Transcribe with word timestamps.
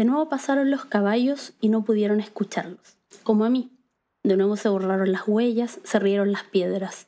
De 0.00 0.06
nuevo 0.06 0.30
pasaron 0.30 0.70
los 0.70 0.86
caballos 0.86 1.52
y 1.60 1.68
no 1.68 1.84
pudieron 1.84 2.20
escucharlos, 2.20 2.96
como 3.22 3.44
a 3.44 3.50
mí. 3.50 3.70
De 4.22 4.38
nuevo 4.38 4.56
se 4.56 4.70
borraron 4.70 5.12
las 5.12 5.28
huellas, 5.28 5.78
se 5.84 5.98
rieron 5.98 6.32
las 6.32 6.44
piedras. 6.44 7.06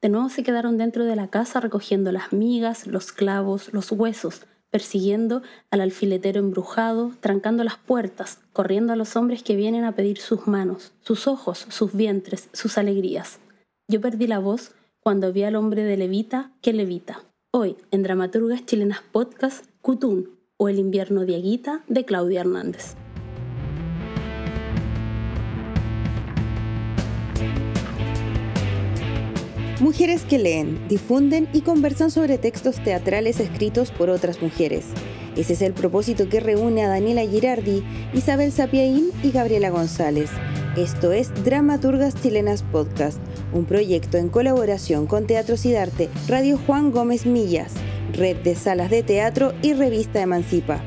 De 0.00 0.08
nuevo 0.08 0.30
se 0.30 0.42
quedaron 0.42 0.78
dentro 0.78 1.04
de 1.04 1.16
la 1.16 1.28
casa 1.28 1.60
recogiendo 1.60 2.12
las 2.12 2.32
migas, 2.32 2.86
los 2.86 3.12
clavos, 3.12 3.74
los 3.74 3.92
huesos, 3.92 4.46
persiguiendo 4.70 5.42
al 5.70 5.82
alfiletero 5.82 6.40
embrujado, 6.40 7.12
trancando 7.20 7.62
las 7.62 7.76
puertas, 7.76 8.38
corriendo 8.54 8.94
a 8.94 8.96
los 8.96 9.16
hombres 9.16 9.42
que 9.42 9.54
vienen 9.54 9.84
a 9.84 9.92
pedir 9.92 10.16
sus 10.16 10.46
manos, 10.46 10.94
sus 11.02 11.28
ojos, 11.28 11.66
sus 11.68 11.92
vientres, 11.92 12.48
sus 12.54 12.78
alegrías. 12.78 13.38
Yo 13.86 14.00
perdí 14.00 14.26
la 14.26 14.38
voz 14.38 14.72
cuando 15.00 15.30
vi 15.30 15.42
al 15.42 15.56
hombre 15.56 15.84
de 15.84 15.98
Levita 15.98 16.52
que 16.62 16.72
levita. 16.72 17.22
Hoy, 17.50 17.76
en 17.90 18.02
Dramaturgas 18.02 18.64
Chilenas 18.64 19.02
Podcast, 19.12 19.66
Cutún 19.82 20.39
o 20.62 20.68
El 20.68 20.78
invierno 20.78 21.24
de 21.24 21.36
Aguita 21.36 21.82
de 21.88 22.04
Claudia 22.04 22.42
Hernández. 22.42 22.94
Mujeres 29.80 30.24
que 30.24 30.38
leen, 30.38 30.86
difunden 30.86 31.48
y 31.54 31.62
conversan 31.62 32.10
sobre 32.10 32.36
textos 32.36 32.76
teatrales 32.84 33.40
escritos 33.40 33.90
por 33.90 34.10
otras 34.10 34.42
mujeres. 34.42 34.84
Ese 35.34 35.54
es 35.54 35.62
el 35.62 35.72
propósito 35.72 36.28
que 36.28 36.40
reúne 36.40 36.84
a 36.84 36.88
Daniela 36.88 37.22
Girardi, 37.22 37.82
Isabel 38.12 38.52
Sapiaín 38.52 39.12
y 39.22 39.30
Gabriela 39.30 39.70
González. 39.70 40.28
Esto 40.76 41.12
es 41.12 41.32
Dramaturgas 41.42 42.20
Chilenas 42.20 42.64
Podcast, 42.64 43.18
un 43.54 43.64
proyecto 43.64 44.18
en 44.18 44.28
colaboración 44.28 45.06
con 45.06 45.26
Teatro 45.26 45.56
Cidarte, 45.56 46.10
Radio 46.28 46.58
Juan 46.58 46.90
Gómez 46.90 47.24
Millas, 47.24 47.72
Red 48.20 48.42
de 48.42 48.54
Salas 48.54 48.90
de 48.90 49.02
Teatro 49.02 49.54
y 49.62 49.72
Revista 49.72 50.20
Emancipa. 50.20 50.84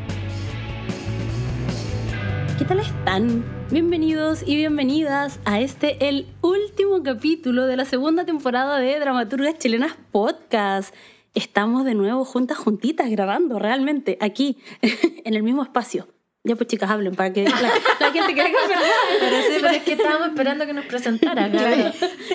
¿Qué 2.60 2.64
tal 2.64 2.80
están? 2.80 3.44
Bienvenidos 3.72 4.44
y 4.46 4.56
bienvenidas 4.56 5.40
a 5.44 5.60
este, 5.60 6.10
el 6.10 6.28
último 6.42 7.02
capítulo 7.02 7.66
de 7.66 7.76
la 7.76 7.86
segunda 7.86 8.24
temporada 8.24 8.78
de 8.78 9.00
Dramaturgas 9.00 9.58
Chilenas 9.58 9.98
Podcast. 10.12 10.94
Estamos 11.34 11.86
de 11.86 11.96
nuevo 11.96 12.24
juntas, 12.24 12.60
juntitas, 12.60 13.10
grabando 13.10 13.58
realmente 13.58 14.20
aquí, 14.22 14.60
en 15.26 15.34
el 15.34 15.42
mismo 15.42 15.64
espacio. 15.64 16.13
Ya 16.46 16.58
pues 16.58 16.68
chicas, 16.68 16.90
hablen 16.90 17.16
para 17.16 17.32
que 17.32 17.46
la, 17.46 18.12
gente 18.12 18.36
quede 18.36 18.52
Pero 19.20 19.42
sí, 19.44 19.60
pero 19.62 19.70
es 19.70 19.84
que 19.84 19.94
estábamos 19.94 20.28
esperando 20.28 20.66
que 20.66 20.74
nos 20.74 20.84
presentara, 20.86 21.48
Gaby. 21.48 21.86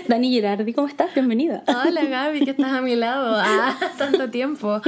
Dani 0.08 0.30
Girardi, 0.30 0.72
¿cómo 0.72 0.88
estás? 0.88 1.12
Bienvenida. 1.12 1.62
Hola 1.66 2.04
Gaby, 2.06 2.46
que 2.46 2.52
estás 2.52 2.72
a 2.72 2.80
mi 2.80 2.96
lado. 2.96 3.34
Ah, 3.36 3.78
tanto 3.98 4.30
tiempo. 4.30 4.80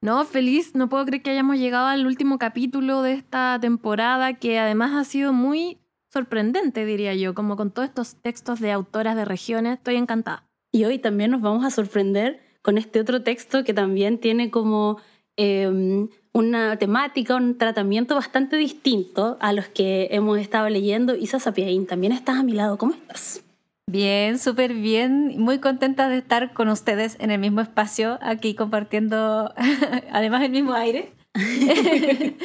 No, 0.00 0.24
feliz, 0.24 0.74
no 0.74 0.88
puedo 0.88 1.06
creer 1.06 1.22
que 1.22 1.30
hayamos 1.30 1.58
llegado 1.58 1.86
al 1.86 2.04
último 2.04 2.36
capítulo 2.38 3.02
de 3.02 3.12
esta 3.12 3.56
temporada 3.60 4.34
que 4.34 4.58
además 4.58 4.90
ha 4.94 5.04
sido 5.04 5.32
muy 5.32 5.78
sorprendente, 6.12 6.84
diría 6.84 7.14
yo, 7.14 7.32
como 7.32 7.54
con 7.56 7.70
todos 7.70 7.88
estos 7.88 8.16
textos 8.22 8.58
de 8.58 8.72
autoras 8.72 9.14
de 9.14 9.24
regiones, 9.24 9.74
estoy 9.74 9.94
encantada. 9.94 10.48
Y 10.72 10.82
hoy 10.84 10.98
también 10.98 11.30
nos 11.30 11.42
vamos 11.42 11.64
a 11.64 11.70
sorprender 11.70 12.40
con 12.60 12.76
este 12.76 12.98
otro 12.98 13.22
texto 13.22 13.62
que 13.62 13.72
también 13.72 14.18
tiene 14.18 14.50
como 14.50 14.98
em, 15.36 16.08
una 16.34 16.76
temática, 16.76 17.36
un 17.36 17.56
tratamiento 17.56 18.16
bastante 18.16 18.56
distinto 18.56 19.38
a 19.40 19.52
los 19.52 19.68
que 19.68 20.08
hemos 20.10 20.38
estado 20.38 20.68
leyendo. 20.68 21.14
Isa 21.14 21.38
Sapiaín, 21.38 21.86
también 21.86 22.12
estás 22.12 22.36
a 22.36 22.42
mi 22.42 22.52
lado, 22.52 22.76
¿cómo 22.76 22.92
estás? 22.92 23.42
Bien, 23.86 24.38
súper 24.38 24.74
bien. 24.74 25.38
Muy 25.38 25.60
contenta 25.60 26.08
de 26.08 26.18
estar 26.18 26.52
con 26.52 26.68
ustedes 26.68 27.16
en 27.20 27.30
el 27.30 27.38
mismo 27.38 27.60
espacio, 27.60 28.18
aquí 28.20 28.54
compartiendo 28.54 29.54
además 30.12 30.42
el 30.42 30.50
mismo 30.50 30.74
aire. 30.74 31.12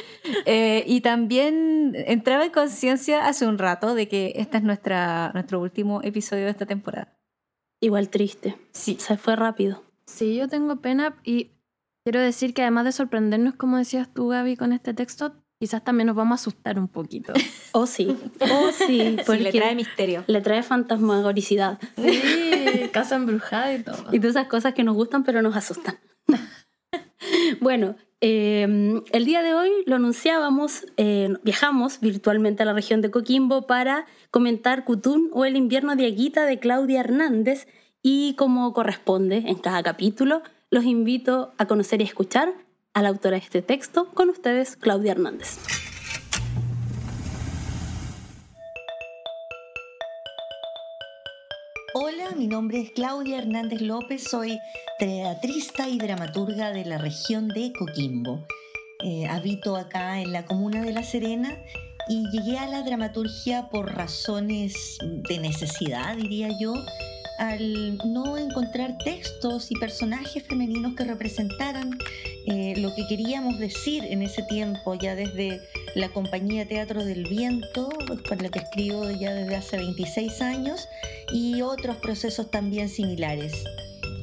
Eh, 0.46 0.84
y 0.88 1.02
también 1.02 1.94
entraba 1.96 2.46
en 2.46 2.52
conciencia 2.52 3.28
hace 3.28 3.46
un 3.46 3.58
rato 3.58 3.94
de 3.94 4.08
que 4.08 4.34
este 4.36 4.58
es 4.58 4.64
nuestra, 4.64 5.32
nuestro 5.34 5.60
último 5.60 6.02
episodio 6.04 6.46
de 6.46 6.52
esta 6.52 6.66
temporada. 6.66 7.18
Igual 7.82 8.10
triste. 8.10 8.56
Sí. 8.72 8.98
Se 9.00 9.18
fue 9.18 9.36
rápido. 9.36 9.84
Sí, 10.06 10.36
yo 10.36 10.48
tengo 10.48 10.78
pena 10.78 11.16
y 11.24 11.52
quiero 12.04 12.20
decir 12.20 12.54
que 12.54 12.62
además 12.62 12.86
de 12.86 12.92
sorprendernos, 12.92 13.56
como 13.56 13.78
decías 13.78 14.14
tú, 14.14 14.30
Gaby, 14.30 14.56
con 14.56 14.74
este 14.74 14.94
texto, 14.94 15.36
quizás 15.60 15.84
también 15.84 16.08
nos 16.08 16.16
vamos 16.16 16.40
a 16.40 16.42
asustar 16.42 16.80
un 16.80 16.88
poquito. 16.88 17.34
Oh, 17.72 17.86
sí. 17.86 18.18
Oh, 18.40 18.72
sí. 18.72 19.18
Porque 19.28 19.44
le 19.44 19.52
trae 19.52 19.76
misterio. 19.76 20.24
Le 20.26 20.42
trae 20.42 20.64
fantasmagoricidad. 20.64 21.78
Sí, 21.96 22.90
casa 22.92 23.16
embrujada 23.16 23.76
y 23.76 23.84
todo. 23.84 24.08
Y 24.12 24.20
todas 24.20 24.36
esas 24.36 24.48
cosas 24.48 24.74
que 24.74 24.84
nos 24.84 24.96
gustan 24.96 25.24
pero 25.24 25.44
nos 25.44 25.56
asustan. 25.56 26.00
bueno, 27.62 27.96
Em, 28.22 29.02
el 29.14 29.24
día 29.24 29.42
de 29.42 29.54
hoy 29.54 29.70
lo 29.86 29.96
anunciábamos, 29.96 30.86
eh, 30.98 31.30
viajamos 31.44 32.02
virtualmente 32.02 32.64
a 32.64 32.66
la 32.66 32.74
región 32.74 33.02
de 33.02 33.12
Coquimbo 33.12 33.66
para 33.66 34.06
comentar 34.30 34.84
Cutún 34.84 35.30
o 35.32 35.46
el 35.46 35.56
invierno 35.56 35.96
de 35.96 36.06
Aguita 36.06 36.46
de 36.46 36.60
Claudia 36.60 37.00
Hernández 37.00 37.68
y 38.02 38.36
como 38.36 38.74
corresponde 38.74 39.44
en 39.48 39.56
cada 39.56 39.84
capítulo, 39.84 40.42
los 40.72 40.86
invito 40.86 41.54
a 41.58 41.66
conocer 41.66 42.02
y 42.02 42.04
escuchar 42.04 42.54
a 42.94 43.02
la 43.02 43.10
autora 43.10 43.38
de 43.38 43.44
este 43.44 43.62
texto, 43.62 44.10
con 44.14 44.30
ustedes 44.30 44.76
Claudia 44.76 45.14
Hernández. 45.14 45.58
Hola, 51.96 52.32
mi 52.38 52.48
nombre 52.48 52.82
es 52.82 52.92
Claudia 52.92 53.40
Hernández 53.40 53.82
López, 53.82 54.24
soy 54.24 54.60
teatrista 55.00 55.90
y 55.90 55.98
dramaturga 55.98 56.72
de 56.72 56.86
la 56.86 57.00
región 57.00 57.48
de 57.48 57.74
Coquimbo. 57.74 58.46
Eh, 59.04 59.26
habito 59.28 59.76
acá 59.76 60.22
en 60.22 60.34
la 60.34 60.46
comuna 60.46 60.84
de 60.84 60.94
La 60.94 61.04
Serena 61.04 61.58
y 62.10 62.30
llegué 62.30 62.60
a 62.60 62.68
la 62.68 62.84
dramaturgia 62.84 63.70
por 63.70 63.96
razones 63.96 64.98
de 65.30 65.40
necesidad, 65.40 66.16
diría 66.16 66.50
yo, 66.60 66.74
al 67.40 67.98
no 68.06 68.38
encontrar 68.38 68.98
textos 68.98 69.72
y 69.72 69.76
personajes 69.76 70.44
femeninos 70.44 70.94
que 70.96 71.06
representaran 71.06 71.98
eh, 72.46 72.74
lo 72.78 72.94
que 72.94 73.08
queríamos 73.08 73.58
decir 73.60 74.04
en 74.04 74.22
ese 74.22 74.44
tiempo, 74.44 74.94
ya 74.96 75.16
desde 75.16 75.62
la 75.96 76.10
compañía 76.10 76.68
Teatro 76.68 77.04
del 77.04 77.24
Viento, 77.30 77.90
con 78.28 78.38
la 78.40 78.50
que 78.50 78.60
escribo 78.60 79.10
ya 79.10 79.34
desde 79.34 79.56
hace 79.56 79.78
26 79.78 80.42
años, 80.42 80.88
y 81.34 81.62
otros 81.62 81.96
procesos 81.98 82.52
también 82.52 82.90
similares. 82.90 83.54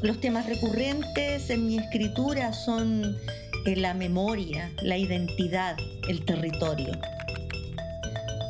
Los 0.03 0.21
temas 0.21 0.47
recurrentes 0.47 1.49
en 1.49 1.67
mi 1.67 1.79
escritura 1.79 2.53
son 2.53 3.17
eh, 3.65 3.77
la 3.77 3.95
memoria, 3.95 4.71
la 4.83 4.99
identidad, 4.99 5.77
el 6.09 6.23
territorio 6.27 6.93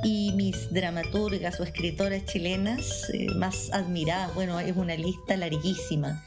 y 0.03 0.33
mis 0.33 0.73
dramaturgas 0.73 1.61
o 1.61 1.65
escritoras 1.65 2.25
chilenas 2.25 3.09
eh, 3.13 3.29
más 3.35 3.71
admiradas. 3.73 4.35
Bueno, 4.35 4.59
es 4.61 4.77
una 4.77 4.95
lista 4.97 5.37
larguísima, 5.37 6.25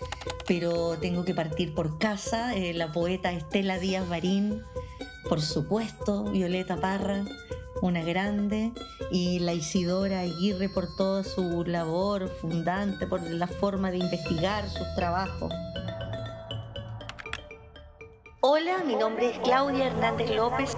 pero 0.47 0.97
tengo 0.99 1.25
que 1.25 1.33
partir 1.33 1.73
por 1.73 1.97
casa. 1.99 2.55
Eh, 2.55 2.73
la 2.73 2.91
poeta 2.91 3.31
Estela 3.31 3.79
Díaz 3.79 4.07
Barín, 4.07 4.61
por 5.27 5.41
supuesto, 5.41 6.23
Violeta 6.25 6.77
Parra, 6.77 7.25
una 7.81 8.03
grande, 8.03 8.71
y 9.11 9.39
la 9.39 9.53
Isidora 9.53 10.21
Aguirre 10.21 10.69
por 10.69 10.95
toda 10.95 11.23
su 11.23 11.63
labor 11.65 12.29
fundante, 12.41 13.07
por 13.07 13.21
la 13.21 13.47
forma 13.47 13.91
de 13.91 13.97
investigar 13.97 14.67
sus 14.69 14.87
trabajos. 14.95 15.53
Hola, 18.41 18.83
mi 18.85 18.95
nombre 18.95 19.31
es 19.31 19.39
Claudia 19.39 19.87
Hernández 19.87 20.29
López. 20.31 20.75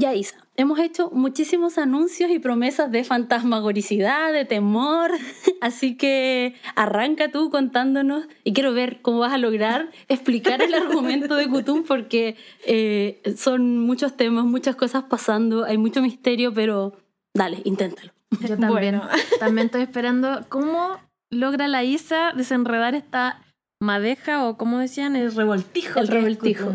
Ya, 0.00 0.14
Isa, 0.14 0.36
hemos 0.56 0.78
hecho 0.78 1.10
muchísimos 1.10 1.76
anuncios 1.76 2.30
y 2.30 2.38
promesas 2.38 2.88
de 2.92 3.02
fantasmagoricidad, 3.02 4.32
de 4.32 4.44
temor, 4.44 5.10
así 5.60 5.96
que 5.96 6.54
arranca 6.76 7.32
tú 7.32 7.50
contándonos 7.50 8.28
y 8.44 8.52
quiero 8.52 8.72
ver 8.72 9.02
cómo 9.02 9.18
vas 9.18 9.32
a 9.32 9.38
lograr 9.38 9.90
explicar 10.06 10.62
el 10.62 10.72
argumento 10.72 11.34
de 11.34 11.48
Kutum 11.48 11.82
porque 11.82 12.36
eh, 12.64 13.20
son 13.36 13.78
muchos 13.78 14.16
temas, 14.16 14.44
muchas 14.44 14.76
cosas 14.76 15.02
pasando, 15.02 15.64
hay 15.64 15.78
mucho 15.78 16.00
misterio, 16.00 16.54
pero 16.54 16.96
dale, 17.34 17.60
inténtalo. 17.64 18.12
Yo 18.46 18.56
también, 18.56 19.00
también 19.40 19.66
estoy 19.66 19.82
esperando 19.82 20.46
cómo 20.48 20.96
logra 21.28 21.66
la 21.66 21.82
Isa 21.82 22.32
desenredar 22.36 22.94
esta 22.94 23.42
madeja 23.80 24.46
o 24.46 24.56
como 24.56 24.78
decían, 24.78 25.16
el 25.16 25.34
revoltijo. 25.34 25.98
El 25.98 26.06
revoltijo. 26.06 26.72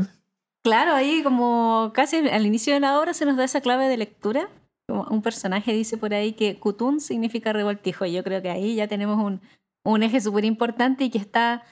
Claro, 0.63 0.94
ahí 0.94 1.24
como 1.24 1.92
casi 1.94 2.18
al 2.30 2.45
inicio 2.45 2.74
de 2.74 2.80
la 2.80 2.98
obra 2.98 3.13
se 3.13 3.25
nos 3.25 3.36
da 3.36 3.44
esa 3.44 3.60
clave 3.60 3.89
de 3.89 3.98
lectura. 3.98 4.50
Como 4.88 5.04
un 5.10 5.21
personaje 5.21 5.74
dice 5.74 5.98
por 5.98 6.13
ahí 6.13 6.33
que 6.33 6.57
Kutun 6.57 7.01
significa 7.01 7.51
revoltijo. 7.51 8.06
Yo 8.06 8.24
creo 8.24 8.42
que 8.42 8.50
ahí 8.50 8.75
ya 8.75 8.88
tenemos 8.88 9.39
un, 9.86 10.04
eje 10.04 10.21
súper 10.21 10.45
importante 10.45 11.04
y 11.04 11.10
que 11.10 11.18
está 11.18 11.63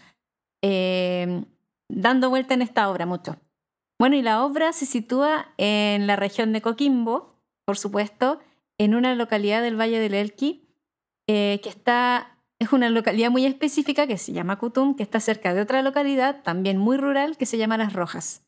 eh, 0.61 1.45
dando 1.89 2.29
vuelta 2.29 2.53
en 2.53 2.61
esta 2.61 2.89
obra 2.89 3.05
mucho. 3.05 3.37
Bueno, 3.97 4.17
y 4.17 4.21
la 4.21 4.43
obra 4.43 4.73
se 4.73 4.85
sitúa 4.85 5.53
en 5.57 6.05
la 6.05 6.17
región 6.17 6.51
de 6.51 6.61
Coquimbo, 6.61 7.35
por 7.65 7.77
supuesto, 7.77 8.39
en 8.77 8.95
una 8.95 9.15
localidad 9.15 9.61
del 9.61 9.79
Valle 9.79 9.99
del 9.99 10.15
Elqui, 10.15 10.67
eh, 11.29 11.61
que 11.63 11.69
está, 11.69 12.39
es 12.59 12.73
una 12.73 12.89
localidad 12.89 13.31
muy 13.31 13.45
específica 13.45 14.05
que 14.07 14.17
se 14.17 14.33
llama 14.33 14.57
Kutum, 14.57 14.95
que 14.95 15.03
está 15.03 15.21
cerca 15.21 15.53
de 15.53 15.61
otra 15.61 15.81
localidad 15.81 16.41
también 16.43 16.77
muy 16.77 16.97
rural 16.97 17.37
que 17.37 17.45
se 17.45 17.57
llama 17.57 17.77
Las 17.77 17.93
Rojas. 17.93 18.43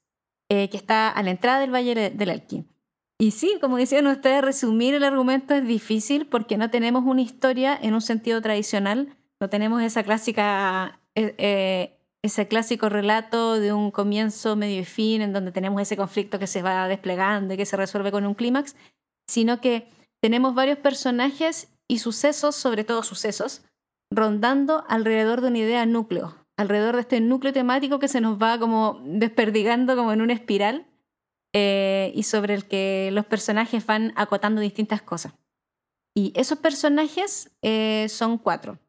Eh, 0.49 0.69
que 0.69 0.77
está 0.77 1.09
a 1.09 1.23
la 1.23 1.31
entrada 1.31 1.59
del 1.59 1.73
Valle 1.73 2.11
del 2.11 2.29
Elqui. 2.29 2.65
Y 3.19 3.31
sí, 3.31 3.57
como 3.61 3.77
decían 3.77 4.07
ustedes, 4.07 4.43
resumir 4.43 4.95
el 4.95 5.03
argumento 5.03 5.53
es 5.53 5.65
difícil 5.65 6.27
porque 6.27 6.57
no 6.57 6.69
tenemos 6.69 7.03
una 7.05 7.21
historia 7.21 7.77
en 7.81 7.93
un 7.93 8.01
sentido 8.01 8.41
tradicional, 8.41 9.15
no 9.39 9.49
tenemos 9.49 9.81
esa 9.81 10.03
clásica, 10.03 10.99
eh, 11.15 11.35
eh, 11.37 11.99
ese 12.21 12.47
clásico 12.47 12.89
relato 12.89 13.59
de 13.59 13.71
un 13.71 13.91
comienzo, 13.91 14.55
medio 14.55 14.81
y 14.81 14.85
fin, 14.85 15.21
en 15.21 15.31
donde 15.31 15.51
tenemos 15.51 15.81
ese 15.81 15.95
conflicto 15.95 16.39
que 16.39 16.47
se 16.47 16.61
va 16.61 16.87
desplegando 16.87 17.53
y 17.53 17.57
que 17.57 17.65
se 17.65 17.77
resuelve 17.77 18.11
con 18.11 18.25
un 18.25 18.33
clímax, 18.33 18.75
sino 19.27 19.61
que 19.61 19.87
tenemos 20.21 20.55
varios 20.55 20.77
personajes 20.79 21.69
y 21.87 21.99
sucesos, 21.99 22.55
sobre 22.55 22.83
todo 22.83 23.03
sucesos, 23.03 23.63
rondando 24.11 24.85
alrededor 24.87 25.41
de 25.41 25.47
una 25.47 25.59
idea 25.59 25.85
núcleo, 25.85 26.35
alrededor 26.57 26.95
de 26.95 27.01
este 27.01 27.19
núcleo 27.19 27.53
temático 27.53 27.99
que 27.99 28.07
se 28.07 28.21
nos 28.21 28.41
va 28.41 28.59
como 28.59 29.01
desperdigando 29.03 29.95
como 29.95 30.13
en 30.13 30.21
una 30.21 30.33
espiral 30.33 30.85
eh, 31.53 32.11
y 32.15 32.23
sobre 32.23 32.53
el 32.53 32.65
que 32.65 33.09
los 33.13 33.25
personajes 33.25 33.85
van 33.85 34.13
acotando 34.15 34.61
distintas 34.61 35.01
cosas. 35.01 35.33
Y 36.15 36.31
esos 36.35 36.59
personajes 36.59 37.51
eh, 37.61 38.07
son 38.09 38.37
cuatro. 38.37 38.79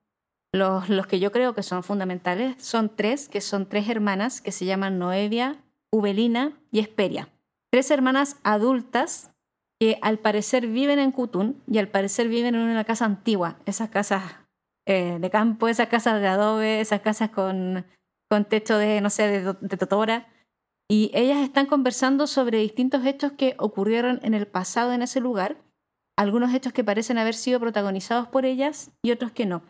Los, 0.53 1.07
que 1.09 1.19
yo 1.19 1.33
creo 1.33 1.55
que 1.55 1.65
son 1.65 1.83
fundamentales 1.83 2.63
son 2.63 2.95
tres, 2.95 3.29
que 3.29 3.41
son 3.41 3.69
tres 3.69 3.89
hermanas 3.89 4.41
que 4.41 4.53
se 4.53 4.65
llaman 4.65 5.01
Noevia, 5.01 5.65
Ubelina 5.91 6.53
y 6.71 6.79
Esperia. 6.79 7.29
Tres 7.73 7.91
hermanas 7.91 8.37
adultas 8.45 9.33
que 9.81 9.99
al 10.01 10.21
parecer 10.21 10.69
viven 10.69 11.01
en 11.01 11.11
Cutún 11.11 11.61
y 11.67 11.79
al 11.79 11.89
parecer 11.89 12.29
viven 12.29 12.55
en 12.55 12.61
una 12.61 12.85
casa 12.85 13.05
antigua, 13.05 13.59
esas 13.67 13.91
casas 13.91 14.23
eh, 14.87 15.19
de 15.21 15.31
campo, 15.31 15.69
esas 15.69 15.89
casas 15.89 16.21
de 16.21 16.27
adobe, 16.27 16.81
esas 16.81 17.01
casas 17.01 17.31
con, 17.31 17.87
con 18.31 18.45
techo 18.45 18.79
de, 18.79 19.01
no 19.01 19.11
sé, 19.11 19.29
de, 19.29 19.53
de 19.61 19.77
totora. 19.77 20.29
Y 20.91 21.11
ellas 21.15 21.39
están 21.39 21.67
conversando 21.67 22.27
sobre 22.27 22.59
distintos 22.59 23.05
hechos 23.07 23.33
que 23.33 23.55
ocurrieron 23.59 24.21
en 24.23 24.35
el 24.35 24.47
pasado 24.47 24.93
en 24.93 25.03
ese 25.03 25.21
lugar, 25.21 25.57
algunos 26.17 26.53
hechos 26.53 26.73
que 26.73 26.85
parecen 26.85 27.19
haber 27.19 27.35
sido 27.35 27.59
protagonizados 27.59 28.29
por 28.29 28.45
ellas 28.45 28.93
y 29.03 29.11
otros 29.11 29.33
que 29.33 29.47
no. 29.47 29.63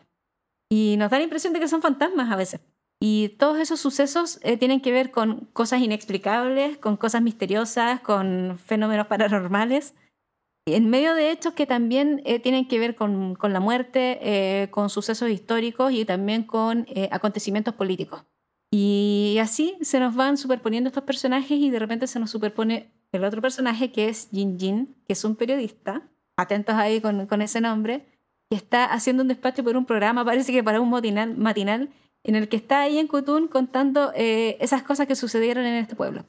Y 0.69 0.95
nos 0.97 1.09
da 1.11 1.17
la 1.17 1.23
impresión 1.23 1.53
de 1.53 1.59
que 1.59 1.67
son 1.67 1.81
fantasmas 1.81 2.31
a 2.31 2.35
veces. 2.35 2.61
Y 3.01 3.29
todos 3.37 3.59
esos 3.59 3.79
sucesos 3.79 4.39
eh, 4.41 4.57
tienen 4.57 4.81
que 4.81 4.91
ver 4.91 5.11
con 5.11 5.45
cosas 5.53 5.81
inexplicables, 5.81 6.77
con 6.77 6.97
cosas 6.97 7.21
misteriosas, 7.21 7.99
con 8.01 8.57
fenómenos 8.57 9.07
paranormales, 9.07 9.95
en 10.65 10.89
medio 10.89 11.13
de 11.13 11.31
hechos 11.31 11.53
que 11.53 11.65
también 11.65 12.21
eh, 12.25 12.39
tienen 12.39 12.67
que 12.67 12.79
ver 12.79 12.95
con, 12.95 13.35
con 13.35 13.53
la 13.53 13.59
muerte, 13.59 14.19
eh, 14.21 14.69
con 14.71 14.89
sucesos 14.89 15.29
históricos 15.29 15.91
y 15.91 16.05
también 16.05 16.43
con 16.43 16.87
acontecimientos 17.11 17.75
políticos. 17.75 18.23
Y 18.71 19.37
así 19.39 19.77
se 19.81 19.99
nos 19.99 20.15
van 20.15 20.37
superponiendo 20.37 20.87
estos 20.89 21.03
personajes 21.03 21.51
y 21.51 21.69
de 21.69 21.79
repente 21.79 22.07
se 22.07 22.19
nos 22.19 22.31
superpone 22.31 22.91
el 23.11 23.23
otro 23.23 23.41
personaje 23.41 23.91
que 23.91 24.09
es 24.09 24.29
Jin 24.31 24.59
Jin, 24.59 24.95
que 25.07 25.13
es 25.13 25.23
un 25.23 25.35
periodista, 25.35 26.01
atentos 26.37 26.75
ahí 26.75 27.01
con, 27.01 27.27
con 27.27 27.41
ese 27.41 27.61
nombre, 27.61 28.05
que 28.49 28.55
está 28.55 28.85
haciendo 28.85 29.23
un 29.23 29.27
despacho 29.27 29.63
por 29.63 29.77
un 29.77 29.85
programa, 29.85 30.25
parece 30.25 30.51
que 30.51 30.63
para 30.63 30.81
un 30.81 30.89
matinal, 30.89 31.35
matinal 31.37 31.89
en 32.23 32.35
el 32.35 32.49
que 32.49 32.57
está 32.57 32.81
ahí 32.81 32.97
en 32.97 33.07
Kutun 33.07 33.47
contando 33.47 34.11
eh, 34.15 34.57
esas 34.59 34.83
cosas 34.83 35.07
que 35.07 35.15
sucedieron 35.15 35.65
en 35.65 35.75
este 35.75 35.95
pueblo. 35.95 36.25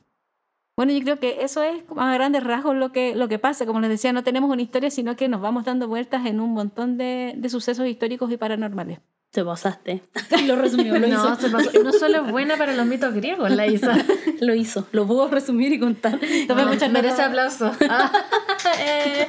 Bueno, 0.76 0.92
yo 0.92 1.00
creo 1.00 1.18
que 1.18 1.38
eso 1.42 1.62
es 1.62 1.82
a 1.96 2.12
grandes 2.14 2.44
rasgos 2.44 2.76
lo 2.76 2.92
que, 2.92 3.14
lo 3.14 3.28
que 3.28 3.38
pasa. 3.38 3.64
Como 3.64 3.80
les 3.80 3.88
decía, 3.88 4.12
no 4.12 4.22
tenemos 4.22 4.50
una 4.50 4.60
historia, 4.60 4.90
sino 4.90 5.16
que 5.16 5.26
nos 5.28 5.40
vamos 5.40 5.64
dando 5.64 5.88
vueltas 5.88 6.26
en 6.26 6.38
un 6.38 6.52
montón 6.52 6.98
de, 6.98 7.32
de 7.36 7.48
sucesos 7.48 7.86
históricos 7.86 8.30
y 8.30 8.36
paranormales. 8.36 8.98
Te 9.30 9.44
pasaste. 9.44 10.02
Lo 10.46 10.56
resumió, 10.56 10.98
lo 10.98 11.00
no, 11.08 11.08
hizo. 11.08 11.34
Se 11.36 11.50
pasó. 11.50 11.70
No 11.82 11.92
solo 11.92 12.24
es 12.24 12.30
buena 12.30 12.56
para 12.56 12.74
los 12.74 12.86
mitos 12.86 13.12
griegos, 13.14 13.50
la 13.50 13.66
hizo. 13.66 13.90
lo 14.40 14.54
hizo. 14.54 14.86
Lo 14.92 15.06
puedo 15.06 15.28
resumir 15.28 15.72
y 15.72 15.78
contar. 15.78 16.18
Tomé 16.46 16.62
no, 16.62 16.68
muchas 16.68 16.90
merece 16.90 17.22
aplauso. 17.22 17.72
Ah, 17.88 18.10
eh. 18.80 19.26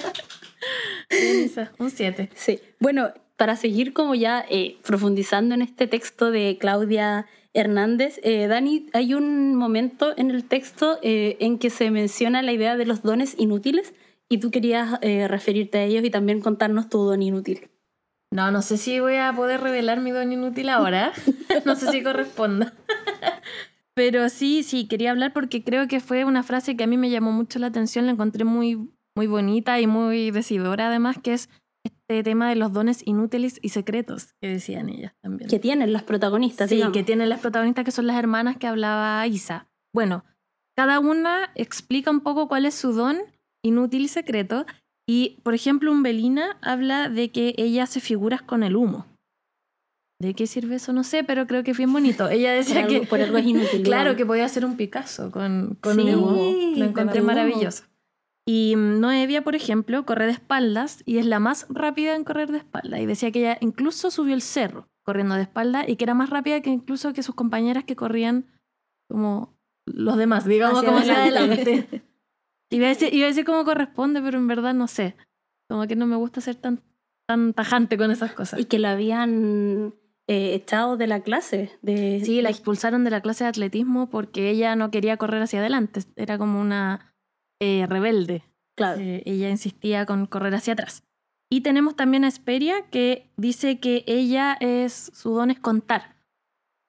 Un 1.77 1.89
7. 1.89 2.29
Sí. 2.35 2.59
Bueno, 2.79 3.11
para 3.35 3.55
seguir 3.55 3.93
como 3.93 4.15
ya 4.15 4.45
eh, 4.49 4.77
profundizando 4.85 5.55
en 5.55 5.61
este 5.61 5.87
texto 5.87 6.31
de 6.31 6.57
Claudia 6.59 7.27
Hernández, 7.53 8.19
eh, 8.23 8.47
Dani, 8.47 8.89
hay 8.93 9.13
un 9.13 9.55
momento 9.55 10.13
en 10.17 10.31
el 10.31 10.43
texto 10.43 10.99
eh, 11.01 11.37
en 11.39 11.57
que 11.59 11.69
se 11.69 11.91
menciona 11.91 12.41
la 12.41 12.51
idea 12.51 12.77
de 12.77 12.85
los 12.85 13.01
dones 13.01 13.35
inútiles 13.37 13.93
y 14.29 14.39
tú 14.39 14.51
querías 14.51 14.99
eh, 15.01 15.27
referirte 15.27 15.79
a 15.79 15.83
ellos 15.83 16.03
y 16.03 16.09
también 16.09 16.41
contarnos 16.41 16.89
tu 16.89 16.99
don 16.99 17.21
inútil. 17.21 17.69
No, 18.31 18.51
no 18.51 18.61
sé 18.61 18.77
si 18.77 18.99
voy 18.99 19.15
a 19.15 19.33
poder 19.33 19.61
revelar 19.61 20.01
mi 20.01 20.11
don 20.11 20.31
inútil 20.31 20.69
ahora. 20.69 21.13
no 21.65 21.75
sé 21.75 21.91
si 21.91 22.03
corresponda. 22.03 22.73
Pero 23.95 24.29
sí, 24.29 24.63
sí, 24.63 24.87
quería 24.87 25.11
hablar 25.11 25.33
porque 25.33 25.63
creo 25.63 25.87
que 25.87 25.99
fue 25.99 26.25
una 26.25 26.43
frase 26.43 26.75
que 26.75 26.83
a 26.83 26.87
mí 26.87 26.97
me 26.97 27.09
llamó 27.09 27.31
mucho 27.31 27.57
la 27.57 27.67
atención, 27.67 28.05
la 28.05 28.11
encontré 28.11 28.43
muy, 28.43 28.91
muy 29.15 29.25
bonita 29.25 29.79
y 29.79 29.87
muy 29.87 30.29
decidora 30.29 30.89
además, 30.89 31.17
que 31.17 31.33
es 31.33 31.49
este 31.87 32.23
tema 32.23 32.49
de 32.49 32.55
los 32.55 32.71
dones 32.73 33.01
inútiles 33.05 33.59
y 33.61 33.69
secretos 33.69 34.33
que 34.41 34.47
decían 34.49 34.89
ellas 34.89 35.13
también. 35.21 35.49
Que 35.49 35.59
tienen 35.59 35.91
las 35.93 36.03
protagonistas, 36.03 36.69
Sí, 36.69 36.75
digamos. 36.75 36.93
que 36.95 37.03
tienen 37.03 37.29
las 37.29 37.39
protagonistas 37.41 37.83
que 37.85 37.91
son 37.91 38.07
las 38.07 38.17
hermanas 38.17 38.57
que 38.57 38.67
hablaba 38.67 39.25
Isa. 39.27 39.67
Bueno, 39.93 40.23
cada 40.77 40.99
una 40.99 41.51
explica 41.55 42.11
un 42.11 42.21
poco 42.21 42.47
cuál 42.47 42.65
es 42.65 42.75
su 42.75 42.93
don 42.93 43.17
inútil 43.65 44.03
y 44.03 44.07
secreto. 44.07 44.65
Y, 45.09 45.39
por 45.43 45.53
ejemplo, 45.53 45.91
Umbelina 45.91 46.57
habla 46.61 47.09
de 47.09 47.31
que 47.31 47.55
ella 47.57 47.83
hace 47.83 47.99
figuras 48.01 48.41
con 48.41 48.61
el 48.63 48.75
humo. 48.75 49.05
¿De 50.19 50.33
qué 50.33 50.47
sirve 50.47 50.75
eso? 50.75 50.93
No 50.93 51.03
sé, 51.03 51.23
pero 51.23 51.45
creo 51.47 51.63
que 51.63 51.71
es 51.71 51.77
bien 51.77 51.93
bonito. 51.93 52.27
Ella 52.27 52.51
decía 52.51 52.81
Por 52.81 52.89
algo- 52.89 53.01
que... 53.01 53.07
por 53.07 53.21
algo 53.21 53.37
es 53.37 53.45
inútil, 53.45 53.83
Claro, 53.83 54.01
digamos. 54.03 54.17
que 54.17 54.25
podía 54.25 54.45
hacer 54.45 54.65
un 54.65 54.75
Picasso 54.75 55.31
con, 55.31 55.77
con 55.79 55.95
Sí, 55.95 56.01
humo. 56.13 56.31
Lo 56.31 56.35
con 56.35 56.83
encontré 56.83 57.21
humo. 57.21 57.31
Y 58.49 58.75
Noevia, 58.77 59.43
por 59.43 59.55
ejemplo, 59.55 60.05
corre 60.05 60.25
de 60.25 60.31
espaldas 60.31 61.03
y 61.05 61.17
es 61.17 61.25
la 61.25 61.37
más 61.37 61.67
rápida 61.69 62.15
en 62.15 62.23
correr 62.23 62.49
de 62.49 62.59
espaldas. 62.59 63.01
Y 63.01 63.05
decía 63.05 63.29
que 63.29 63.39
ella 63.39 63.57
incluso 63.59 64.09
subió 64.09 64.33
el 64.33 64.41
cerro 64.41 64.87
corriendo 65.03 65.35
de 65.35 65.41
espaldas 65.41 65.83
y 65.89 65.97
que 65.97 66.05
era 66.05 66.13
más 66.13 66.29
rápida 66.29 66.61
que 66.61 66.69
incluso 66.69 67.11
que 67.11 67.23
sus 67.23 67.35
compañeras 67.35 67.83
que 67.83 67.97
corrían 67.97 68.45
como 69.09 69.59
los 69.85 70.15
demás, 70.15 70.45
digamos, 70.45 70.77
Hacia 70.77 70.87
como 70.87 70.99
hacia 70.99 71.23
adelante. 71.23 72.03
Iba 72.69 72.85
a, 72.85 72.89
decir, 72.89 73.13
iba 73.13 73.25
a 73.25 73.29
decir 73.29 73.43
cómo 73.43 73.65
corresponde, 73.65 74.21
pero 74.21 74.37
en 74.37 74.47
verdad 74.47 74.73
no 74.73 74.87
sé. 74.87 75.15
Como 75.69 75.85
que 75.85 75.97
no 75.97 76.05
me 76.05 76.15
gusta 76.15 76.39
ser 76.39 76.55
tan, 76.55 76.81
tan 77.25 77.53
tajante 77.53 77.97
con 77.97 78.11
esas 78.11 78.33
cosas. 78.33 78.59
Y 78.59 78.65
que 78.65 78.79
la 78.79 78.91
habían 78.91 79.93
eh, 80.27 80.53
echado 80.53 80.95
de 80.95 81.07
la 81.07 81.21
clase. 81.21 81.71
De, 81.81 82.21
Sí, 82.23 82.41
la 82.41 82.49
expulsaron 82.49 83.03
de 83.03 83.09
la 83.09 83.21
clase 83.21 83.43
de 83.45 83.49
atletismo 83.49 84.09
porque 84.09 84.49
ella 84.49 84.75
no 84.77 84.91
quería 84.91 85.17
correr 85.17 85.41
hacia 85.41 85.59
adelante. 85.59 86.01
Era 86.17 86.37
como 86.37 86.59
una 86.59 87.16
eh, 87.59 87.85
rebelde. 87.87 88.43
Claro. 88.75 89.01
Eh, 89.01 89.23
ella 89.25 89.49
insistía 89.49 90.05
con 90.05 90.25
correr 90.27 90.53
hacia 90.55 90.73
atrás. 90.73 91.03
Y 91.49 91.61
tenemos 91.61 91.95
también 91.95 92.25
a 92.25 92.27
Esperia 92.27 92.83
que 92.89 93.31
dice 93.37 93.79
que 93.79 94.03
ella 94.05 94.57
es, 94.59 95.11
su 95.13 95.33
don 95.33 95.49
es 95.49 95.59
contar. 95.59 96.15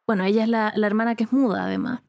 Bueno, 0.06 0.25
ella 0.25 0.42
es 0.42 0.48
la, 0.48 0.72
la 0.75 0.87
hermana 0.87 1.14
que 1.14 1.25
es 1.25 1.32
muda 1.32 1.64
además. 1.64 2.02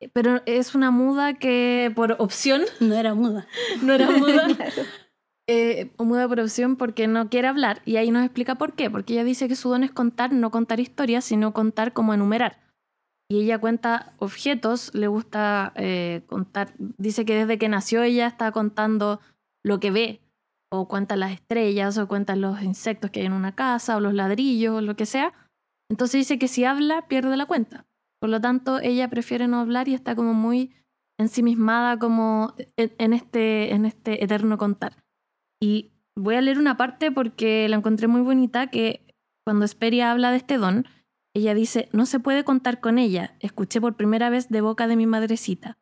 Eh, 0.00 0.10
Pero 0.12 0.42
es 0.46 0.74
una 0.74 0.90
muda 0.90 1.34
que 1.34 1.92
por 1.94 2.16
opción, 2.18 2.62
No 2.80 2.94
era 2.94 3.14
muda. 3.14 3.46
no 3.82 3.92
era 3.92 4.10
muda, 4.10 4.48
eh, 5.48 5.92
muda 5.98 6.28
por 6.28 6.40
opción 6.40 6.76
porque 6.76 7.06
no 7.06 7.28
quiere 7.28 7.48
hablar. 7.48 7.80
Y 7.84 7.96
ahí 7.96 8.10
nos 8.10 8.24
explica 8.24 8.56
por 8.56 8.74
qué. 8.74 8.90
Porque 8.90 9.14
ella 9.14 9.24
dice 9.24 9.46
que 9.48 9.56
su 9.56 9.68
don 9.68 9.84
es 9.84 9.92
contar, 9.92 10.32
no 10.32 10.50
contar 10.50 10.80
historias, 10.80 11.24
sino 11.24 11.52
contar 11.52 11.92
como 11.92 12.12
enumerar. 12.12 12.58
Y 13.32 13.40
ella 13.40 13.58
cuenta 13.58 14.12
objetos, 14.18 14.94
le 14.94 15.06
gusta 15.06 15.72
eh, 15.76 16.20
contar. 16.26 16.74
Dice 16.76 17.24
que 17.24 17.34
desde 17.34 17.56
que 17.56 17.70
nació 17.70 18.02
ella 18.02 18.26
está 18.26 18.52
contando 18.52 19.20
lo 19.64 19.80
que 19.80 19.90
ve, 19.90 20.20
o 20.70 20.86
cuenta 20.86 21.16
las 21.16 21.32
estrellas, 21.32 21.96
o 21.96 22.06
cuenta 22.06 22.36
los 22.36 22.62
insectos 22.62 23.10
que 23.10 23.20
hay 23.20 23.26
en 23.26 23.32
una 23.32 23.54
casa, 23.54 23.96
o 23.96 24.00
los 24.00 24.12
ladrillos, 24.12 24.74
o 24.74 24.80
lo 24.82 24.96
que 24.96 25.06
sea. 25.06 25.32
Entonces 25.90 26.18
dice 26.18 26.38
que 26.38 26.46
si 26.46 26.66
habla, 26.66 27.08
pierde 27.08 27.34
la 27.38 27.46
cuenta. 27.46 27.86
Por 28.20 28.28
lo 28.28 28.38
tanto, 28.38 28.80
ella 28.80 29.08
prefiere 29.08 29.48
no 29.48 29.60
hablar 29.60 29.88
y 29.88 29.94
está 29.94 30.14
como 30.14 30.34
muy 30.34 30.74
ensimismada 31.18 31.98
como 31.98 32.52
en, 32.76 33.14
este, 33.14 33.72
en 33.72 33.86
este 33.86 34.22
eterno 34.22 34.58
contar. 34.58 35.02
Y 35.58 35.92
voy 36.14 36.34
a 36.34 36.42
leer 36.42 36.58
una 36.58 36.76
parte 36.76 37.10
porque 37.10 37.66
la 37.70 37.76
encontré 37.76 38.08
muy 38.08 38.20
bonita, 38.20 38.66
que 38.66 39.06
cuando 39.46 39.64
Esperia 39.64 40.10
habla 40.10 40.32
de 40.32 40.36
este 40.36 40.58
don, 40.58 40.84
ella 41.34 41.54
dice, 41.54 41.88
no 41.92 42.06
se 42.06 42.20
puede 42.20 42.44
contar 42.44 42.80
con 42.80 42.98
ella, 42.98 43.36
escuché 43.40 43.80
por 43.80 43.96
primera 43.96 44.30
vez 44.30 44.48
de 44.48 44.60
boca 44.60 44.86
de 44.86 44.96
mi 44.96 45.06
madrecita. 45.06 45.78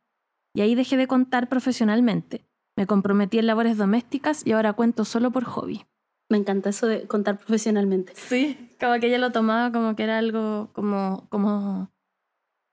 Y 0.54 0.60
ahí 0.60 0.74
dejé 0.74 0.96
de 0.96 1.06
contar 1.06 1.48
profesionalmente. 1.48 2.44
Me 2.76 2.86
comprometí 2.86 3.38
en 3.38 3.46
labores 3.46 3.76
domésticas 3.76 4.46
y 4.46 4.52
ahora 4.52 4.72
cuento 4.72 5.04
solo 5.04 5.30
por 5.30 5.44
hobby. 5.44 5.86
Me 6.28 6.38
encanta 6.38 6.70
eso 6.70 6.86
de 6.86 7.06
contar 7.08 7.38
profesionalmente. 7.38 8.12
Sí, 8.14 8.70
como 8.78 8.98
que 9.00 9.08
ella 9.08 9.18
lo 9.18 9.32
tomaba 9.32 9.72
como 9.72 9.96
que 9.96 10.04
era 10.04 10.18
algo 10.18 10.70
como, 10.72 11.26
como, 11.28 11.90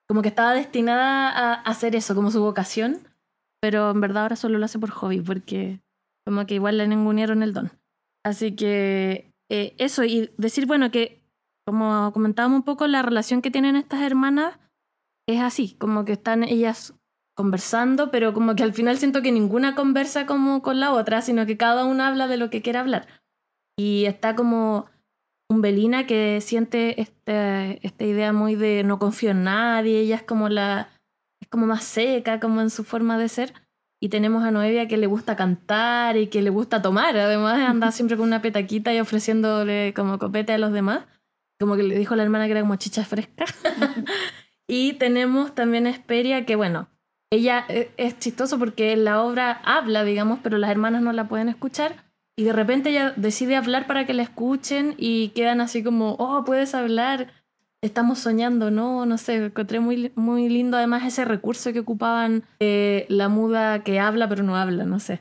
como 0.08 0.22
que 0.22 0.30
estaba 0.30 0.54
destinada 0.54 1.30
a 1.30 1.54
hacer 1.56 1.96
eso, 1.96 2.14
como 2.14 2.30
su 2.30 2.42
vocación, 2.42 3.08
pero 3.60 3.90
en 3.92 4.00
verdad 4.00 4.24
ahora 4.24 4.36
solo 4.36 4.60
lo 4.60 4.66
hace 4.66 4.78
por 4.78 4.92
hobby, 4.92 5.22
porque 5.22 5.82
como 6.26 6.46
que 6.46 6.56
igual 6.56 6.78
le 6.78 6.88
ningunearon 6.88 7.42
el 7.42 7.54
don. 7.54 7.72
Así 8.24 8.56
que 8.56 9.34
eh, 9.50 9.74
eso, 9.80 10.04
y 10.04 10.30
decir, 10.38 10.68
bueno, 10.68 10.92
que 10.92 11.27
como 11.68 12.14
comentábamos 12.14 12.60
un 12.60 12.64
poco, 12.64 12.88
la 12.88 13.02
relación 13.02 13.42
que 13.42 13.52
tienen 13.52 13.76
estas 13.76 14.02
hermanas 14.02 14.58
es 15.28 15.42
así, 15.42 15.76
como 15.78 16.06
que 16.06 16.14
están 16.14 16.46
ellas 16.46 16.94
conversando, 17.36 18.10
pero 18.10 18.34
como 18.34 18.56
que 18.56 18.64
al 18.64 18.74
final 18.74 18.98
siento 18.98 19.22
que 19.22 19.34
ninguna 19.34 19.76
conversa 19.76 20.26
como 20.26 20.62
con 20.62 20.80
la 20.80 20.94
otra, 20.94 21.22
sino 21.22 21.46
que 21.46 21.58
cada 21.58 21.84
una 21.84 22.08
habla 22.08 22.30
de 22.30 22.38
lo 22.38 22.50
que 22.50 22.62
quiere 22.62 22.80
hablar. 22.80 23.08
Y 23.78 24.06
está 24.06 24.34
como 24.34 24.86
Umbelina 25.52 26.08
que 26.08 26.40
siente 26.40 27.02
este, 27.02 27.86
esta 27.86 28.06
idea 28.06 28.32
muy 28.32 28.56
de 28.56 28.86
no 28.86 28.98
confío 28.98 29.32
en 29.32 29.44
nadie, 29.44 30.00
ella 30.00 30.16
es 30.16 30.24
como 30.24 30.48
la 30.48 30.88
es 31.42 31.50
como 31.50 31.66
más 31.66 31.84
seca 31.84 32.40
como 32.40 32.62
en 32.62 32.70
su 32.70 32.86
forma 32.86 33.18
de 33.18 33.28
ser. 33.28 33.54
Y 34.02 34.08
tenemos 34.08 34.46
a 34.46 34.52
Noevia 34.52 34.88
que 34.88 34.96
le 34.96 35.08
gusta 35.08 35.36
cantar 35.36 36.16
y 36.16 36.28
que 36.28 36.42
le 36.42 36.50
gusta 36.50 36.82
tomar, 36.82 37.18
además 37.18 37.60
anda 37.60 37.92
siempre 37.92 38.16
con 38.16 38.26
una 38.26 38.42
petaquita 38.42 38.94
y 38.94 39.02
ofreciéndole 39.02 39.94
como 39.94 40.18
copete 40.18 40.54
a 40.54 40.58
los 40.58 40.72
demás, 40.72 41.06
como 41.60 41.76
que 41.76 41.84
le 41.84 41.98
dijo 41.98 42.16
la 42.16 42.24
hermana 42.24 42.46
que 42.46 42.52
era 42.52 42.62
como 42.62 42.76
chicha 42.76 43.06
fresca. 43.06 43.46
y 44.68 44.94
tenemos 44.94 45.56
también 45.56 45.88
a 45.88 45.90
Esperia 45.90 46.46
que 46.46 46.56
bueno, 46.56 46.90
ella 47.32 47.66
eh, 47.68 47.92
es 47.98 48.18
chistoso 48.20 48.58
porque 48.58 48.96
la 48.96 49.22
obra 49.22 49.52
habla, 49.64 50.04
digamos, 50.04 50.40
pero 50.42 50.58
las 50.58 50.70
hermanas 50.70 51.02
no 51.02 51.12
la 51.12 51.28
pueden 51.28 51.50
escuchar. 51.50 52.06
Y 52.38 52.44
de 52.44 52.54
repente 52.54 52.92
ella 52.92 53.14
decide 53.16 53.56
hablar 53.56 53.88
para 53.88 54.06
que 54.06 54.14
la 54.14 54.24
escuchen 54.24 54.94
y 54.98 55.30
quedan 55.30 55.60
así 55.60 55.84
como, 55.84 56.12
oh, 56.20 56.44
puedes 56.46 56.76
hablar, 56.76 57.34
estamos 57.82 58.20
soñando, 58.20 58.70
¿no? 58.70 59.06
No 59.08 59.18
sé, 59.18 59.46
encontré 59.46 59.80
muy, 59.80 60.12
muy 60.16 60.48
lindo 60.48 60.78
además 60.78 61.04
ese 61.04 61.26
recurso 61.26 61.74
que 61.74 61.80
ocupaban 61.80 62.44
eh, 62.60 63.08
la 63.10 63.28
muda 63.28 63.84
que 63.84 64.00
habla 64.00 64.30
pero 64.30 64.44
no 64.44 64.56
habla, 64.56 64.86
no 64.86 65.00
sé. 65.00 65.20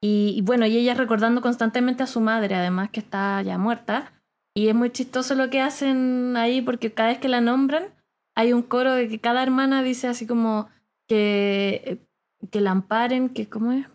Y, 0.00 0.34
y, 0.36 0.42
bueno, 0.42 0.66
y 0.66 0.76
ella 0.76 0.94
recordando 0.94 1.40
constantemente 1.40 2.02
a 2.02 2.06
su 2.06 2.20
madre, 2.20 2.54
además 2.54 2.90
que 2.90 3.00
está 3.00 3.42
ya 3.42 3.58
muerta. 3.58 4.12
Y 4.54 4.68
es 4.68 4.74
muy 4.74 4.90
chistoso 4.90 5.34
lo 5.34 5.50
que 5.50 5.60
hacen 5.60 6.36
ahí 6.36 6.62
porque 6.62 6.92
cada 6.92 7.08
vez 7.10 7.18
que 7.18 7.28
la 7.28 7.40
nombran 7.40 7.92
hay 8.36 8.52
un 8.52 8.62
coro 8.62 8.94
de 8.94 9.08
que 9.08 9.20
cada 9.20 9.42
hermana 9.42 9.82
dice 9.82 10.06
así 10.06 10.26
como, 10.26 10.68
que, 11.08 12.06
que 12.50 12.60
la 12.60 12.70
amparen, 12.70 13.28
que 13.28 13.48
¿cómo 13.48 13.72
es? 13.72 13.86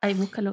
Ay, 0.00 0.14
búscalo. 0.14 0.52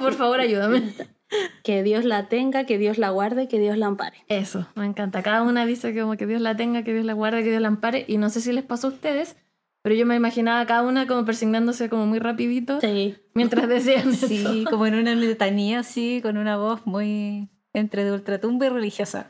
por 0.00 0.14
favor, 0.14 0.40
ayúdame. 0.40 0.92
Que 1.62 1.82
Dios 1.82 2.06
la 2.06 2.26
tenga, 2.28 2.64
que 2.64 2.78
Dios 2.78 2.96
la 2.96 3.10
guarde, 3.10 3.48
que 3.48 3.58
Dios 3.58 3.76
la 3.76 3.84
ampare. 3.84 4.24
Eso, 4.28 4.66
me 4.74 4.86
encanta. 4.86 5.22
Cada 5.22 5.42
una 5.42 5.66
dice 5.66 5.94
como 5.94 6.16
que 6.16 6.26
Dios 6.26 6.40
la 6.40 6.56
tenga, 6.56 6.84
que 6.84 6.94
Dios 6.94 7.04
la 7.04 7.12
guarde, 7.12 7.44
que 7.44 7.50
Dios 7.50 7.60
la 7.60 7.68
ampare. 7.68 8.06
Y 8.08 8.16
no 8.16 8.30
sé 8.30 8.40
si 8.40 8.50
les 8.50 8.64
pasó 8.64 8.86
a 8.86 8.92
ustedes, 8.92 9.36
pero 9.82 9.94
yo 9.94 10.06
me 10.06 10.16
imaginaba 10.16 10.64
cada 10.64 10.80
una 10.80 11.06
como 11.06 11.26
persignándose 11.26 11.90
como 11.90 12.06
muy 12.06 12.18
rapidito. 12.18 12.80
Sí. 12.80 13.18
Mientras 13.34 13.68
decían 13.68 14.12
Sí, 14.14 14.64
como 14.70 14.86
en 14.86 14.94
una 14.94 15.14
letanía 15.14 15.80
así, 15.80 16.20
con 16.22 16.38
una 16.38 16.56
voz 16.56 16.86
muy 16.86 17.50
entre 17.78 18.04
de 18.04 18.12
ultratumba 18.12 18.66
y 18.66 18.68
religiosa. 18.68 19.28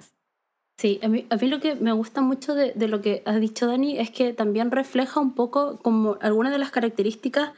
Sí, 0.79 1.01
a 1.03 1.09
mí, 1.09 1.27
a 1.29 1.37
mí 1.37 1.49
lo 1.49 1.59
que 1.59 1.75
me 1.75 1.91
gusta 1.93 2.21
mucho 2.21 2.55
de, 2.55 2.73
lo 2.87 3.01
que 3.01 3.23
has 3.27 3.41
dicho, 3.41 3.67
Dani, 3.67 3.99
es 3.99 4.11
que 4.11 4.33
también 4.33 4.71
refleja 4.71 5.19
un 5.19 5.35
poco 5.35 5.79
como 5.79 6.19
algunas 6.21 6.53
de 6.53 6.59
las 6.59 6.71
características 6.71 7.51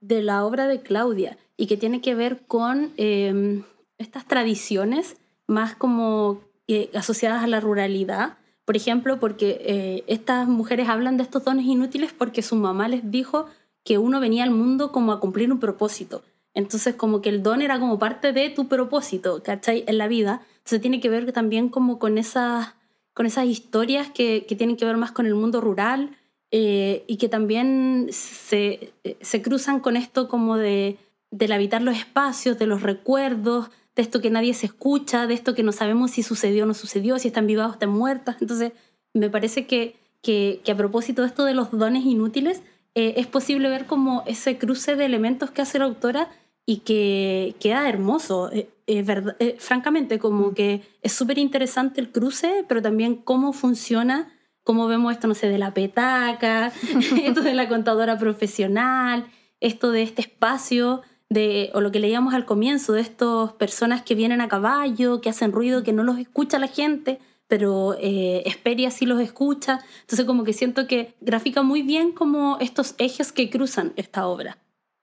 de 0.00 0.22
la 0.22 0.44
obra 0.44 0.68
de 0.68 0.80
Claudia 0.80 1.36
y 1.56 1.66
que 1.66 1.76
tiene 1.76 2.00
que 2.00 2.14
ver 2.14 2.46
con 2.46 2.92
eh, 2.96 3.64
estas 3.98 4.26
tradiciones 4.26 5.16
más 5.48 5.74
como 5.74 6.40
eh, 6.68 6.90
asociadas 6.94 7.42
a 7.42 7.48
la 7.48 7.58
ruralidad. 7.58 8.38
Por 8.64 8.76
ejemplo, 8.76 9.18
porque 9.18 9.60
eh, 9.62 10.04
estas 10.06 10.46
mujeres 10.46 10.88
hablan 10.88 11.16
de 11.16 11.24
estos 11.24 11.42
dones 11.42 11.66
inútiles 11.66 12.12
porque 12.12 12.42
su 12.42 12.54
mamá 12.54 12.86
les 12.86 13.10
dijo 13.10 13.46
que 13.82 13.98
uno 13.98 14.20
venía 14.20 14.44
al 14.44 14.50
mundo 14.50 14.92
como 14.92 15.12
a 15.12 15.18
cumplir 15.18 15.50
un 15.50 15.58
propósito. 15.58 16.22
Entonces, 16.58 16.96
como 16.96 17.22
que 17.22 17.28
el 17.28 17.44
don 17.44 17.62
era 17.62 17.78
como 17.78 18.00
parte 18.00 18.32
de 18.32 18.50
tu 18.50 18.66
propósito, 18.66 19.44
¿cachai? 19.44 19.84
En 19.86 19.96
la 19.96 20.08
vida. 20.08 20.42
Entonces, 20.56 20.80
tiene 20.80 20.98
que 20.98 21.08
ver 21.08 21.30
también 21.30 21.68
como 21.68 22.00
con 22.00 22.18
esas, 22.18 22.74
con 23.14 23.26
esas 23.26 23.46
historias 23.46 24.10
que, 24.10 24.44
que 24.44 24.56
tienen 24.56 24.76
que 24.76 24.84
ver 24.84 24.96
más 24.96 25.12
con 25.12 25.26
el 25.26 25.36
mundo 25.36 25.60
rural 25.60 26.16
eh, 26.50 27.04
y 27.06 27.16
que 27.16 27.28
también 27.28 28.08
se, 28.10 28.92
se, 29.20 29.40
cruzan 29.40 29.78
con 29.78 29.96
esto 29.96 30.28
como 30.28 30.56
de, 30.56 30.98
del 31.30 31.52
habitar 31.52 31.80
los 31.80 31.96
espacios, 31.96 32.58
de 32.58 32.66
los 32.66 32.82
recuerdos, 32.82 33.70
de 33.94 34.02
esto 34.02 34.20
que 34.20 34.30
nadie 34.30 34.52
se 34.52 34.66
escucha, 34.66 35.28
de 35.28 35.34
esto 35.34 35.54
que 35.54 35.62
no 35.62 35.70
sabemos 35.70 36.10
si 36.10 36.24
sucedió 36.24 36.64
o 36.64 36.66
no 36.66 36.74
sucedió, 36.74 37.20
si 37.20 37.28
están 37.28 37.46
vivas 37.46 37.68
o 37.68 37.72
están 37.74 37.90
muertas. 37.90 38.34
Entonces, 38.40 38.72
me 39.14 39.30
parece 39.30 39.68
que, 39.68 39.94
que, 40.22 40.60
que 40.64 40.72
a 40.72 40.76
propósito 40.76 41.22
de 41.22 41.28
esto 41.28 41.44
de 41.44 41.54
los 41.54 41.70
dones 41.70 42.04
inútiles, 42.04 42.62
eh, 42.96 43.14
es 43.16 43.28
posible 43.28 43.68
ver 43.68 43.86
como 43.86 44.24
ese 44.26 44.58
cruce 44.58 44.96
de 44.96 45.04
elementos 45.04 45.52
que 45.52 45.62
hace 45.62 45.78
la 45.78 45.84
autora 45.84 46.28
y 46.68 46.80
que 46.80 47.56
queda 47.60 47.88
hermoso. 47.88 48.52
Eh, 48.52 48.68
eh, 48.86 49.02
verdad, 49.02 49.36
eh, 49.38 49.56
francamente, 49.58 50.18
como 50.18 50.52
que 50.52 50.82
es 51.00 51.12
súper 51.14 51.38
interesante 51.38 51.98
el 51.98 52.12
cruce, 52.12 52.62
pero 52.68 52.82
también 52.82 53.16
cómo 53.16 53.54
funciona, 53.54 54.30
cómo 54.64 54.86
vemos 54.86 55.12
esto, 55.12 55.28
no 55.28 55.34
sé, 55.34 55.48
de 55.48 55.56
la 55.56 55.72
petaca, 55.72 56.70
esto 57.24 57.40
de 57.40 57.54
la 57.54 57.70
contadora 57.70 58.18
profesional, 58.18 59.28
esto 59.60 59.92
de 59.92 60.02
este 60.02 60.20
espacio, 60.20 61.00
de, 61.30 61.70
o 61.72 61.80
lo 61.80 61.90
que 61.90 62.00
leíamos 62.00 62.34
al 62.34 62.44
comienzo, 62.44 62.92
de 62.92 63.00
estas 63.00 63.54
personas 63.54 64.02
que 64.02 64.14
vienen 64.14 64.42
a 64.42 64.48
caballo, 64.48 65.22
que 65.22 65.30
hacen 65.30 65.52
ruido, 65.52 65.82
que 65.82 65.94
no 65.94 66.02
los 66.02 66.18
escucha 66.18 66.58
la 66.58 66.68
gente, 66.68 67.18
pero 67.46 67.96
eh, 67.98 68.42
Esperia 68.44 68.90
sí 68.90 69.06
los 69.06 69.22
escucha. 69.22 69.80
Entonces 70.02 70.26
como 70.26 70.44
que 70.44 70.52
siento 70.52 70.86
que 70.86 71.14
grafica 71.22 71.62
muy 71.62 71.80
bien 71.80 72.12
como 72.12 72.58
estos 72.60 72.94
ejes 72.98 73.32
que 73.32 73.48
cruzan 73.48 73.94
esta 73.96 74.26
obra. 74.26 74.58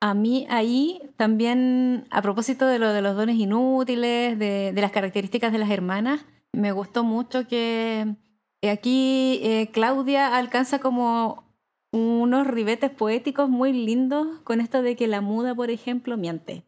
A 0.05 0.13
mí 0.13 0.45
ahí 0.51 1.01
también, 1.17 2.05
a 2.11 2.21
propósito 2.21 2.67
de 2.67 2.77
lo 2.77 2.93
de 2.93 3.01
los 3.01 3.15
dones 3.15 3.37
inútiles, 3.37 4.37
de, 4.37 4.71
de 4.71 4.81
las 4.81 4.91
características 4.91 5.51
de 5.51 5.57
las 5.57 5.71
hermanas, 5.71 6.23
me 6.51 6.71
gustó 6.71 7.03
mucho 7.03 7.47
que 7.47 8.15
aquí 8.61 9.39
eh, 9.41 9.71
Claudia 9.73 10.37
alcanza 10.37 10.77
como 10.77 11.51
unos 11.91 12.45
ribetes 12.45 12.91
poéticos 12.91 13.49
muy 13.49 13.73
lindos 13.73 14.27
con 14.43 14.61
esto 14.61 14.83
de 14.83 14.95
que 14.95 15.07
la 15.07 15.21
muda, 15.21 15.55
por 15.55 15.71
ejemplo, 15.71 16.17
miente. 16.17 16.65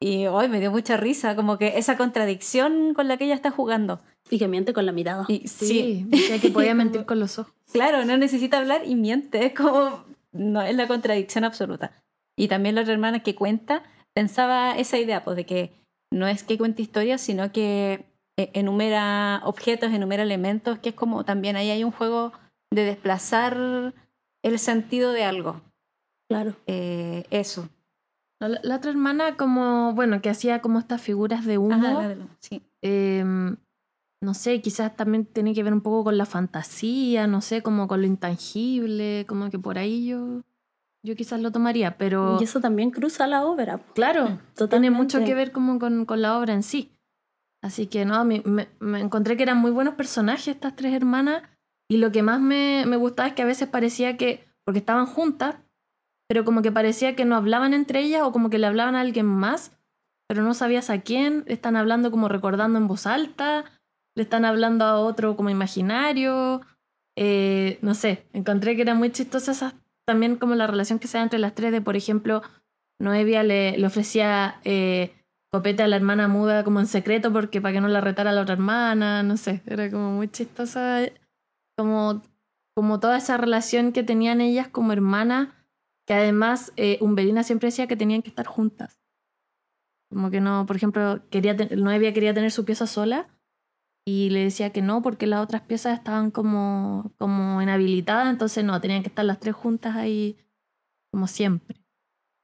Y 0.00 0.24
hoy 0.24 0.48
me 0.48 0.58
dio 0.58 0.70
mucha 0.70 0.96
risa, 0.96 1.36
como 1.36 1.58
que 1.58 1.76
esa 1.76 1.98
contradicción 1.98 2.94
con 2.94 3.08
la 3.08 3.18
que 3.18 3.26
ella 3.26 3.34
está 3.34 3.50
jugando. 3.50 4.00
Y 4.30 4.38
que 4.38 4.48
miente 4.48 4.72
con 4.72 4.86
la 4.86 4.92
mirada. 4.92 5.26
Y, 5.28 5.48
sí, 5.48 6.06
sí. 6.10 6.40
que 6.40 6.48
podía 6.48 6.74
mentir 6.74 7.04
con 7.04 7.20
los 7.20 7.38
ojos. 7.38 7.52
Claro, 7.74 8.06
no 8.06 8.16
necesita 8.16 8.56
hablar 8.56 8.86
y 8.86 8.94
miente, 8.94 9.44
es 9.44 9.52
como, 9.52 10.02
no, 10.32 10.62
es 10.62 10.74
la 10.74 10.88
contradicción 10.88 11.44
absoluta. 11.44 12.03
Y 12.36 12.48
también 12.48 12.74
la 12.74 12.82
otra 12.82 12.92
hermana 12.92 13.22
que 13.22 13.34
cuenta 13.34 13.82
pensaba 14.14 14.76
esa 14.76 14.98
idea, 14.98 15.24
pues 15.24 15.36
de 15.36 15.46
que 15.46 15.72
no 16.12 16.26
es 16.26 16.42
que 16.42 16.58
cuente 16.58 16.82
historias, 16.82 17.20
sino 17.20 17.52
que 17.52 18.06
eh, 18.36 18.50
enumera 18.54 19.40
objetos, 19.44 19.92
enumera 19.92 20.22
elementos, 20.22 20.78
que 20.78 20.90
es 20.90 20.94
como 20.94 21.24
también 21.24 21.56
ahí 21.56 21.70
hay 21.70 21.84
un 21.84 21.90
juego 21.90 22.32
de 22.72 22.84
desplazar 22.84 23.94
el 24.42 24.58
sentido 24.58 25.12
de 25.12 25.24
algo. 25.24 25.62
Claro. 26.28 26.54
Eh, 26.66 27.24
eso. 27.30 27.68
La, 28.40 28.48
la, 28.62 28.76
otra 28.76 28.90
hermana 28.90 29.36
como, 29.36 29.94
bueno, 29.94 30.20
que 30.20 30.30
hacía 30.30 30.60
como 30.60 30.78
estas 30.78 31.00
figuras 31.00 31.44
de 31.44 31.58
humo. 31.58 31.74
Ajá, 31.74 32.16
sí. 32.40 32.62
eh, 32.82 33.24
no 34.24 34.34
sé, 34.34 34.60
quizás 34.60 34.96
también 34.96 35.26
tiene 35.26 35.54
que 35.54 35.62
ver 35.62 35.72
un 35.72 35.82
poco 35.82 36.04
con 36.04 36.18
la 36.18 36.26
fantasía, 36.26 37.26
no 37.26 37.40
sé, 37.40 37.62
como 37.62 37.86
con 37.86 38.00
lo 38.00 38.06
intangible, 38.06 39.26
como 39.28 39.50
que 39.50 39.58
por 39.58 39.78
ahí 39.78 40.06
yo 40.06 40.42
yo 41.04 41.14
quizás 41.14 41.40
lo 41.40 41.52
tomaría, 41.52 41.98
pero... 41.98 42.38
Y 42.40 42.44
eso 42.44 42.60
también 42.60 42.90
cruza 42.90 43.26
la 43.26 43.44
obra. 43.44 43.78
Claro, 43.94 44.40
Totalmente. 44.54 44.68
tiene 44.68 44.90
mucho 44.90 45.22
que 45.22 45.34
ver 45.34 45.52
como 45.52 45.78
con, 45.78 46.06
con, 46.06 46.22
la 46.22 46.38
obra 46.38 46.54
en 46.54 46.62
sí. 46.62 46.92
Así 47.62 47.86
que 47.86 48.06
no, 48.06 48.24
me, 48.24 48.42
me, 48.44 48.68
me, 48.80 49.00
encontré 49.00 49.36
que 49.36 49.42
eran 49.42 49.58
muy 49.58 49.70
buenos 49.70 49.94
personajes 49.94 50.48
estas 50.48 50.74
tres 50.74 50.94
hermanas 50.94 51.42
y 51.90 51.98
lo 51.98 52.10
que 52.10 52.22
más 52.22 52.40
me, 52.40 52.84
me 52.86 52.96
gustaba 52.96 53.28
es 53.28 53.34
que 53.34 53.42
a 53.42 53.46
veces 53.46 53.68
parecía 53.68 54.16
que, 54.16 54.46
porque 54.64 54.78
estaban 54.78 55.04
juntas, 55.04 55.56
pero 56.26 56.46
como 56.46 56.62
que 56.62 56.72
parecía 56.72 57.14
que 57.14 57.26
no 57.26 57.36
hablaban 57.36 57.74
entre 57.74 58.00
ellas 58.00 58.22
o 58.22 58.32
como 58.32 58.48
que 58.48 58.58
le 58.58 58.66
hablaban 58.66 58.96
a 58.96 59.02
alguien 59.02 59.26
más, 59.26 59.72
pero 60.26 60.42
no 60.42 60.54
sabías 60.54 60.88
a 60.88 61.02
quién, 61.02 61.44
están 61.46 61.76
hablando 61.76 62.10
como 62.10 62.28
recordando 62.28 62.78
en 62.78 62.88
voz 62.88 63.06
alta, 63.06 63.66
le 64.16 64.22
están 64.22 64.46
hablando 64.46 64.86
a 64.86 64.98
otro 64.98 65.36
como 65.36 65.50
imaginario, 65.50 66.62
eh, 67.16 67.78
no 67.82 67.94
sé, 67.94 68.26
encontré 68.32 68.74
que 68.74 68.82
eran 68.82 68.96
muy 68.96 69.10
chistosas 69.10 69.58
esas 69.58 69.74
también 70.06 70.36
como 70.36 70.54
la 70.54 70.66
relación 70.66 70.98
que 70.98 71.08
se 71.08 71.18
da 71.18 71.24
entre 71.24 71.38
las 71.38 71.54
tres 71.54 71.72
de, 71.72 71.80
por 71.80 71.96
ejemplo, 71.96 72.42
Noevia 73.00 73.42
le, 73.42 73.76
le 73.78 73.86
ofrecía 73.86 74.60
eh, 74.64 75.14
copete 75.50 75.82
a 75.82 75.88
la 75.88 75.96
hermana 75.96 76.28
muda 76.28 76.64
como 76.64 76.80
en 76.80 76.86
secreto 76.86 77.32
porque 77.32 77.60
para 77.60 77.74
que 77.74 77.80
no 77.80 77.88
la 77.88 78.00
retara 78.00 78.30
a 78.30 78.32
la 78.32 78.42
otra 78.42 78.54
hermana, 78.54 79.22
no 79.22 79.36
sé, 79.36 79.62
era 79.66 79.90
como 79.90 80.12
muy 80.12 80.28
chistosa, 80.28 81.00
como, 81.76 82.22
como 82.76 83.00
toda 83.00 83.18
esa 83.18 83.36
relación 83.36 83.92
que 83.92 84.02
tenían 84.02 84.40
ellas 84.40 84.68
como 84.68 84.92
hermanas, 84.92 85.48
que 86.06 86.14
además 86.14 86.72
eh, 86.76 86.98
Umbelina 87.00 87.42
siempre 87.42 87.68
decía 87.68 87.86
que 87.86 87.96
tenían 87.96 88.22
que 88.22 88.28
estar 88.28 88.46
juntas. 88.46 89.00
Como 90.10 90.30
que 90.30 90.40
no, 90.40 90.66
por 90.66 90.76
ejemplo, 90.76 91.22
quería 91.30 91.54
Noevia 91.54 92.12
quería 92.12 92.34
tener 92.34 92.50
su 92.50 92.64
pieza 92.64 92.86
sola 92.86 93.33
y 94.04 94.30
le 94.30 94.44
decía 94.44 94.70
que 94.70 94.82
no 94.82 95.02
porque 95.02 95.26
las 95.26 95.42
otras 95.42 95.62
piezas 95.62 95.98
estaban 95.98 96.30
como, 96.30 97.12
como 97.18 97.60
inhabilitadas, 97.62 98.30
entonces 98.30 98.64
no, 98.64 98.80
tenían 98.80 99.02
que 99.02 99.08
estar 99.08 99.24
las 99.24 99.40
tres 99.40 99.54
juntas 99.54 99.96
ahí 99.96 100.36
como 101.10 101.26
siempre. 101.26 101.80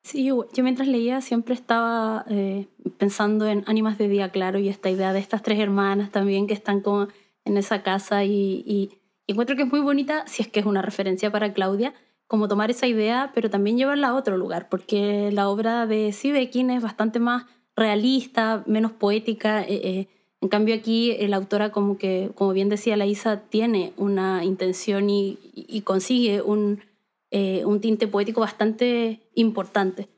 Sí, 0.02 0.24
yo, 0.24 0.46
mientras 0.62 0.88
leía 0.88 1.20
siempre 1.20 1.54
estaba 1.54 2.24
eh, 2.28 2.68
pensando 2.98 3.46
en 3.46 3.64
Ánimas 3.66 3.98
de 3.98 4.08
Día 4.08 4.30
Claro 4.30 4.58
y 4.58 4.68
esta 4.68 4.88
idea 4.88 5.12
de 5.12 5.18
estas 5.18 5.42
tres 5.42 5.58
hermanas 5.58 6.10
también 6.10 6.46
que 6.46 6.54
están 6.54 6.80
como 6.80 7.08
en 7.44 7.56
esa 7.58 7.82
casa 7.82 8.24
y 8.24 9.00
encuentro 9.30 9.56
que 9.56 9.62
es 9.62 9.70
muy 9.70 9.80
bonita, 9.80 10.26
si 10.26 10.42
es 10.42 10.48
que 10.48 10.60
es 10.60 10.66
una 10.66 10.82
referencia 10.82 11.30
para 11.30 11.52
Claudia, 11.52 11.94
como 12.26 12.48
tomar 12.48 12.70
esa 12.70 12.86
idea, 12.86 13.32
pero 13.34 13.50
también 13.50 13.76
llevarla 13.76 14.08
a 14.08 14.14
otro 14.14 14.36
lugar, 14.36 14.68
porque 14.68 15.30
la 15.32 15.48
obra 15.48 15.86
de 15.86 16.12
Sibekin 16.12 16.70
es 16.70 16.82
bastante 16.82 17.18
más 17.18 17.46
realista, 17.76 18.62
menos 18.66 18.92
poética. 18.92 19.62
Eh, 19.62 19.80
eh, 19.84 20.08
en 20.42 20.48
cambio 20.48 20.74
aquí 20.74 21.16
la 21.26 21.36
autora, 21.36 21.70
como 21.70 21.98
que, 21.98 22.30
como 22.34 22.52
bien 22.52 22.70
decía 22.70 22.96
la 22.96 23.04
Isa, 23.04 23.42
tiene 23.50 23.92
una 23.98 24.42
intención 24.44 25.10
y, 25.10 25.82
consigue 25.84 26.40
un, 26.40 26.80
eh, 27.30 27.64
un 27.66 27.80
tinte 27.80 28.08
poético 28.08 28.40
bastante 28.40 29.20
importante. 29.34 30.08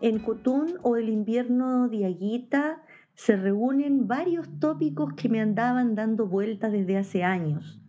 En 0.00 0.18
Cutún 0.18 0.78
o 0.82 0.96
el 0.96 1.08
invierno 1.10 1.88
de 1.88 2.06
Aguita 2.06 2.82
se 3.14 3.36
reúnen 3.36 4.06
varios 4.06 4.48
tópicos 4.60 5.12
que 5.14 5.28
me 5.28 5.40
andaban 5.40 5.94
dando 5.94 6.26
vueltas 6.26 6.72
desde 6.72 6.96
hace 6.96 7.22
años. 7.22 7.80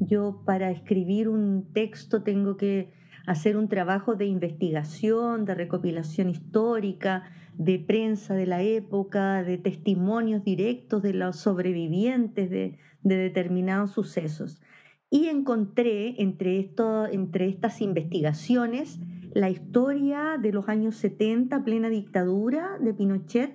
Yo 0.00 0.42
para 0.44 0.70
escribir 0.70 1.28
un 1.28 1.72
texto 1.72 2.22
tengo 2.22 2.56
que 2.56 2.99
hacer 3.26 3.56
un 3.56 3.68
trabajo 3.68 4.14
de 4.14 4.26
investigación, 4.26 5.44
de 5.44 5.54
recopilación 5.54 6.28
histórica, 6.28 7.24
de 7.56 7.78
prensa 7.78 8.34
de 8.34 8.46
la 8.46 8.62
época, 8.62 9.42
de 9.42 9.58
testimonios 9.58 10.44
directos 10.44 11.02
de 11.02 11.12
los 11.12 11.36
sobrevivientes 11.36 12.50
de, 12.50 12.78
determinados 13.02 13.90
sucesos. 13.92 14.60
Y 15.10 15.26
encontré 15.26 16.22
entre, 16.22 16.60
estas 16.60 17.80
investigaciones 17.80 19.00
la 19.34 19.50
historia 19.50 20.38
de 20.40 20.52
los 20.52 20.68
años 20.68 20.96
70, 20.96 21.64
plena 21.64 21.88
dictadura 21.88 22.78
de 22.80 22.94
Pinochet, 22.94 23.54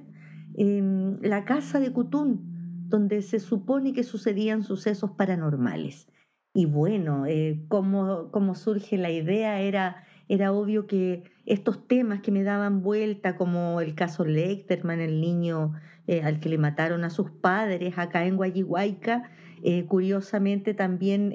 en 0.58 1.20
la 1.22 1.44
casa 1.44 1.80
de 1.80 1.92
Cutún, 1.92 2.86
donde 2.88 3.22
se 3.22 3.40
supone 3.40 3.92
que 3.92 4.04
sucedían 4.04 4.64
sucesos 4.64 5.12
paranormales. 5.12 6.08
Y 6.56 6.68
bueno, 6.68 7.26
eh, 7.26 7.60
como, 7.68 8.56
surge 8.56 8.98
la 8.98 9.12
idea, 9.12 9.60
era, 9.60 10.06
era 10.30 10.54
obvio 10.54 10.88
que 10.88 11.24
estos 11.46 11.86
temas 11.86 12.22
que 12.22 12.32
me 12.32 12.44
daban 12.44 12.82
vuelta, 12.82 13.36
como 13.36 13.82
el 13.82 13.94
caso 13.94 14.24
Lechterman, 14.24 15.02
el 15.02 15.20
niño 15.20 15.74
eh, 16.08 16.22
al 16.22 16.40
que 16.40 16.48
le 16.48 16.58
mataron 16.58 17.04
a 17.04 17.10
sus 17.10 17.30
padres 17.30 17.98
acá 17.98 18.26
en 18.26 18.38
Guayihuayca, 18.38 19.30
eh, 19.64 19.84
curiosamente 19.86 20.74
también 20.74 21.34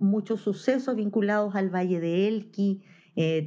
muchos 0.00 0.40
sucesos 0.40 0.96
vinculados 0.96 1.54
al 1.54 1.70
Valle 1.70 2.00
de 2.00 2.26
Elqui, 2.26 2.82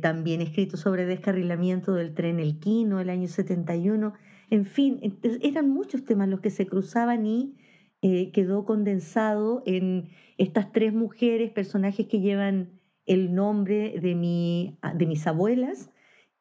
también 0.02 0.40
escritos 0.40 0.80
sobre 0.80 1.06
descarrilamiento 1.06 1.94
del 1.96 2.14
tren 2.14 2.40
Elquino 2.40 3.02
el 3.02 3.10
año 3.10 3.28
71. 3.28 4.14
En 4.50 4.66
fin, 4.66 5.20
eran 5.42 5.70
muchos 5.70 6.06
temas 6.06 6.30
los 6.30 6.40
que 6.40 6.50
se 6.50 6.66
cruzaban 6.66 7.26
y 7.26 7.56
eh, 8.02 8.32
quedó 8.32 8.66
condensado 8.66 9.64
en 9.66 10.10
estas 10.38 10.72
tres 10.72 10.94
mujeres, 10.94 11.52
personajes 11.52 12.08
que 12.08 12.22
llevan 12.22 12.80
el 13.06 13.34
nombre 13.34 14.00
de, 14.00 14.16
mi, 14.16 14.78
de 14.96 15.06
mis 15.06 15.28
abuelas 15.28 15.90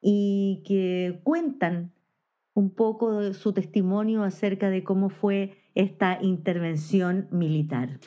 y 0.00 0.62
que 0.66 1.20
cuentan 1.24 1.92
un 2.54 2.70
poco 2.70 3.20
de 3.20 3.34
su 3.34 3.52
testimonio 3.52 4.22
acerca 4.22 4.70
de 4.70 4.84
cómo 4.84 5.10
fue 5.10 5.54
esta 5.74 6.18
intervención 6.20 7.28
militar. 7.30 8.00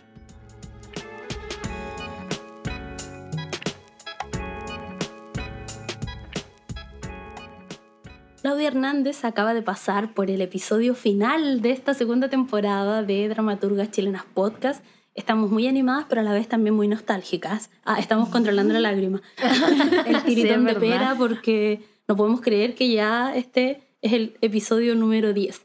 Claudia 8.41 8.69
Hernández 8.69 9.24
acaba 9.24 9.53
de 9.53 9.62
pasar 9.62 10.15
por 10.15 10.31
el 10.31 10.41
episodio 10.41 10.95
final 10.95 11.62
de 11.62 11.69
esta 11.69 11.93
segunda 11.93 12.27
temporada 12.27 13.03
de 13.03 13.29
Dramaturgas 13.29 13.91
Chilenas 13.91 14.24
Podcast. 14.33 14.83
Estamos 15.13 15.51
muy 15.51 15.67
animadas, 15.67 16.07
pero 16.10 16.21
a 16.21 16.24
la 16.24 16.33
vez 16.33 16.48
también 16.48 16.74
muy 16.74 16.88
nostálgicas. 16.88 17.69
Ah, 17.86 18.00
estamos 18.00 18.29
controlando 18.29 18.73
la 18.73 18.80
lágrima. 18.80 19.21
el 20.08 20.23
tiritón 20.23 20.65
de 20.65 20.73
pera, 20.73 21.13
porque 21.19 21.84
no 22.08 22.15
podemos 22.15 22.41
creer 22.41 22.73
que 22.73 22.91
ya 22.91 23.32
este 23.36 23.84
es 24.01 24.13
el 24.13 24.36
episodio 24.41 24.95
número 24.95 25.34
10. 25.34 25.62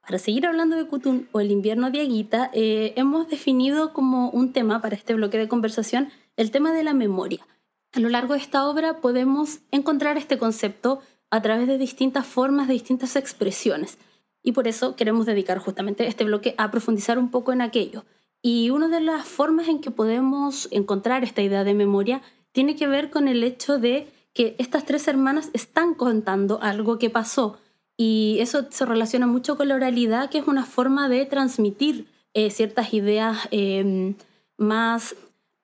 Para 0.00 0.20
seguir 0.20 0.46
hablando 0.46 0.76
de 0.76 0.86
Cutún 0.86 1.28
o 1.32 1.40
el 1.40 1.50
invierno 1.50 1.90
de 1.90 2.02
Aguita, 2.02 2.52
eh, 2.54 2.92
hemos 2.94 3.28
definido 3.28 3.92
como 3.92 4.30
un 4.30 4.52
tema 4.52 4.80
para 4.80 4.94
este 4.94 5.14
bloque 5.14 5.36
de 5.36 5.48
conversación 5.48 6.10
el 6.36 6.52
tema 6.52 6.72
de 6.72 6.84
la 6.84 6.94
memoria. 6.94 7.44
A 7.92 7.98
lo 7.98 8.08
largo 8.08 8.34
de 8.34 8.40
esta 8.40 8.68
obra 8.68 9.00
podemos 9.00 9.58
encontrar 9.72 10.16
este 10.16 10.38
concepto 10.38 11.00
a 11.30 11.42
través 11.42 11.66
de 11.66 11.78
distintas 11.78 12.26
formas, 12.26 12.68
de 12.68 12.74
distintas 12.74 13.16
expresiones. 13.16 13.98
Y 14.42 14.52
por 14.52 14.68
eso 14.68 14.96
queremos 14.96 15.26
dedicar 15.26 15.58
justamente 15.58 16.06
este 16.06 16.24
bloque 16.24 16.54
a 16.58 16.70
profundizar 16.70 17.18
un 17.18 17.30
poco 17.30 17.52
en 17.52 17.60
aquello. 17.60 18.04
Y 18.40 18.70
una 18.70 18.88
de 18.88 19.00
las 19.00 19.26
formas 19.26 19.68
en 19.68 19.80
que 19.80 19.90
podemos 19.90 20.68
encontrar 20.70 21.24
esta 21.24 21.42
idea 21.42 21.64
de 21.64 21.74
memoria 21.74 22.22
tiene 22.52 22.76
que 22.76 22.86
ver 22.86 23.10
con 23.10 23.28
el 23.28 23.42
hecho 23.42 23.78
de 23.78 24.08
que 24.32 24.54
estas 24.58 24.84
tres 24.84 25.08
hermanas 25.08 25.50
están 25.52 25.94
contando 25.94 26.60
algo 26.62 26.98
que 26.98 27.10
pasó. 27.10 27.58
Y 27.96 28.38
eso 28.40 28.66
se 28.70 28.86
relaciona 28.86 29.26
mucho 29.26 29.56
con 29.56 29.68
la 29.68 29.74
oralidad, 29.74 30.30
que 30.30 30.38
es 30.38 30.46
una 30.46 30.64
forma 30.64 31.08
de 31.08 31.26
transmitir 31.26 32.06
eh, 32.34 32.50
ciertas 32.50 32.94
ideas 32.94 33.48
em, 33.50 34.14
más, 34.56 35.16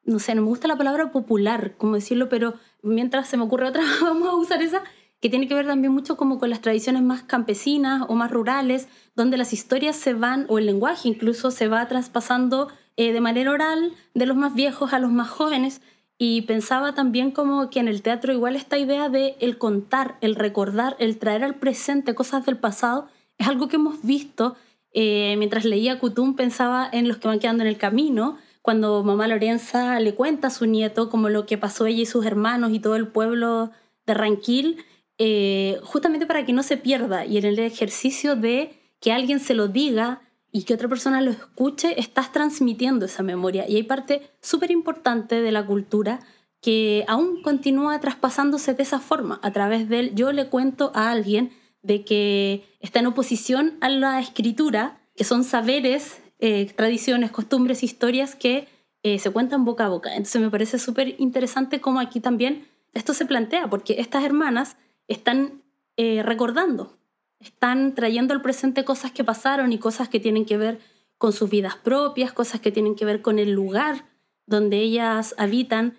no 0.02 0.18
sé, 0.18 0.34
no 0.34 0.42
me 0.42 0.48
gusta 0.48 0.66
la 0.66 0.76
palabra 0.76 1.12
popular, 1.12 1.74
como 1.78 1.94
decirlo, 1.94 2.28
pero 2.28 2.54
mientras 2.82 3.28
se 3.28 3.36
me 3.36 3.44
ocurre 3.44 3.68
otra, 3.68 3.84
vamos 4.02 4.28
a 4.28 4.34
usar 4.34 4.60
esa, 4.62 4.82
que 5.24 5.30
tiene 5.30 5.48
que 5.48 5.54
ver 5.54 5.66
también 5.66 5.90
mucho 5.90 6.18
como 6.18 6.38
con 6.38 6.50
las 6.50 6.60
tradiciones 6.60 7.00
más 7.00 7.22
campesinas 7.22 8.02
o 8.10 8.14
más 8.14 8.30
rurales, 8.30 8.88
donde 9.16 9.38
las 9.38 9.54
historias 9.54 9.96
se 9.96 10.12
van, 10.12 10.44
o 10.50 10.58
el 10.58 10.66
lenguaje 10.66 11.08
incluso 11.08 11.50
se 11.50 11.66
va 11.66 11.88
traspasando 11.88 12.68
eh, 12.98 13.14
de 13.14 13.22
manera 13.22 13.50
oral 13.50 13.94
de 14.12 14.26
los 14.26 14.36
más 14.36 14.54
viejos 14.54 14.92
a 14.92 14.98
los 14.98 15.10
más 15.10 15.30
jóvenes. 15.30 15.80
Y 16.18 16.42
pensaba 16.42 16.92
también 16.92 17.30
como 17.30 17.70
que 17.70 17.80
en 17.80 17.88
el 17.88 18.02
teatro 18.02 18.34
igual 18.34 18.54
esta 18.54 18.76
idea 18.76 19.08
de 19.08 19.36
el 19.40 19.56
contar, 19.56 20.18
el 20.20 20.34
recordar, 20.34 20.94
el 20.98 21.16
traer 21.16 21.42
al 21.42 21.54
presente 21.54 22.14
cosas 22.14 22.44
del 22.44 22.58
pasado, 22.58 23.08
es 23.38 23.48
algo 23.48 23.68
que 23.68 23.76
hemos 23.76 24.02
visto. 24.02 24.56
Eh, 24.92 25.36
mientras 25.38 25.64
leía 25.64 25.98
Kutum 26.00 26.36
pensaba 26.36 26.86
en 26.92 27.08
los 27.08 27.16
que 27.16 27.28
van 27.28 27.38
quedando 27.38 27.62
en 27.62 27.70
el 27.70 27.78
camino, 27.78 28.36
cuando 28.60 29.02
mamá 29.02 29.26
Lorenza 29.26 29.98
le 30.00 30.14
cuenta 30.14 30.48
a 30.48 30.50
su 30.50 30.66
nieto 30.66 31.08
como 31.08 31.30
lo 31.30 31.46
que 31.46 31.56
pasó 31.56 31.86
ella 31.86 32.02
y 32.02 32.06
sus 32.06 32.26
hermanos 32.26 32.72
y 32.72 32.78
todo 32.78 32.96
el 32.96 33.08
pueblo 33.08 33.70
de 34.04 34.12
Ranquil, 34.12 34.84
eh, 35.18 35.78
justamente 35.82 36.26
para 36.26 36.44
que 36.44 36.52
no 36.52 36.62
se 36.62 36.76
pierda 36.76 37.24
y 37.24 37.38
en 37.38 37.44
el 37.44 37.58
ejercicio 37.58 38.36
de 38.36 38.78
que 39.00 39.12
alguien 39.12 39.40
se 39.40 39.54
lo 39.54 39.68
diga 39.68 40.22
y 40.50 40.62
que 40.62 40.74
otra 40.74 40.88
persona 40.88 41.20
lo 41.20 41.30
escuche, 41.30 41.98
estás 41.98 42.32
transmitiendo 42.32 43.06
esa 43.06 43.22
memoria. 43.22 43.68
Y 43.68 43.76
hay 43.76 43.82
parte 43.82 44.30
súper 44.40 44.70
importante 44.70 45.40
de 45.40 45.52
la 45.52 45.66
cultura 45.66 46.20
que 46.60 47.04
aún 47.08 47.42
continúa 47.42 48.00
traspasándose 48.00 48.72
de 48.72 48.84
esa 48.84 48.98
forma, 48.98 49.40
a 49.42 49.52
través 49.52 49.88
del 49.88 50.14
yo 50.14 50.32
le 50.32 50.48
cuento 50.48 50.92
a 50.94 51.10
alguien 51.10 51.50
de 51.82 52.04
que 52.04 52.64
está 52.80 53.00
en 53.00 53.06
oposición 53.06 53.76
a 53.80 53.90
la 53.90 54.18
escritura, 54.20 55.00
que 55.16 55.24
son 55.24 55.44
saberes, 55.44 56.22
eh, 56.38 56.72
tradiciones, 56.74 57.30
costumbres, 57.30 57.82
historias 57.82 58.34
que 58.34 58.68
eh, 59.02 59.18
se 59.18 59.30
cuentan 59.30 59.66
boca 59.66 59.84
a 59.84 59.88
boca. 59.90 60.10
Entonces 60.12 60.40
me 60.40 60.50
parece 60.50 60.78
súper 60.78 61.16
interesante 61.18 61.80
cómo 61.80 62.00
aquí 62.00 62.20
también 62.20 62.66
esto 62.94 63.12
se 63.12 63.26
plantea, 63.26 63.68
porque 63.68 63.96
estas 63.98 64.24
hermanas 64.24 64.76
están 65.08 65.62
eh, 65.96 66.22
recordando, 66.22 66.96
están 67.38 67.94
trayendo 67.94 68.34
al 68.34 68.42
presente 68.42 68.84
cosas 68.84 69.12
que 69.12 69.24
pasaron 69.24 69.72
y 69.72 69.78
cosas 69.78 70.08
que 70.08 70.20
tienen 70.20 70.44
que 70.44 70.56
ver 70.56 70.80
con 71.18 71.32
sus 71.32 71.50
vidas 71.50 71.76
propias, 71.76 72.32
cosas 72.32 72.60
que 72.60 72.72
tienen 72.72 72.96
que 72.96 73.04
ver 73.04 73.22
con 73.22 73.38
el 73.38 73.52
lugar 73.52 74.06
donde 74.46 74.78
ellas 74.78 75.34
habitan, 75.38 75.96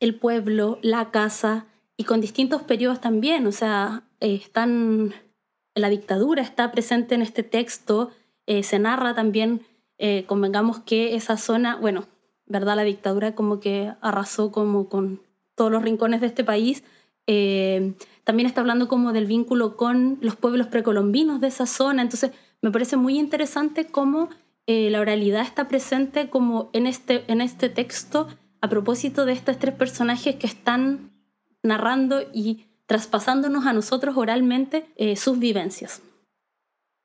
el 0.00 0.14
pueblo, 0.14 0.78
la 0.82 1.10
casa 1.10 1.66
y 1.96 2.04
con 2.04 2.20
distintos 2.20 2.62
periodos 2.62 3.00
también. 3.00 3.46
O 3.46 3.52
sea, 3.52 4.04
eh, 4.20 4.34
están, 4.34 5.12
la 5.74 5.88
dictadura 5.90 6.42
está 6.42 6.72
presente 6.72 7.14
en 7.14 7.22
este 7.22 7.42
texto, 7.42 8.10
eh, 8.46 8.62
se 8.62 8.78
narra 8.78 9.14
también, 9.14 9.66
convengamos 10.26 10.80
que 10.80 11.14
esa 11.14 11.36
zona, 11.36 11.76
bueno, 11.76 12.08
¿verdad? 12.46 12.74
La 12.74 12.82
dictadura 12.82 13.36
como 13.36 13.60
que 13.60 13.92
arrasó 14.00 14.50
como 14.50 14.88
con 14.88 15.22
todos 15.54 15.70
los 15.70 15.80
rincones 15.80 16.20
de 16.20 16.26
este 16.26 16.42
país, 16.42 16.82
también 18.24 18.46
está 18.46 18.60
hablando 18.60 18.88
como 18.88 19.12
del 19.12 19.26
vínculo 19.26 19.76
con 19.76 20.18
los 20.20 20.36
pueblos 20.36 20.68
precolombinos 20.68 21.40
de 21.40 21.48
esa 21.48 21.66
zona. 21.66 22.02
Entonces, 22.02 22.32
me 22.60 22.70
parece 22.70 22.96
muy 22.96 23.18
interesante 23.18 23.86
cómo 23.86 24.28
eh, 24.66 24.90
la 24.90 25.00
oralidad 25.00 25.42
está 25.42 25.66
presente 25.66 26.30
como 26.30 26.70
en 26.72 26.86
este, 26.86 27.24
en 27.26 27.40
este 27.40 27.68
texto 27.68 28.28
a 28.60 28.68
propósito 28.68 29.26
de 29.26 29.32
estos 29.32 29.58
tres 29.58 29.74
personajes 29.74 30.36
que 30.36 30.46
están 30.46 31.10
narrando 31.64 32.22
y 32.32 32.66
traspasándonos 32.86 33.66
a 33.66 33.72
nosotros 33.72 34.16
oralmente 34.16 34.86
eh, 34.96 35.16
sus 35.16 35.38
vivencias. 35.38 36.02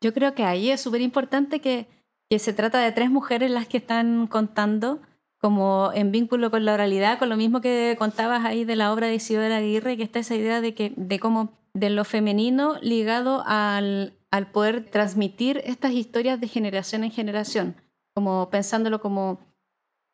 Yo 0.01 0.13
creo 0.13 0.35
que 0.35 0.43
ahí 0.43 0.69
es 0.69 0.81
súper 0.81 1.01
importante 1.01 1.59
que, 1.59 1.87
que 2.29 2.37
se 2.37 2.53
trata 2.53 2.79
de 2.79 2.91
tres 2.91 3.09
mujeres 3.09 3.49
las 3.49 3.67
que 3.67 3.77
están 3.77 4.27
contando 4.27 4.99
como 5.47 5.91
en 5.93 6.11
vínculo 6.11 6.51
con 6.51 6.65
la 6.65 6.73
oralidad, 6.73 7.19
con 7.19 7.29
lo 7.29 7.37
mismo 7.37 7.61
que 7.61 7.95
contabas 7.97 8.43
ahí 8.43 8.65
de 8.65 8.75
la 8.75 8.91
obra 8.91 9.07
de 9.07 9.15
Isidora 9.15 9.55
Aguirre, 9.55 9.95
que 9.95 10.03
está 10.03 10.19
esa 10.19 10.35
idea 10.35 10.59
de 10.59 10.73
que 10.73 10.91
de 10.97 11.19
cómo 11.21 11.53
de 11.73 11.89
lo 11.89 12.03
femenino 12.03 12.75
ligado 12.81 13.43
al, 13.45 14.13
al 14.29 14.51
poder 14.51 14.89
transmitir 14.91 15.61
estas 15.63 15.93
historias 15.93 16.41
de 16.41 16.49
generación 16.49 17.05
en 17.05 17.11
generación, 17.11 17.77
como 18.13 18.49
pensándolo 18.49 18.99
como, 18.99 19.39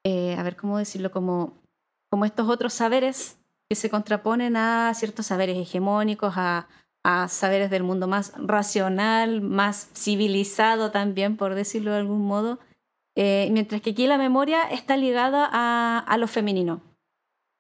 eh, 0.06 0.36
a 0.38 0.44
ver 0.44 0.56
cómo 0.56 0.78
decirlo, 0.78 1.10
como, 1.10 1.56
como 2.12 2.26
estos 2.26 2.48
otros 2.48 2.72
saberes 2.72 3.40
que 3.68 3.76
se 3.76 3.90
contraponen 3.90 4.56
a 4.56 4.94
ciertos 4.94 5.26
saberes 5.26 5.58
hegemónicos, 5.58 6.36
a, 6.38 6.68
a 7.04 7.28
saberes 7.28 7.72
del 7.72 7.82
mundo 7.82 8.08
más 8.08 8.34
racional, 8.38 9.42
más 9.42 9.90
civilizado 9.96 10.92
también, 10.92 11.38
por 11.38 11.56
decirlo 11.56 11.90
de 11.90 11.98
algún 11.98 12.22
modo, 12.22 12.60
eh, 13.16 13.50
mientras 13.52 13.82
que 13.82 13.92
aquí 13.92 14.08
la 14.08 14.18
memoria 14.18 14.64
está 14.70 14.98
ligada 14.98 15.48
a, 15.52 16.00
a, 16.00 16.18
lo 16.18 16.28
femenino. 16.28 16.82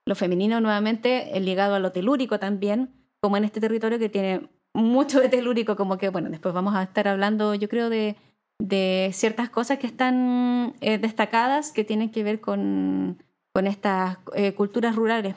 Lo 0.05 0.15
femenino 0.15 0.59
nuevamente 0.59 1.37
es 1.37 1.43
ligado 1.43 1.75
a 1.75 1.79
lo 1.79 1.91
telúrico 1.91 2.39
también, 2.39 2.91
como 3.21 3.37
en 3.37 3.45
este 3.45 3.61
territorio 3.61 3.99
que 3.99 4.09
tiene 4.09 4.49
mucho 4.73 5.19
de 5.19 5.29
telúrico, 5.29 5.75
como 5.75 5.97
que, 5.97 6.09
bueno, 6.09 6.29
después 6.29 6.53
vamos 6.53 6.75
a 6.75 6.83
estar 6.83 7.07
hablando, 7.07 7.53
yo 7.55 7.69
creo, 7.69 7.89
de, 7.89 8.15
de 8.59 9.11
ciertas 9.13 9.49
cosas 9.49 9.77
que 9.77 9.87
están 9.87 10.73
eh, 10.81 10.97
destacadas 10.97 11.71
que 11.71 11.83
tienen 11.83 12.09
que 12.11 12.23
ver 12.23 12.41
con, 12.41 13.23
con 13.53 13.67
estas 13.67 14.17
eh, 14.35 14.53
culturas 14.53 14.95
rurales. 14.95 15.35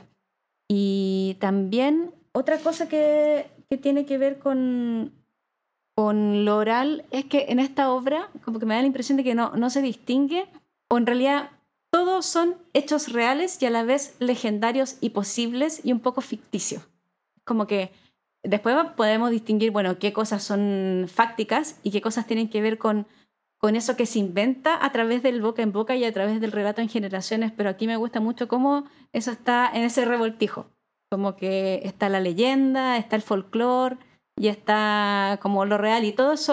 Y 0.68 1.36
también 1.38 2.14
otra 2.32 2.58
cosa 2.58 2.88
que, 2.88 3.46
que 3.68 3.76
tiene 3.76 4.06
que 4.06 4.18
ver 4.18 4.38
con, 4.38 5.12
con 5.96 6.44
lo 6.44 6.58
oral 6.58 7.06
es 7.10 7.24
que 7.24 7.46
en 7.48 7.58
esta 7.58 7.90
obra 7.90 8.28
como 8.44 8.58
que 8.58 8.66
me 8.66 8.74
da 8.74 8.82
la 8.82 8.86
impresión 8.86 9.16
de 9.16 9.24
que 9.24 9.34
no, 9.34 9.56
no 9.56 9.70
se 9.70 9.80
distingue 9.80 10.46
o 10.90 10.98
en 10.98 11.06
realidad 11.06 11.50
todos 11.90 12.26
son 12.26 12.56
hechos 12.74 13.10
reales 13.10 13.60
y 13.62 13.66
a 13.66 13.70
la 13.70 13.82
vez 13.82 14.14
legendarios 14.18 14.98
y 15.00 15.10
posibles 15.10 15.80
y 15.84 15.92
un 15.92 16.00
poco 16.00 16.20
ficticios. 16.20 16.86
Como 17.44 17.66
que 17.66 17.92
después 18.42 18.76
podemos 18.94 19.30
distinguir, 19.30 19.70
bueno, 19.70 19.98
qué 19.98 20.12
cosas 20.12 20.42
son 20.42 21.06
fácticas 21.08 21.80
y 21.82 21.92
qué 21.92 22.02
cosas 22.02 22.26
tienen 22.26 22.50
que 22.50 22.60
ver 22.60 22.76
con, 22.76 23.06
con 23.56 23.74
eso 23.74 23.96
que 23.96 24.04
se 24.04 24.18
inventa 24.18 24.84
a 24.84 24.92
través 24.92 25.22
del 25.22 25.40
boca 25.40 25.62
en 25.62 25.72
boca 25.72 25.96
y 25.96 26.04
a 26.04 26.12
través 26.12 26.42
del 26.42 26.52
relato 26.52 26.82
en 26.82 26.90
generaciones, 26.90 27.52
pero 27.56 27.70
aquí 27.70 27.86
me 27.86 27.96
gusta 27.96 28.20
mucho 28.20 28.48
cómo 28.48 28.84
eso 29.14 29.30
está 29.30 29.70
en 29.72 29.84
ese 29.84 30.04
revoltijo. 30.04 30.66
Como 31.10 31.36
que 31.36 31.80
está 31.84 32.10
la 32.10 32.20
leyenda, 32.20 32.98
está 32.98 33.16
el 33.16 33.22
folclore 33.22 33.96
y 34.38 34.48
está 34.48 35.38
como 35.42 35.64
lo 35.64 35.78
real 35.78 36.04
y 36.04 36.12
todo 36.12 36.32
es, 36.32 36.46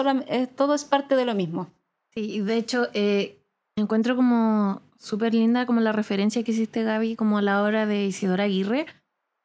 todo 0.56 0.74
es 0.74 0.84
parte 0.84 1.16
de 1.16 1.24
lo 1.24 1.34
mismo. 1.34 1.68
Sí, 2.14 2.40
de 2.40 2.56
hecho 2.56 2.88
eh, 2.94 3.42
encuentro 3.76 4.16
como 4.16 4.82
súper 4.98 5.34
linda 5.34 5.66
como 5.66 5.80
la 5.80 5.92
referencia 5.92 6.42
que 6.42 6.52
hiciste 6.52 6.82
Gaby 6.82 7.16
como 7.16 7.38
a 7.38 7.42
la 7.42 7.62
obra 7.62 7.86
de 7.86 8.06
Isidora 8.06 8.44
Aguirre, 8.44 8.86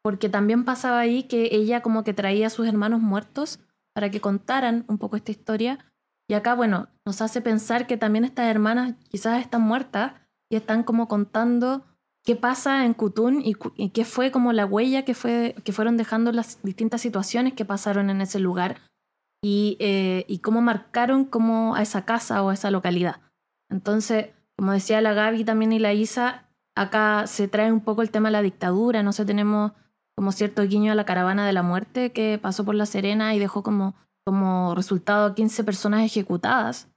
porque 0.02 0.30
también 0.30 0.63
pasaba 0.63 0.99
ahí 0.99 1.23
que 1.23 1.49
ella 1.52 1.82
como 1.82 2.04
que 2.04 2.13
traía 2.13 2.47
a 2.47 2.52
sus 2.52 2.67
hermanos 2.67 3.02
muertos 3.02 3.60
para 3.93 4.10
que 4.10 4.21
contaran 4.21 4.86
un 4.88 4.97
poco 4.97 5.17
esta 5.17 5.32
historia. 5.32 5.80
Y 6.30 6.36
acá, 6.36 6.54
bueno, 6.54 6.88
nos 7.06 7.21
hace 7.21 7.41
pensar 7.41 7.88
que 7.88 7.97
también 7.97 8.23
estas 8.23 8.45
hermanas 8.45 8.93
quizás 9.10 9.41
están 9.41 9.62
muertas 9.62 10.13
y 10.49 10.56
están 10.56 10.84
como 10.84 11.08
contando 11.08 11.84
qué 12.25 12.36
pasa 12.36 12.86
en 12.86 12.93
Kutun 12.93 13.41
y, 13.43 13.55
qué 13.89 14.05
fue 14.05 14.32
como 14.32 14.53
la 14.53 14.65
huella 14.65 15.05
que, 15.05 15.13
fue, 15.13 15.55
que 15.63 15.71
fueron 15.71 15.97
dejando 15.97 16.32
las 16.32 16.62
distintas 16.63 17.01
situaciones 17.01 17.53
que 17.53 17.65
pasaron 17.65 18.10
en 18.10 18.21
ese 18.21 18.39
lugar 18.39 18.82
y, 19.43 19.77
eh, 19.79 20.25
y 20.27 20.39
cómo 20.39 20.62
marcaron 20.62 21.25
como 21.25 21.75
a 21.75 21.82
esa 21.82 22.05
casa 22.05 22.43
o 22.43 22.49
a 22.49 22.53
esa 22.53 22.71
localidad. 22.71 23.21
Entonces, 23.69 24.27
como 24.58 24.73
decía 24.73 25.01
la 25.01 25.13
Gaby 25.13 25.45
también 25.45 25.71
y 25.71 25.79
la 25.79 25.93
Isa, 25.93 26.49
acá 26.75 27.27
se 27.27 27.47
trae 27.47 27.71
un 27.71 27.82
poco 27.82 28.01
el 28.01 28.12
tema 28.12 28.29
de 28.29 28.34
la 28.34 28.41
dictadura, 28.41 29.03
no 29.03 29.13
sé, 29.13 29.25
tenemos 29.25 29.71
como 30.19 30.34
cierto 30.34 30.63
guiño 30.63 30.91
a 30.91 30.95
la 30.95 31.05
caravana 31.05 31.47
de 31.47 31.53
la 31.53 31.63
muerte 31.63 32.12
que 32.12 32.38
pasó 32.41 32.65
por 32.65 32.75
La 32.75 32.86
Serena 32.86 33.34
y 33.34 33.39
dejó 33.39 33.63
como, 33.63 33.95
como 34.25 34.75
resultado 34.75 35.34
15 35.34 35.63
personas 35.63 36.03
ejecutadas. 36.03 36.89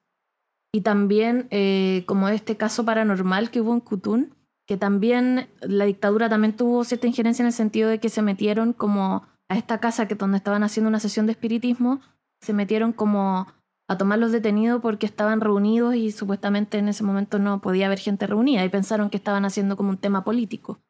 Y 0.75 0.81
también 0.81 1.47
eh, 1.51 2.03
como 2.07 2.29
este 2.29 2.57
caso 2.57 2.85
paranormal 2.85 3.53
que 3.53 3.61
hubo 3.61 3.75
en 3.75 3.81
Kutun, 3.81 4.35
que 4.67 4.77
también 4.77 5.49
la 5.61 5.85
dictadura 5.85 6.29
también 6.29 6.57
tuvo 6.57 6.85
cierta 6.85 7.07
injerencia 7.07 7.43
en 7.43 7.49
el 7.49 7.53
sentido 7.53 7.89
de 7.89 7.99
que 7.99 8.09
se 8.09 8.23
metieron 8.23 8.73
como 8.73 9.27
a 9.49 9.57
esta 9.57 9.79
casa 9.79 10.09
que 10.09 10.15
donde 10.15 10.39
estaban 10.39 10.63
haciendo 10.63 10.89
una 10.89 11.01
sesión 11.01 11.27
de 11.27 11.33
espiritismo, 11.33 12.01
se 12.41 12.53
metieron 12.53 12.93
como 12.93 13.47
a 13.89 13.99
tomar 13.99 14.19
los 14.19 14.33
detenidos 14.33 14.81
porque 14.81 15.07
estaban 15.07 15.41
reunidos 15.41 15.95
y 15.95 16.13
supuestamente 16.13 16.79
en 16.79 16.89
ese 16.89 17.05
momento 17.05 17.39
no 17.39 17.61
podía 17.61 17.87
haber 17.87 17.99
gente 17.99 18.27
reunida 18.27 18.65
y 18.65 18.69
pensaron 18.69 19.11
que 19.11 19.17
estaban 19.17 19.45
haciendo 19.45 19.77
como 19.77 19.91
un 19.91 19.99
tema 19.99 20.25
político. 20.25 20.81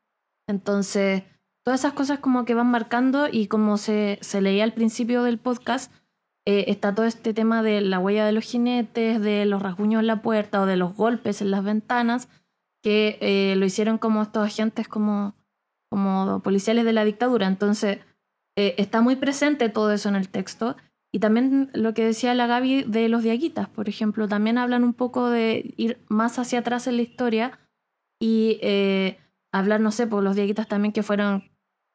Entonces, 0.46 1.24
todas 1.64 1.80
esas 1.80 1.94
cosas 1.94 2.18
como 2.20 2.44
que 2.44 2.54
van 2.54 2.70
marcando 2.70 3.28
y 3.30 3.48
como 3.48 3.76
se, 3.78 4.18
se 4.20 4.40
leía 4.40 4.64
al 4.64 4.74
principio 4.74 5.22
del 5.22 5.38
podcast, 5.38 5.92
eh, 6.44 6.64
está 6.68 6.94
todo 6.94 7.06
este 7.06 7.34
tema 7.34 7.62
de 7.62 7.80
la 7.80 7.98
huella 7.98 8.26
de 8.26 8.32
los 8.32 8.44
jinetes, 8.44 9.20
de 9.20 9.46
los 9.46 9.62
rasguños 9.62 10.00
en 10.00 10.08
la 10.08 10.22
puerta 10.22 10.60
o 10.60 10.66
de 10.66 10.76
los 10.76 10.94
golpes 10.94 11.40
en 11.40 11.50
las 11.50 11.62
ventanas, 11.62 12.28
que 12.82 13.18
eh, 13.20 13.54
lo 13.56 13.64
hicieron 13.64 13.98
como 13.98 14.22
estos 14.22 14.44
agentes 14.44 14.88
como, 14.88 15.34
como 15.90 16.40
policiales 16.42 16.84
de 16.84 16.92
la 16.92 17.04
dictadura. 17.04 17.46
Entonces, 17.46 17.98
eh, 18.56 18.74
está 18.78 19.00
muy 19.00 19.16
presente 19.16 19.68
todo 19.68 19.92
eso 19.92 20.08
en 20.08 20.16
el 20.16 20.28
texto. 20.28 20.76
Y 21.14 21.18
también 21.18 21.70
lo 21.74 21.94
que 21.94 22.04
decía 22.04 22.34
la 22.34 22.46
Gaby 22.46 22.84
de 22.84 23.08
los 23.08 23.22
diaguitas, 23.22 23.68
por 23.68 23.88
ejemplo, 23.88 24.28
también 24.28 24.58
hablan 24.58 24.82
un 24.82 24.94
poco 24.94 25.28
de 25.28 25.74
ir 25.76 25.98
más 26.08 26.38
hacia 26.38 26.60
atrás 26.60 26.86
en 26.86 26.96
la 26.96 27.02
historia 27.02 27.58
y 28.18 28.58
hablar, 29.52 29.80
no 29.80 29.90
sé, 29.90 30.06
por 30.06 30.22
los 30.22 30.34
diaguitas 30.34 30.66
también 30.68 30.92
que 30.92 31.02
fueron 31.02 31.44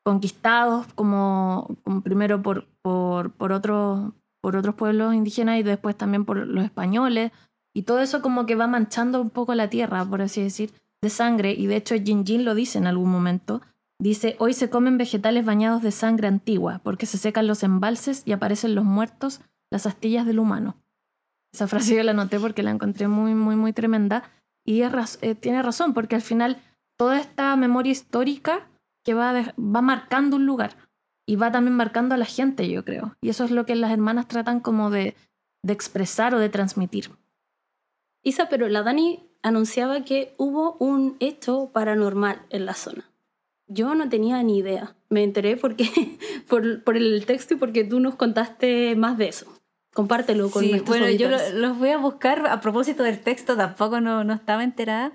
conquistados 0.05 0.87
como, 0.93 1.77
primero 2.03 2.41
por, 2.41 2.67
por, 2.81 3.31
por, 3.33 3.61
por 4.41 4.55
otros 4.55 4.75
pueblos 4.75 5.13
indígenas 5.13 5.59
y 5.59 5.63
después 5.63 5.97
también 5.97 6.23
por 6.23 6.37
los 6.37 6.63
españoles. 6.63 7.31
Y 7.77 7.83
todo 7.83 7.99
eso 7.99 8.23
como 8.23 8.47
que 8.47 8.55
va 8.55 8.65
manchando 8.65 9.21
un 9.21 9.29
poco 9.29 9.53
la 9.53 9.69
tierra, 9.69 10.03
por 10.03 10.23
así 10.23 10.41
decir, 10.41 10.73
de 10.99 11.11
sangre. 11.11 11.51
Y 11.51 11.67
de 11.67 11.75
hecho 11.75 11.93
Jin 11.93 12.25
Jin 12.25 12.43
lo 12.43 12.55
dice 12.55 12.79
en 12.79 12.87
algún 12.87 13.11
momento. 13.11 13.61
Dice, 13.99 14.35
hoy 14.39 14.55
se 14.55 14.71
comen 14.71 14.97
vegetales 14.97 15.45
bañados 15.45 15.83
de 15.83 15.91
sangre 15.91 16.27
antigua, 16.27 16.81
porque 16.83 17.05
se 17.05 17.19
secan 17.19 17.45
los 17.45 17.61
embalses 17.61 18.23
y 18.25 18.31
aparecen 18.31 18.73
los 18.73 18.83
muertos, 18.83 19.41
las 19.69 19.85
astillas 19.85 20.25
del 20.25 20.39
humano. 20.39 20.75
Esa 21.53 21.67
frase 21.67 21.95
yo 21.95 22.01
la 22.01 22.13
noté 22.13 22.39
porque 22.39 22.63
la 22.63 22.71
encontré 22.71 23.07
muy, 23.07 23.35
muy, 23.35 23.55
muy 23.55 23.73
tremenda. 23.73 24.23
Y 24.65 24.81
eh, 24.81 25.35
tiene 25.35 25.61
razón, 25.61 25.93
porque 25.93 26.15
al 26.15 26.23
final 26.23 26.57
toda 26.97 27.19
esta 27.19 27.55
memoria 27.57 27.91
histórica 27.91 28.67
que 29.05 29.13
va, 29.13 29.53
va 29.55 29.81
marcando 29.83 30.37
un 30.37 30.47
lugar 30.47 30.77
y 31.27 31.35
va 31.35 31.51
también 31.51 31.75
marcando 31.75 32.15
a 32.15 32.17
la 32.17 32.25
gente, 32.25 32.67
yo 32.67 32.83
creo. 32.83 33.15
Y 33.21 33.29
eso 33.29 33.43
es 33.43 33.51
lo 33.51 33.67
que 33.67 33.75
las 33.75 33.91
hermanas 33.91 34.27
tratan 34.27 34.61
como 34.61 34.89
de, 34.89 35.15
de 35.61 35.73
expresar 35.73 36.33
o 36.33 36.39
de 36.39 36.49
transmitir. 36.49 37.11
Isa, 38.27 38.49
pero 38.49 38.67
la 38.67 38.83
Dani 38.83 39.23
anunciaba 39.41 40.03
que 40.03 40.33
hubo 40.37 40.75
un 40.79 41.15
hecho 41.21 41.69
paranormal 41.71 42.41
en 42.49 42.65
la 42.65 42.73
zona. 42.73 43.09
Yo 43.67 43.95
no 43.95 44.09
tenía 44.09 44.43
ni 44.43 44.57
idea. 44.57 44.97
Me 45.07 45.23
enteré 45.23 45.55
porque, 45.55 45.89
por, 46.49 46.83
por 46.83 46.97
el 46.97 47.25
texto 47.25 47.53
y 47.53 47.57
porque 47.57 47.85
tú 47.85 48.01
nos 48.01 48.15
contaste 48.15 48.97
más 48.97 49.17
de 49.17 49.29
eso. 49.29 49.45
Compártelo 49.93 50.51
con 50.51 50.61
sí, 50.61 50.83
Bueno, 50.85 51.09
yo 51.09 51.29
los 51.53 51.79
voy 51.79 51.91
a 51.91 51.97
buscar 51.97 52.45
a 52.47 52.59
propósito 52.59 53.03
del 53.03 53.21
texto, 53.21 53.55
tampoco 53.55 54.01
no, 54.01 54.25
no 54.25 54.33
estaba 54.33 54.65
enterada 54.65 55.13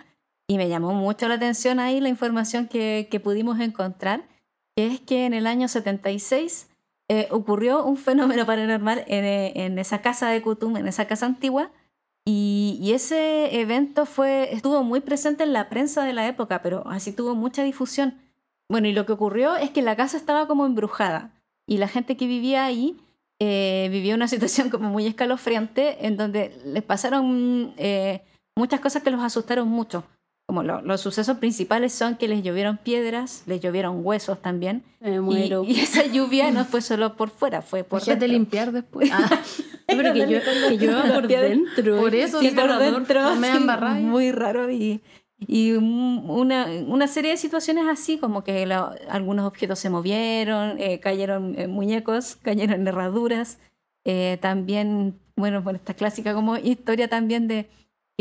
y 0.49 0.57
me 0.57 0.71
llamó 0.71 0.95
mucho 0.95 1.29
la 1.29 1.35
atención 1.35 1.81
ahí 1.81 2.01
la 2.01 2.09
información 2.09 2.67
que, 2.67 3.09
que 3.11 3.21
pudimos 3.21 3.61
encontrar, 3.61 4.27
que 4.75 4.87
es 4.87 5.01
que 5.01 5.27
en 5.27 5.35
el 5.35 5.47
año 5.47 5.69
76 5.69 6.69
eh, 7.09 7.29
ocurrió 7.31 7.85
un 7.85 7.99
fenómeno 7.99 8.47
paranormal 8.47 9.05
en, 9.07 9.25
eh, 9.25 9.53
en, 9.67 9.79
esa 9.79 10.01
casa 10.01 10.31
de 10.31 10.41
Kutum, 10.41 10.79
en 10.79 10.89
esa 10.89 11.07
casa 11.07 11.27
antigua, 11.27 11.71
y, 12.25 12.93
ese 12.93 13.61
evento 13.61 14.07
fue, 14.07 14.53
estuvo 14.53 14.83
muy 14.85 15.01
presente 15.01 15.45
en 15.45 15.53
la 15.53 15.69
prensa 15.69 16.05
de 16.05 16.13
la 16.13 16.29
época, 16.29 16.63
pero 16.63 16.87
así 16.87 17.13
tuvo 17.13 17.35
mucha 17.35 17.63
difusión. 17.63 18.21
Bueno, 18.69 18.87
y 18.89 18.93
lo 18.93 19.07
que 19.07 19.13
ocurrió 19.13 19.57
es 19.57 19.71
que 19.71 19.83
la 19.83 19.97
casa 19.97 20.17
estaba 20.17 20.47
como 20.47 20.67
embrujada 20.67 21.33
y 21.67 21.79
la 21.79 21.89
gente 21.89 22.17
que 22.17 22.27
vivía 22.27 22.65
ahí 22.65 22.97
eh, 23.41 23.89
vivió 23.91 24.15
una 24.15 24.29
situación 24.35 24.71
como 24.71 24.91
muy 24.91 25.07
escalofriante 25.07 26.07
en 26.07 26.17
donde 26.17 26.61
les 26.65 26.83
pasaron 26.83 27.75
eh, 27.77 28.23
muchas 28.57 28.81
cosas 28.81 29.03
que 29.03 29.11
los 29.11 29.23
asustaron 29.23 29.69
mucho 29.69 30.05
como 30.53 30.63
los 30.63 31.01
sucesos 31.01 31.39
principales 31.39 31.95
son 31.95 32.17
que 32.17 32.29
les 32.29 32.43
llovieron 32.43 32.77
piedras, 32.77 33.43
les 33.47 33.63
llovieron 33.63 34.05
huesos 34.05 34.43
también. 34.43 34.83
Me 35.01 35.19
muero. 35.19 35.65
Y, 35.67 35.81
esa 35.81 36.05
lluvia 36.05 36.51
no 36.51 36.67
fue 36.67 36.83
solo 36.83 37.17
por 37.17 37.31
fuera, 37.31 37.63
fue 37.63 37.85
por 37.85 38.05
dentro. 38.05 38.29
limpiar 38.29 38.71
después. 38.71 39.09
Ah, 39.11 39.41
pero 39.87 40.13
que, 40.13 40.29
yo, 40.29 40.41
que 40.69 40.77
llueva 40.77 41.05
por 41.05 41.27
dentro. 41.27 41.97
Por 41.97 42.15
eso, 42.15 42.41
sí, 42.41 42.51
por 42.51 42.79
dentro. 42.79 43.35
me 43.37 43.51
sí, 43.51 43.61
muy 44.03 44.31
raro 44.31 44.71
y, 44.71 45.01
y 45.39 45.73
una, 45.73 46.67
una, 46.87 47.07
serie 47.07 47.31
de 47.31 47.39
situaciones 47.39 47.87
así, 47.89 48.19
como 48.19 48.45
que 48.45 48.67
la, 48.67 48.95
algunos 49.09 49.47
objetos 49.47 49.79
se 49.79 49.89
movieron, 49.89 50.79
eh, 50.79 51.01
cayeron 51.01 51.59
eh, 51.59 51.67
muñecos, 51.67 52.37
cayeron 52.43 52.87
herraduras. 52.87 53.59
Eh, 54.05 54.37
también, 54.43 55.19
bueno, 55.35 55.65
por 55.65 55.77
esta 55.77 55.95
clásica 55.95 56.35
como 56.35 56.59
historia 56.59 57.09
también 57.09 57.49
de 57.49 57.71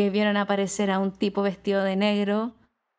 vieron 0.10 0.38
aparecer 0.38 0.92
a 0.92 1.00
un 1.00 1.12
tipo 1.12 1.42
vestido 1.42 1.84
de 1.84 1.96
negro. 1.96 2.54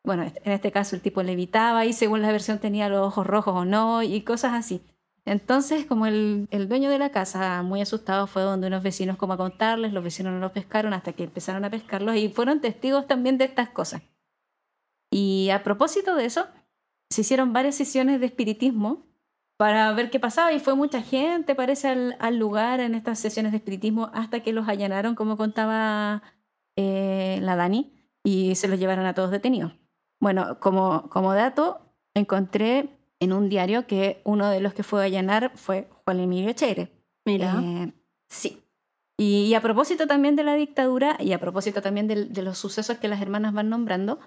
Bueno, 0.04 0.24
en 0.24 0.52
este 0.52 0.72
caso 0.72 0.96
el 0.96 1.02
tipo 1.02 1.22
levitaba 1.22 1.84
y 1.84 1.92
según 1.92 2.22
la 2.22 2.32
versión 2.32 2.58
tenía 2.58 2.88
los 2.88 3.06
ojos 3.06 3.26
rojos 3.26 3.54
o 3.54 3.64
no 3.64 4.02
y 4.02 4.22
cosas 4.22 4.52
así. 4.52 4.82
Entonces, 5.24 5.86
como 5.86 6.06
el, 6.06 6.48
dueño 6.68 6.90
de 6.90 6.98
la 6.98 7.10
casa, 7.10 7.62
muy 7.62 7.80
asustado, 7.80 8.26
fue 8.26 8.42
donde 8.42 8.66
unos 8.66 8.82
vecinos 8.82 9.16
como 9.16 9.34
a 9.34 9.36
contarles, 9.36 9.92
los 9.92 10.02
vecinos 10.02 10.32
no 10.32 10.40
los 10.40 10.52
pescaron 10.52 10.92
hasta 10.94 11.12
que 11.12 11.24
empezaron 11.24 11.64
a 11.64 11.70
pescarlos 11.70 12.16
y 12.16 12.28
fueron 12.28 12.60
testigos 12.60 13.06
también 13.06 13.38
de 13.38 13.44
estas 13.44 13.68
cosas. 13.68 14.02
Y 15.10 15.50
a 15.50 15.62
propósito 15.62 16.16
de 16.16 16.24
eso, 16.24 16.48
se 17.10 17.20
hicieron 17.20 17.52
varias 17.52 17.76
sesiones 17.76 18.18
de 18.18 18.26
espiritismo 18.26 19.06
para 19.58 19.92
ver 19.92 20.10
qué 20.10 20.18
pasaba 20.18 20.52
y 20.52 20.58
fue 20.58 20.74
mucha 20.74 21.02
gente, 21.02 21.54
parece, 21.54 22.16
al, 22.18 22.36
lugar 22.36 22.80
en 22.80 22.96
estas 22.96 23.20
sesiones 23.20 23.52
de 23.52 23.58
espiritismo 23.58 24.10
hasta 24.14 24.40
que 24.40 24.52
los 24.52 24.68
allanaron, 24.68 25.14
como 25.14 25.36
contaba 25.36 26.22
eh, 26.76 27.38
la 27.42 27.56
Dani, 27.56 27.92
y 28.24 28.54
se 28.54 28.68
los 28.68 28.78
llevaron 28.78 29.06
a 29.06 29.14
todos 29.14 29.30
detenidos. 29.30 29.72
Bueno, 30.20 30.58
como, 30.60 31.08
como 31.10 31.34
dato, 31.34 31.80
encontré 32.14 32.88
en 33.20 33.32
un 33.32 33.48
diario 33.48 33.86
que 33.86 34.20
uno 34.24 34.48
de 34.48 34.60
los 34.60 34.74
que 34.74 34.82
fue 34.82 35.00
a 35.00 35.04
allanar 35.04 35.52
fue 35.54 35.88
Juan 36.04 36.20
Emilio 36.20 36.52
Cheire. 36.52 36.90
Mira. 37.24 37.60
Eh, 37.62 37.92
sí. 38.28 38.62
Y, 39.18 39.54
a 39.54 39.60
propósito 39.60 40.06
también 40.06 40.36
de 40.36 40.44
la 40.44 40.54
dictadura 40.54 41.16
y 41.20 41.32
a 41.32 41.38
propósito 41.38 41.82
también 41.82 42.08
de, 42.08 42.42
los 42.42 42.58
sucesos 42.58 42.98
que 42.98 43.08
las 43.08 43.20
hermanas 43.20 43.52
van 43.52 43.68
nombrando, 43.68 44.18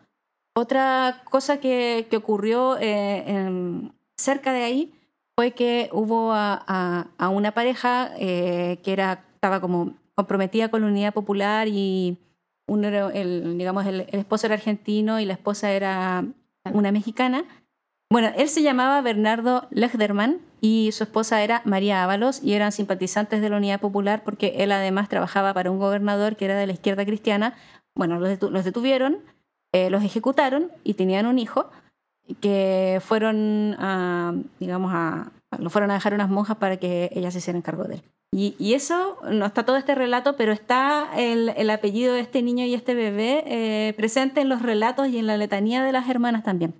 otra 0.55 1.23
cosa 1.29 1.59
que, 1.59 2.07
que 2.09 2.17
ocurrió 2.17 2.77
eh, 2.79 3.91
cerca 4.15 4.53
de 4.53 4.63
ahí 4.63 4.93
fue 5.35 5.51
que 5.51 5.89
hubo 5.91 6.31
a, 6.33 7.07
una 7.19 7.51
pareja 7.51 8.11
eh, 8.17 8.79
que 8.83 8.93
era, 8.93 9.25
estaba 9.33 9.59
como 9.59 9.93
comprometida 10.15 10.69
con 10.69 10.81
la 10.81 10.87
unidad 10.87 11.13
popular 11.13 11.67
y 11.67 12.17
uno 12.67 12.87
el, 12.87 13.57
digamos, 13.57 13.85
el, 13.85 14.01
esposo 14.11 14.47
era 14.47 14.55
argentino 14.55 15.19
y 15.19 15.25
la 15.25 15.33
esposa 15.33 15.71
era 15.71 16.25
una 16.71 16.91
mexicana. 16.91 17.45
Bueno, 18.11 18.31
él 18.37 18.49
se 18.49 18.61
llamaba 18.61 19.01
Bernardo 19.01 19.67
Lechderman 19.71 20.39
y 20.61 20.91
su 20.91 21.03
esposa 21.03 21.43
era 21.43 21.61
María 21.65 22.03
Ábalos 22.03 22.41
y 22.43 22.53
eran 22.53 22.71
simpatizantes 22.71 23.41
de 23.41 23.49
la 23.49 23.57
Unidad 23.57 23.79
Popular 23.79 24.23
porque 24.23 24.55
él 24.57 24.71
además 24.71 25.09
trabajaba 25.09 25.53
para 25.53 25.71
un 25.71 25.79
gobernador 25.79 26.35
que 26.35 26.45
era 26.45 26.57
de 26.57 26.67
la 26.67 26.73
izquierda 26.73 27.05
cristiana. 27.05 27.55
Bueno, 27.95 28.19
los, 28.19 28.63
detuvieron, 28.63 29.19
eh, 29.73 29.89
los 29.89 30.03
ejecutaron 30.03 30.71
y 30.83 30.95
tenían 30.95 31.25
un 31.25 31.39
hijo 31.39 31.69
que 32.41 32.99
fueron 33.03 33.77
digamos, 34.59 34.91
a, 34.93 35.31
lo 35.59 35.69
fueron 35.69 35.91
a 35.91 35.95
dejar 35.95 36.13
unas 36.13 36.29
monjas 36.29 36.57
para 36.57 36.77
que 36.77 37.09
ellas 37.13 37.33
se 37.33 37.39
hicieran 37.39 37.61
cargo 37.61 37.83
de 37.85 37.95
él. 37.95 38.03
Y, 38.31 38.55
y, 38.59 38.73
eso, 38.73 39.17
no 39.31 39.45
está 39.45 39.63
todo 39.63 39.77
este 39.77 39.95
relato, 39.95 40.35
pero 40.35 40.51
está 40.51 41.09
el, 41.15 41.49
el 41.55 41.69
apellido 41.69 42.13
de 42.13 42.19
este 42.19 42.41
niño 42.41 42.65
y 42.65 42.73
este 42.73 42.93
bebé 42.93 43.43
eh, 43.45 43.93
presente 43.93 44.41
en 44.41 44.49
los 44.49 44.61
relatos 44.61 45.07
y 45.07 45.17
en 45.19 45.27
la 45.27 45.37
letanía 45.37 45.83
de 45.83 45.91
las 45.91 46.09
hermanas 46.09 46.43
también. 46.43 46.73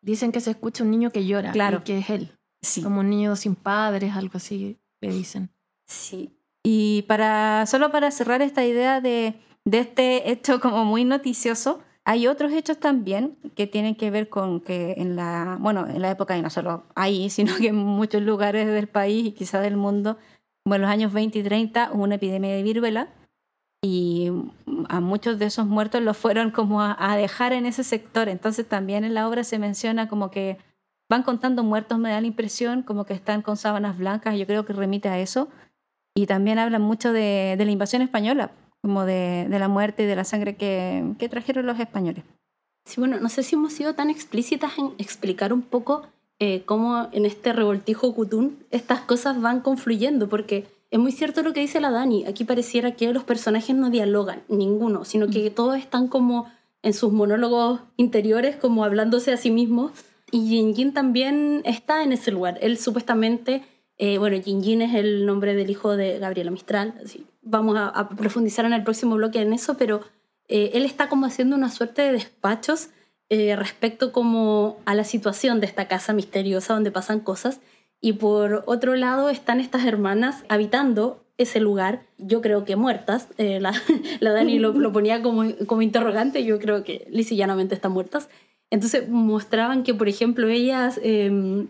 Dicen 0.00 0.32
que 0.32 0.40
se 0.40 0.50
escucha 0.50 0.82
un 0.82 0.90
niño 0.90 1.10
que 1.10 1.24
llora, 1.24 1.52
claro. 1.52 1.84
que 1.84 1.98
es 1.98 2.10
él. 2.10 2.32
Sí. 2.62 2.82
Como 2.82 3.00
un 3.00 3.10
niño 3.10 3.36
sin 3.36 3.54
padres, 3.54 4.16
algo 4.16 4.32
así, 4.34 4.78
le 5.00 5.12
dicen. 5.12 5.50
Sí. 5.86 6.36
Y 6.64 7.02
para, 7.02 7.66
solo 7.66 7.92
para 7.92 8.10
cerrar 8.10 8.42
esta 8.42 8.64
idea 8.64 9.00
de, 9.00 9.40
de 9.64 9.78
este 9.78 10.30
hecho 10.30 10.60
como 10.60 10.84
muy 10.84 11.04
noticioso, 11.04 11.80
hay 12.08 12.26
otros 12.26 12.52
hechos 12.54 12.78
también 12.78 13.36
que 13.54 13.66
tienen 13.66 13.94
que 13.94 14.10
ver 14.10 14.30
con 14.30 14.62
que 14.62 14.94
en 14.96 15.14
la, 15.14 15.58
bueno, 15.60 15.86
en 15.86 16.00
la 16.00 16.10
época, 16.10 16.38
y 16.38 16.40
no 16.40 16.48
solo 16.48 16.84
ahí, 16.94 17.28
sino 17.30 17.54
que 17.56 17.68
en 17.68 17.76
muchos 17.76 18.22
lugares 18.22 18.66
del 18.66 18.88
país 18.88 19.26
y 19.26 19.32
quizá 19.32 19.60
del 19.60 19.76
mundo, 19.76 20.16
como 20.64 20.76
en 20.76 20.80
los 20.80 20.90
años 20.90 21.12
20 21.12 21.38
y 21.38 21.42
30, 21.42 21.90
hubo 21.92 22.04
una 22.04 22.14
epidemia 22.14 22.54
de 22.54 22.62
viruela 22.62 23.08
y 23.84 24.32
a 24.88 25.00
muchos 25.00 25.38
de 25.38 25.44
esos 25.44 25.66
muertos 25.66 26.00
los 26.00 26.16
fueron 26.16 26.50
como 26.50 26.80
a, 26.80 27.14
dejar 27.18 27.52
en 27.52 27.66
ese 27.66 27.84
sector. 27.84 28.30
Entonces 28.30 28.66
también 28.66 29.04
en 29.04 29.12
la 29.12 29.28
obra 29.28 29.44
se 29.44 29.58
menciona 29.58 30.08
como 30.08 30.30
que 30.30 30.56
van 31.10 31.22
contando 31.22 31.62
muertos, 31.62 31.98
me 31.98 32.08
da 32.08 32.22
la 32.22 32.26
impresión, 32.26 32.84
como 32.84 33.04
que 33.04 33.12
están 33.12 33.42
con 33.42 33.58
sábanas 33.58 33.98
blancas, 33.98 34.38
yo 34.38 34.46
creo 34.46 34.64
que 34.64 34.72
remite 34.72 35.10
a 35.10 35.18
eso. 35.18 35.48
Y 36.16 36.24
también 36.24 36.58
hablan 36.58 36.80
mucho 36.80 37.12
de, 37.12 37.56
de 37.58 37.64
la 37.66 37.70
invasión 37.70 38.00
española, 38.00 38.50
como 38.82 39.04
de, 39.04 39.46
de, 39.48 39.58
la 39.58 39.68
muerte 39.68 40.04
y 40.04 40.06
de 40.06 40.16
la 40.16 40.24
sangre 40.24 40.56
que, 40.56 41.04
que, 41.18 41.28
trajeron 41.28 41.66
los 41.66 41.78
españoles. 41.80 42.24
Sí, 42.84 43.00
bueno, 43.00 43.18
no 43.20 43.28
sé 43.28 43.42
si 43.42 43.54
hemos 43.54 43.72
sido 43.72 43.94
tan 43.94 44.10
explícitas 44.10 44.78
en 44.78 44.92
explicar 44.98 45.52
un 45.52 45.62
poco 45.62 46.02
eh, 46.38 46.62
cómo 46.64 47.08
en 47.12 47.26
este 47.26 47.52
revoltijo 47.52 48.14
cutún 48.14 48.58
estas 48.70 49.00
cosas 49.00 49.40
van 49.40 49.60
confluyendo, 49.60 50.28
porque 50.28 50.66
es 50.90 50.98
muy 50.98 51.12
cierto 51.12 51.42
lo 51.42 51.52
que 51.52 51.60
dice 51.60 51.80
la 51.80 51.90
Dani, 51.90 52.24
aquí 52.26 52.44
pareciera 52.44 52.92
que 52.92 53.12
los 53.12 53.24
personajes 53.24 53.74
no 53.74 53.90
dialogan, 53.90 54.42
ninguno, 54.48 55.04
sino 55.04 55.28
que 55.28 55.50
mm. 55.50 55.54
todos 55.54 55.76
están 55.76 56.08
como 56.08 56.50
en 56.82 56.94
sus 56.94 57.12
monólogos 57.12 57.80
interiores, 57.96 58.56
como 58.56 58.84
hablándose 58.84 59.32
a 59.32 59.36
sí 59.36 59.50
mismos, 59.50 59.90
y 60.30 60.46
Jin 60.48 60.74
Jin 60.74 60.92
también 60.94 61.62
está 61.64 62.04
en 62.04 62.12
ese 62.12 62.30
lugar, 62.30 62.58
él 62.62 62.78
supuestamente 62.78 63.62
eh, 63.98 64.18
bueno, 64.18 64.40
Jin 64.40 64.62
Jin 64.62 64.82
es 64.82 64.94
el 64.94 65.26
nombre 65.26 65.54
del 65.54 65.70
hijo 65.70 65.96
de 65.96 66.18
Gabriela 66.18 66.52
Mistral. 66.52 66.94
Así, 67.04 67.26
vamos 67.48 67.76
a, 67.78 68.08
profundizar 68.10 68.64
en 68.64 68.72
el 68.72 68.84
próximo 68.84 69.16
bloque 69.16 69.40
en 69.40 69.52
eso, 69.52 69.76
pero 69.76 70.00
eh, 70.48 70.70
él 70.74 70.84
está 70.84 71.08
como 71.08 71.26
haciendo 71.26 71.56
una 71.56 71.70
suerte 71.70 72.02
de 72.02 72.12
despachos 72.12 72.90
eh, 73.28 73.56
respecto 73.56 74.12
como 74.12 74.78
a 74.86 74.94
la 74.94 75.04
situación 75.04 75.60
de 75.60 75.66
esta 75.66 75.88
casa 75.88 76.12
misteriosa 76.12 76.74
donde 76.74 76.90
pasan 76.90 77.20
cosas. 77.20 77.60
Y 78.00 78.14
por 78.14 78.62
otro 78.66 78.94
lado 78.94 79.28
están 79.28 79.60
estas 79.60 79.84
hermanas 79.84 80.44
habitando 80.48 81.24
ese 81.36 81.60
lugar, 81.60 82.02
yo 82.18 82.40
creo 82.40 82.64
que 82.64 82.76
muertas. 82.76 83.28
la, 83.38 83.72
la, 84.20 84.32
Dani 84.32 84.58
lo, 84.58 84.72
lo, 84.72 84.92
ponía 84.92 85.22
como, 85.22 85.44
como 85.66 85.82
interrogante, 85.82 86.44
yo 86.44 86.58
creo 86.58 86.84
que 86.84 87.06
llanamente 87.10 87.74
están 87.74 87.92
muertas. 87.92 88.28
Entonces 88.70 89.08
mostraban 89.08 89.82
que, 89.82 89.94
por 89.94 90.08
ejemplo, 90.08 90.48
ellas 90.48 91.00
em, 91.02 91.68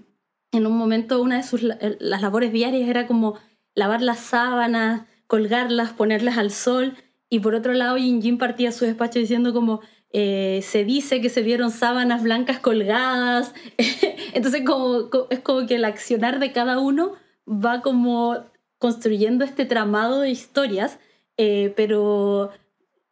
en 0.52 0.66
un 0.66 0.76
momento 0.76 1.22
una 1.22 1.36
de 1.36 1.42
sus 1.42 1.62
las 1.62 2.22
labores 2.22 2.52
diarias 2.52 2.88
era 2.88 3.06
como 3.06 3.34
lavar 3.74 4.02
las 4.02 4.18
sábanas, 4.18 5.02
colgarlas, 5.28 5.92
ponerlas 5.92 6.36
al 6.38 6.50
sol. 6.50 6.96
Y 7.30 7.38
por 7.38 7.54
otro 7.54 7.72
lado, 7.74 7.96
Yin 7.96 8.20
Jin 8.20 8.38
partía 8.38 8.72
su 8.72 8.84
despacho 8.84 9.20
diciendo 9.20 9.52
como, 9.52 9.80
eh, 10.10 10.60
se 10.64 10.84
dice 10.84 11.20
que 11.20 11.28
se 11.28 11.42
vieron 11.42 11.70
sábanas 11.70 12.24
blancas 12.24 12.58
colgadas. 12.58 13.54
Entonces 14.34 14.62
como, 14.66 15.08
es 15.30 15.38
como 15.38 15.66
que 15.66 15.76
el 15.76 15.84
accionar 15.84 16.40
de 16.40 16.50
cada 16.50 16.80
uno 16.80 17.12
va 17.46 17.82
como 17.82 18.44
construyendo 18.78 19.44
este 19.44 19.64
tramado 19.64 20.20
de 20.20 20.30
historias, 20.30 20.98
eh, 21.36 21.72
pero, 21.76 22.50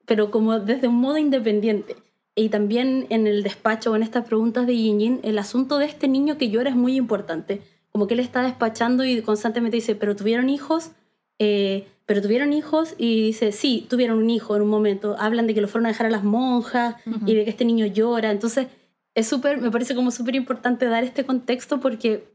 pero 0.06 0.30
como 0.30 0.58
desde 0.58 0.88
un 0.88 0.96
modo 0.96 1.18
independiente. 1.18 1.96
Y 2.34 2.48
también 2.48 3.06
en 3.10 3.26
el 3.26 3.42
despacho, 3.42 3.96
en 3.96 4.02
estas 4.02 4.26
preguntas 4.26 4.66
de 4.66 4.76
Yin 4.76 5.20
el 5.22 5.38
asunto 5.38 5.78
de 5.78 5.86
este 5.86 6.08
niño 6.08 6.38
que 6.38 6.50
llora 6.50 6.70
es 6.70 6.76
muy 6.76 6.96
importante. 6.96 7.62
Como 7.90 8.06
que 8.06 8.14
él 8.14 8.20
está 8.20 8.42
despachando 8.42 9.04
y 9.04 9.22
constantemente 9.22 9.76
dice, 9.76 9.94
pero 9.94 10.16
tuvieron 10.16 10.50
hijos, 10.50 10.92
eh, 11.38 11.88
pero 12.06 12.22
tuvieron 12.22 12.52
hijos 12.52 12.94
y 12.98 13.22
dice, 13.22 13.52
sí, 13.52 13.86
tuvieron 13.90 14.18
un 14.18 14.30
hijo 14.30 14.56
en 14.56 14.62
un 14.62 14.68
momento. 14.68 15.16
Hablan 15.18 15.46
de 15.46 15.54
que 15.54 15.60
lo 15.60 15.68
fueron 15.68 15.86
a 15.86 15.90
dejar 15.90 16.06
a 16.06 16.10
las 16.10 16.24
monjas 16.24 16.96
y 17.26 17.34
de 17.34 17.44
que 17.44 17.50
este 17.50 17.64
niño 17.64 17.86
llora. 17.86 18.30
Entonces, 18.30 18.68
es 19.14 19.26
súper, 19.26 19.60
me 19.60 19.70
parece 19.70 19.94
como 19.94 20.10
súper 20.10 20.36
importante 20.36 20.86
dar 20.86 21.02
este 21.02 21.24
contexto 21.24 21.80
porque 21.80 22.28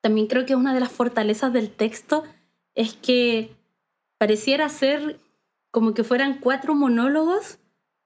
también 0.00 0.28
creo 0.28 0.46
que 0.46 0.56
una 0.56 0.72
de 0.72 0.80
las 0.80 0.90
fortalezas 0.90 1.52
del 1.52 1.70
texto 1.70 2.24
es 2.74 2.94
que 2.94 3.50
pareciera 4.18 4.68
ser 4.68 5.20
como 5.70 5.94
que 5.94 6.04
fueran 6.04 6.38
cuatro 6.40 6.74
monólogos 6.74 7.58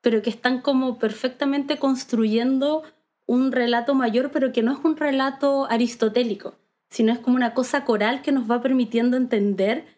pero 0.06 0.22
que 0.22 0.30
están 0.30 0.60
como 0.60 1.00
perfectamente 1.00 1.80
construyendo 1.80 2.84
un 3.26 3.50
relato 3.50 3.92
mayor, 3.92 4.30
pero 4.30 4.52
que 4.52 4.62
no 4.62 4.72
es 4.72 4.78
un 4.84 4.96
relato 4.96 5.66
aristotélico, 5.68 6.54
sino 6.88 7.12
es 7.12 7.18
como 7.18 7.34
una 7.34 7.54
cosa 7.54 7.84
coral 7.84 8.22
que 8.22 8.30
nos 8.30 8.48
va 8.48 8.62
permitiendo 8.62 9.16
entender 9.16 9.95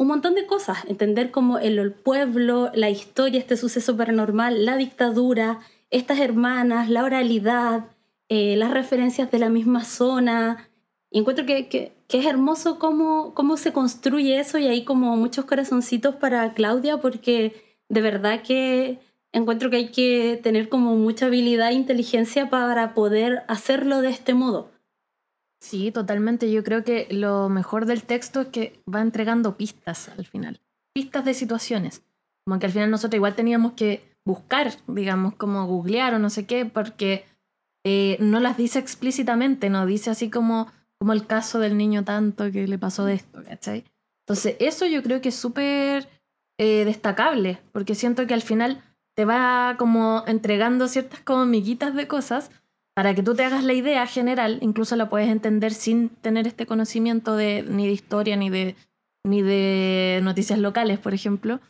un 0.00 0.06
montón 0.06 0.34
de 0.34 0.46
cosas, 0.46 0.78
entender 0.86 1.30
como 1.30 1.58
el, 1.58 1.92
pueblo, 1.92 2.70
la 2.72 2.88
historia, 2.88 3.38
este 3.38 3.58
suceso 3.58 3.98
paranormal, 3.98 4.64
la 4.64 4.78
dictadura, 4.78 5.60
estas 5.90 6.20
hermanas, 6.20 6.88
la 6.88 7.04
oralidad, 7.04 7.84
eh, 8.30 8.56
las 8.56 8.70
referencias 8.70 9.30
de 9.30 9.38
la 9.38 9.50
misma 9.50 9.84
zona. 9.84 10.70
Y 11.10 11.18
encuentro 11.18 11.44
que, 11.44 11.68
que, 11.68 11.92
que, 12.08 12.18
es 12.18 12.24
hermoso 12.24 12.78
cómo, 12.78 13.34
cómo 13.34 13.58
se 13.58 13.74
construye 13.74 14.40
eso 14.40 14.56
y 14.56 14.68
hay 14.68 14.84
como 14.84 15.14
muchos 15.18 15.44
corazoncitos 15.44 16.14
para 16.14 16.54
Claudia 16.54 16.96
porque 16.96 17.52
de 17.90 18.00
verdad 18.00 18.40
que 18.40 19.00
encuentro 19.32 19.68
que 19.68 19.76
hay 19.76 19.90
que 19.90 20.40
tener 20.42 20.70
como 20.70 20.96
mucha 20.96 21.26
habilidad 21.26 21.72
e 21.72 21.74
inteligencia 21.74 22.48
para 22.48 22.94
poder 22.94 23.42
hacerlo 23.48 24.00
de 24.00 24.08
este 24.08 24.32
modo. 24.32 24.69
Sí, 25.60 25.92
totalmente. 25.92 26.50
Yo 26.50 26.64
creo 26.64 26.84
que 26.84 27.06
lo 27.10 27.48
mejor 27.48 27.86
del 27.86 28.02
texto 28.02 28.40
es 28.40 28.48
que 28.48 28.80
va 28.92 29.02
entregando 29.02 29.56
pistas 29.56 30.08
al 30.08 30.26
final. 30.26 30.60
Pistas 30.94 31.24
de 31.24 31.34
situaciones. 31.34 32.02
Como 32.44 32.58
que 32.58 32.66
al 32.66 32.72
final 32.72 32.90
nosotros 32.90 33.16
igual 33.16 33.36
teníamos 33.36 33.72
que 33.72 34.02
buscar, 34.24 34.72
digamos, 34.86 35.34
como 35.34 35.66
googlear 35.66 36.14
o 36.14 36.18
no 36.18 36.30
sé 36.30 36.46
qué, 36.46 36.64
porque 36.64 37.26
eh, 37.84 38.16
no 38.20 38.40
las 38.40 38.56
dice 38.56 38.78
explícitamente, 38.78 39.70
no 39.70 39.86
dice 39.86 40.10
así 40.10 40.30
como, 40.30 40.68
como 40.98 41.12
el 41.12 41.26
caso 41.26 41.58
del 41.58 41.76
niño 41.76 42.04
tanto 42.04 42.50
que 42.50 42.66
le 42.66 42.78
pasó 42.78 43.04
de 43.04 43.14
esto, 43.14 43.42
¿cachai? 43.44 43.84
Entonces, 44.26 44.56
eso 44.60 44.86
yo 44.86 45.02
creo 45.02 45.20
que 45.20 45.30
es 45.30 45.34
súper 45.34 46.08
eh, 46.58 46.84
destacable, 46.84 47.60
porque 47.72 47.94
siento 47.94 48.26
que 48.26 48.34
al 48.34 48.42
final 48.42 48.82
te 49.14 49.24
va 49.24 49.76
como 49.78 50.24
entregando 50.26 50.88
ciertas 50.88 51.20
como 51.20 51.44
miguitas 51.44 51.94
de 51.94 52.06
cosas 52.06 52.50
para 52.94 53.14
que 53.14 53.22
tú 53.22 53.34
te 53.34 53.44
hagas 53.44 53.64
la 53.64 53.72
idea 53.72 54.06
general, 54.06 54.58
incluso 54.60 54.96
la 54.96 55.08
puedes 55.08 55.28
entender 55.28 55.72
sin 55.72 56.08
tener 56.08 56.46
este 56.46 56.66
conocimiento 56.66 57.36
de, 57.36 57.62
ni 57.62 57.86
de 57.86 57.92
historia 57.92 58.36
ni 58.36 58.50
de, 58.50 58.76
ni 59.24 59.42
de 59.42 60.20
noticias 60.22 60.58
locales, 60.58 60.98
por 60.98 61.14
ejemplo, 61.14 61.60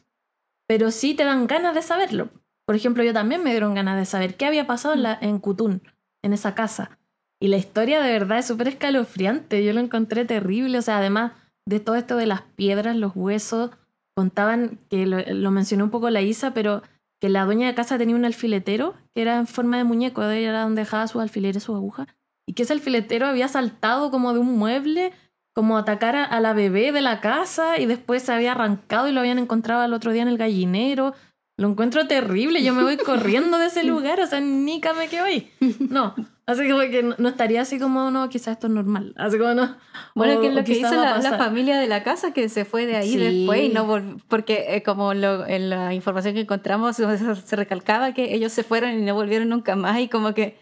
pero 0.67 0.91
sí 0.91 1.15
te 1.15 1.25
dan 1.25 1.47
ganas 1.47 1.75
de 1.75 1.83
saberlo. 1.83 2.31
Por 2.67 2.77
ejemplo, 2.77 3.03
yo 3.03 3.13
también 3.13 3.43
me 3.43 3.51
dieron 3.51 3.75
ganas 3.75 3.99
de 3.99 4.07
saber 4.07 4.37
qué 4.37 4.47
había 4.47 4.67
pasado 4.67 4.95
en, 4.95 5.03
la, 5.03 5.19
en 5.21 5.39
Kutún, 5.39 5.83
en 6.23 6.33
esa 6.33 6.55
casa. 6.55 6.99
Y 7.41 7.49
la 7.49 7.57
historia 7.57 8.03
de 8.03 8.13
verdad 8.13 8.39
es 8.39 8.47
súper 8.47 8.69
escalofriante, 8.69 9.65
yo 9.65 9.73
lo 9.73 9.81
encontré 9.81 10.25
terrible, 10.25 10.79
o 10.79 10.83
sea, 10.83 10.99
además 10.99 11.33
de 11.67 11.81
todo 11.81 11.97
esto 11.97 12.17
de 12.17 12.27
las 12.27 12.43
piedras, 12.43 12.97
los 12.97 13.13
huesos, 13.15 13.71
contaban, 14.15 14.79
que 14.91 15.07
lo, 15.07 15.19
lo 15.21 15.51
mencionó 15.51 15.85
un 15.85 15.91
poco 15.91 16.11
la 16.11 16.23
Isa, 16.23 16.53
pero 16.53 16.83
que 17.21 17.29
la 17.29 17.45
dueña 17.45 17.67
de 17.67 17.75
casa 17.75 17.99
tenía 17.99 18.17
un 18.17 18.25
alfiletero 18.25 18.95
que 19.15 19.23
era 19.23 19.39
en 19.39 19.47
forma 19.47 19.77
de 19.77 19.85
muñeco, 19.85 20.23
era 20.23 20.63
donde 20.63 20.83
dejaba 20.83 21.07
sus 21.07 21.21
alfileres, 21.21 21.63
sus 21.63 21.77
agujas, 21.77 22.09
y 22.47 22.55
que 22.55 22.63
ese 22.63 22.73
alfiletero 22.73 23.27
había 23.27 23.49
saltado 23.49 24.11
como 24.11 24.33
de 24.33 24.41
un 24.41 24.59
mueble, 24.59 25.13
como 25.55 25.77
atacar 25.77 26.17
a, 26.17 26.41
la 26.41 26.53
bebé 26.55 26.93
de 26.93 27.03
la 27.03 27.21
casa, 27.21 27.79
y 27.79 27.87
después 27.87 28.23
se 28.23 28.33
había 28.33 28.53
arrancado 28.53 29.09
y 29.09 29.13
lo 29.13 29.21
habían 29.21 29.39
encontrado 29.39 29.83
al 29.83 29.93
otro 29.93 30.13
día 30.13 30.23
en 30.23 30.29
el 30.29 30.39
gallinero. 30.39 31.15
Lo 31.59 31.69
encuentro 31.69 32.07
terrible, 32.07 32.63
yo 32.63 32.73
me 32.73 32.83
voy 32.83 32.97
corriendo 33.05 33.59
de 33.59 33.67
ese 33.67 33.85
lugar, 33.85 34.21
o 34.21 34.27
sea, 34.27 34.41
ni 34.41 34.81
me 34.97 35.09
quedo 35.09 35.25
ahí. 35.25 35.53
No, 35.79 36.15
así 36.51 36.69
como 36.69 36.81
que 36.81 37.03
no, 37.19 37.29
estaría 37.29 37.63
así 37.63 37.79
como, 37.79 38.11
no, 38.11 38.29
quizás 38.29 38.53
esto 38.55 38.67
es 38.67 38.73
normal. 38.73 39.15
Así 39.17 39.39
como 39.39 39.55
no. 39.55 39.77
Bueno, 40.15 40.39
o- 40.39 40.41
que 40.41 40.49
es 40.49 40.55
lo 40.55 40.65
que 40.65 40.73
hizo 40.73 40.95
la, 40.95 41.19
la 41.19 41.39
familia 41.39 41.79
de 41.79 41.87
la 41.87 42.03
casa 42.03 42.33
que 42.33 42.49
se 42.49 42.65
fue 42.65 42.87
de 42.87 42.97
ahí 42.97 43.13
Sí. 43.13 43.17
después 43.19 43.63
y 43.63 43.69
no 43.69 43.87
porque 44.29 44.75
eh, 44.77 44.83
como 44.83 45.15
lo- 45.15 45.47
en 45.47 45.71
la 45.71 45.95
información 45.95 46.35
que 46.35 46.41
encontramos 46.43 46.97
se, 46.97 47.57
recalcaba 47.57 48.13
que 48.15 48.35
ellos 48.35 48.53
se 48.53 48.63
fueron 48.65 48.91
y 48.99 49.03
no 49.03 49.15
volvieron 49.15 49.49
nunca 49.49 49.77
más 49.77 49.99
y 50.01 50.09
como 50.09 50.35
que 50.35 50.57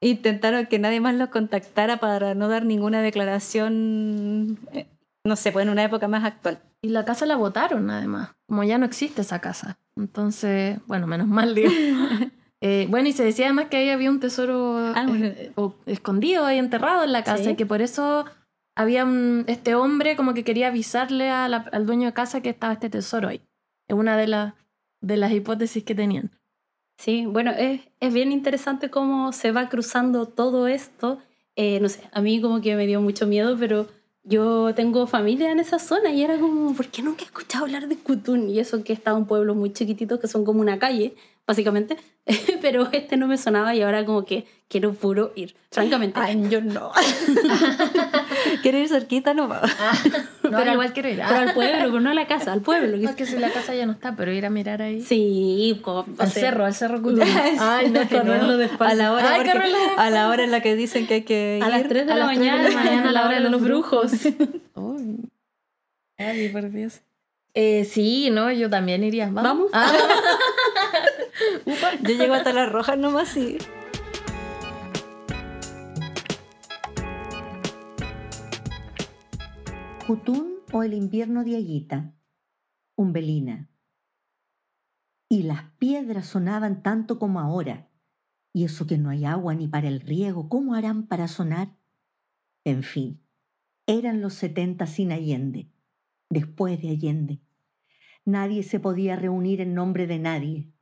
intentaron 0.00 0.66
que 0.66 0.78
nadie 0.78 1.00
más 1.00 1.14
los 1.14 1.28
contactara 1.30 1.96
para 1.98 2.34
no 2.34 2.48
dar 2.48 2.64
ninguna 2.64 3.02
declaración, 3.02 4.58
eh, 4.72 4.86
no 5.24 5.36
sé, 5.36 5.52
pues 5.52 5.64
en 5.64 5.70
una 5.70 5.84
época 5.84 6.08
más 6.08 6.24
actual. 6.24 6.60
Y 6.82 6.90
la 6.90 7.04
casa 7.04 7.26
la 7.26 7.34
botaron, 7.36 7.90
además. 7.90 8.30
Como 8.46 8.62
ya 8.62 8.78
no 8.78 8.86
existe 8.86 9.22
esa 9.22 9.40
casa. 9.40 9.78
Entonces, 9.96 10.78
bueno, 10.86 11.06
menos 11.08 11.26
mal, 11.26 11.54
digo. 11.54 11.70
Eh, 12.60 12.86
bueno, 12.90 13.08
y 13.08 13.12
se 13.12 13.24
decía 13.24 13.46
además 13.46 13.66
que 13.70 13.76
ahí 13.76 13.90
había 13.90 14.10
un 14.10 14.18
tesoro 14.20 14.76
Ah, 14.94 15.04
bueno. 15.06 15.26
eh, 15.26 15.52
o- 15.54 15.74
escondido 15.86 16.44
ahí 16.44 16.58
enterrado 16.58 17.04
en 17.04 17.12
la 17.12 17.22
casa 17.22 17.44
Sí. 17.44 17.50
y 17.50 17.56
que 17.56 17.66
por 17.66 17.82
eso 17.82 18.24
había 18.76 19.04
un- 19.04 19.44
este 19.46 19.74
hombre 19.76 20.16
como 20.16 20.34
que 20.34 20.42
quería 20.44 20.68
avisarle 20.68 21.30
a 21.30 21.48
la- 21.48 21.68
al 21.72 21.86
dueño 21.86 22.06
de 22.06 22.14
casa 22.14 22.40
que 22.40 22.48
estaba 22.50 22.72
este 22.72 22.90
tesoro 22.90 23.28
ahí. 23.28 23.42
Es 23.86 23.96
una 23.96 24.16
de, 24.16 24.26
las 24.26 24.54
de 25.00 25.16
las 25.16 25.32
hipótesis 25.32 25.84
que 25.84 25.94
tenían. 25.94 26.32
Sí, 26.98 27.26
bueno, 27.26 27.52
es, 27.56 27.80
es 28.00 28.12
bien 28.12 28.32
interesante 28.32 28.90
cómo 28.90 29.32
se 29.32 29.52
va 29.52 29.68
cruzando 29.68 30.26
todo 30.26 30.66
esto. 30.66 31.18
Eh, 31.54 31.78
no 31.80 31.88
sé, 31.88 32.00
a 32.12 32.20
mí 32.20 32.40
como 32.40 32.60
que 32.60 32.74
me 32.74 32.86
dio 32.88 33.00
mucho 33.00 33.26
miedo, 33.28 33.56
pero 33.56 33.86
yo 34.24 34.74
tengo 34.74 35.06
familia 35.06 35.52
en 35.52 35.60
esa 35.60 35.78
zona 35.78 36.10
y 36.10 36.22
era 36.22 36.38
como, 36.38 36.74
¿por 36.74 36.88
qué 36.88 37.02
nunca 37.02 37.22
he 37.22 37.26
escuchado 37.26 37.64
hablar 37.66 37.86
de 37.86 37.96
Kutún? 37.96 38.50
Y 38.50 38.58
eso 38.58 38.82
que 38.82 38.92
está 38.92 39.14
un 39.14 39.26
pueblo 39.26 39.54
muy 39.54 39.72
chiquitito 39.72 40.18
que 40.18 40.26
son 40.26 40.44
como 40.44 40.60
una 40.60 40.78
calle, 40.80 41.14
básicamente. 41.48 41.96
pero 42.62 42.88
este 42.92 43.16
no 43.16 43.26
me 43.26 43.38
sonaba 43.38 43.74
y 43.74 43.82
ahora 43.82 44.04
como 44.04 44.24
que 44.24 44.46
quiero 44.68 44.92
puro 44.92 45.32
ir, 45.34 45.56
francamente. 45.72 46.20
yo 46.50 46.60
no. 46.60 46.92
Quiero 48.62 48.78
ir 48.78 48.88
cerquita 48.88 49.34
nomás. 49.34 49.62
No, 50.42 50.50
Pero- 50.58 50.72
igual 50.72 50.92
quiero 50.92 51.08
ir. 51.08 51.16
Pero 51.26 51.40
al 51.40 51.54
pueblo, 51.54 51.76
pero 51.78 52.00
no 52.00 52.10
a 52.10 52.14
la 52.14 52.26
casa, 52.26 52.52
al 52.52 52.60
pueblo. 52.60 52.96
No, 52.96 53.08
es 53.10 53.16
que 53.16 53.26
si 53.26 53.36
la 53.38 53.50
casa 53.50 53.74
ya 53.74 53.84
no 53.86 53.92
está, 53.92 54.14
pero 54.16 54.32
ir 54.32 54.44
a 54.46 54.50
mirar 54.50 54.80
ahí. 54.82 55.00
Sí, 55.02 55.80
Al 56.18 56.30
sea, 56.30 56.42
cerro, 56.42 56.64
al 56.64 56.74
cerro 56.74 57.02
Cutún. 57.02 57.22
Ay, 57.60 57.90
no, 57.90 58.08
correrlo 58.08 58.56
de 58.56 58.66
espalda. 58.66 58.92
A 58.92 58.94
la 58.94 59.12
hora, 59.12 59.34
Ay, 59.34 59.40
porque- 59.44 59.72
a 59.96 60.10
la 60.10 60.28
hora 60.28 60.44
en 60.44 60.50
la 60.50 60.60
que 60.60 60.76
dicen 60.76 61.06
que 61.06 61.14
hay 61.14 61.22
que 61.22 61.56
ir. 61.58 61.64
A 61.64 61.68
las 61.68 61.88
3 61.88 62.06
de 62.06 62.12
a 62.12 62.16
la 62.16 62.26
las 62.26 62.28
tres 62.36 62.40
de 62.40 62.50
mañana, 62.52 62.68
la 62.68 62.74
mañana, 62.76 63.08
a 63.08 63.12
la 63.12 63.26
hora 63.26 63.34
de 63.40 63.48
los 63.50 63.60
brujos. 63.62 64.12
Ay, 66.18 66.48
por 66.50 66.70
Dios. 66.70 67.00
Eh, 67.54 67.84
sí, 67.84 68.30
no, 68.30 68.50
yo 68.52 68.68
también 68.70 69.02
iría. 69.04 69.26
¿Vamos? 69.30 69.42
¿Vamos? 69.42 69.70
Ah. 69.72 69.92
Yo 72.02 72.14
llego 72.14 72.34
hasta 72.34 72.52
las 72.52 72.70
rojas 72.70 72.98
nomás 72.98 73.36
y... 73.36 73.58
Jutún 80.06 80.60
o 80.72 80.82
el 80.82 80.94
invierno 80.94 81.44
de 81.44 81.56
Aguita, 81.56 82.14
Umbelina. 82.96 83.68
Y 85.28 85.42
las 85.42 85.64
piedras 85.78 86.26
sonaban 86.26 86.82
tanto 86.82 87.18
como 87.18 87.40
ahora. 87.40 87.90
Y 88.54 88.64
eso 88.64 88.86
que 88.86 88.96
no 88.96 89.10
hay 89.10 89.26
agua 89.26 89.54
ni 89.54 89.68
para 89.68 89.88
el 89.88 90.00
riego, 90.00 90.48
¿cómo 90.48 90.74
harán 90.74 91.06
para 91.06 91.28
sonar? 91.28 91.76
En 92.64 92.82
fin, 92.82 93.22
eran 93.86 94.22
los 94.22 94.34
setenta 94.34 94.86
sin 94.86 95.12
Allende, 95.12 95.70
después 96.30 96.80
de 96.80 96.88
Allende. 96.88 97.40
Nadie 98.24 98.62
se 98.62 98.80
podía 98.80 99.16
reunir 99.16 99.60
en 99.60 99.74
nombre 99.74 100.06
de 100.06 100.18
nadie. 100.18 100.72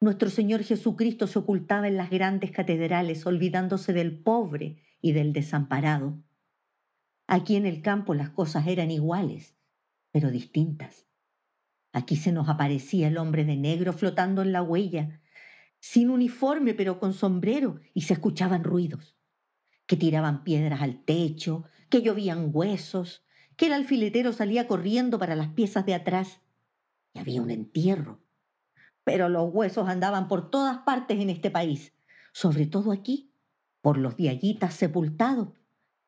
Nuestro 0.00 0.30
Señor 0.30 0.62
Jesucristo 0.62 1.26
se 1.26 1.40
ocultaba 1.40 1.88
en 1.88 1.96
las 1.96 2.08
grandes 2.08 2.52
catedrales, 2.52 3.26
olvidándose 3.26 3.92
del 3.92 4.16
pobre 4.16 4.80
y 5.00 5.10
del 5.10 5.32
desamparado. 5.32 6.22
Aquí 7.26 7.56
en 7.56 7.66
el 7.66 7.82
campo 7.82 8.14
las 8.14 8.30
cosas 8.30 8.68
eran 8.68 8.92
iguales, 8.92 9.56
pero 10.12 10.30
distintas. 10.30 11.08
Aquí 11.92 12.14
se 12.14 12.30
nos 12.30 12.48
aparecía 12.48 13.08
el 13.08 13.18
hombre 13.18 13.44
de 13.44 13.56
negro 13.56 13.92
flotando 13.92 14.42
en 14.42 14.52
la 14.52 14.62
huella, 14.62 15.20
sin 15.80 16.10
uniforme 16.10 16.74
pero 16.74 17.00
con 17.00 17.12
sombrero, 17.12 17.80
y 17.92 18.02
se 18.02 18.12
escuchaban 18.12 18.62
ruidos, 18.62 19.16
que 19.86 19.96
tiraban 19.96 20.44
piedras 20.44 20.80
al 20.80 21.04
techo, 21.04 21.64
que 21.90 22.02
llovían 22.02 22.50
huesos, 22.52 23.24
que 23.56 23.66
el 23.66 23.72
alfiletero 23.72 24.32
salía 24.32 24.68
corriendo 24.68 25.18
para 25.18 25.34
las 25.34 25.48
piezas 25.48 25.84
de 25.86 25.94
atrás, 25.94 26.40
y 27.12 27.18
había 27.18 27.42
un 27.42 27.50
entierro. 27.50 28.27
Pero 29.08 29.30
los 29.30 29.48
huesos 29.54 29.88
andaban 29.88 30.28
por 30.28 30.50
todas 30.50 30.80
partes 30.80 31.18
en 31.18 31.30
este 31.30 31.50
país, 31.50 31.94
sobre 32.32 32.66
todo 32.66 32.92
aquí, 32.92 33.32
por 33.80 33.96
los 33.96 34.18
diaguitas 34.18 34.74
sepultados 34.74 35.48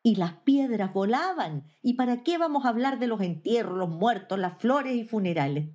y 0.02 0.16
las 0.16 0.34
piedras 0.34 0.92
volaban. 0.92 1.64
¿Y 1.80 1.94
para 1.94 2.22
qué 2.22 2.36
vamos 2.36 2.66
a 2.66 2.68
hablar 2.68 2.98
de 2.98 3.06
los 3.06 3.22
entierros, 3.22 3.78
los 3.78 3.88
muertos, 3.88 4.38
las 4.38 4.58
flores 4.58 4.94
y 4.96 5.04
funerales? 5.04 5.70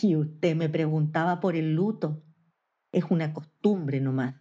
Y 0.00 0.16
usted 0.16 0.56
me 0.56 0.68
preguntaba 0.68 1.38
por 1.38 1.54
el 1.54 1.76
luto. 1.76 2.24
Es 2.90 3.04
una 3.08 3.32
costumbre 3.32 4.00
nomás. 4.00 4.34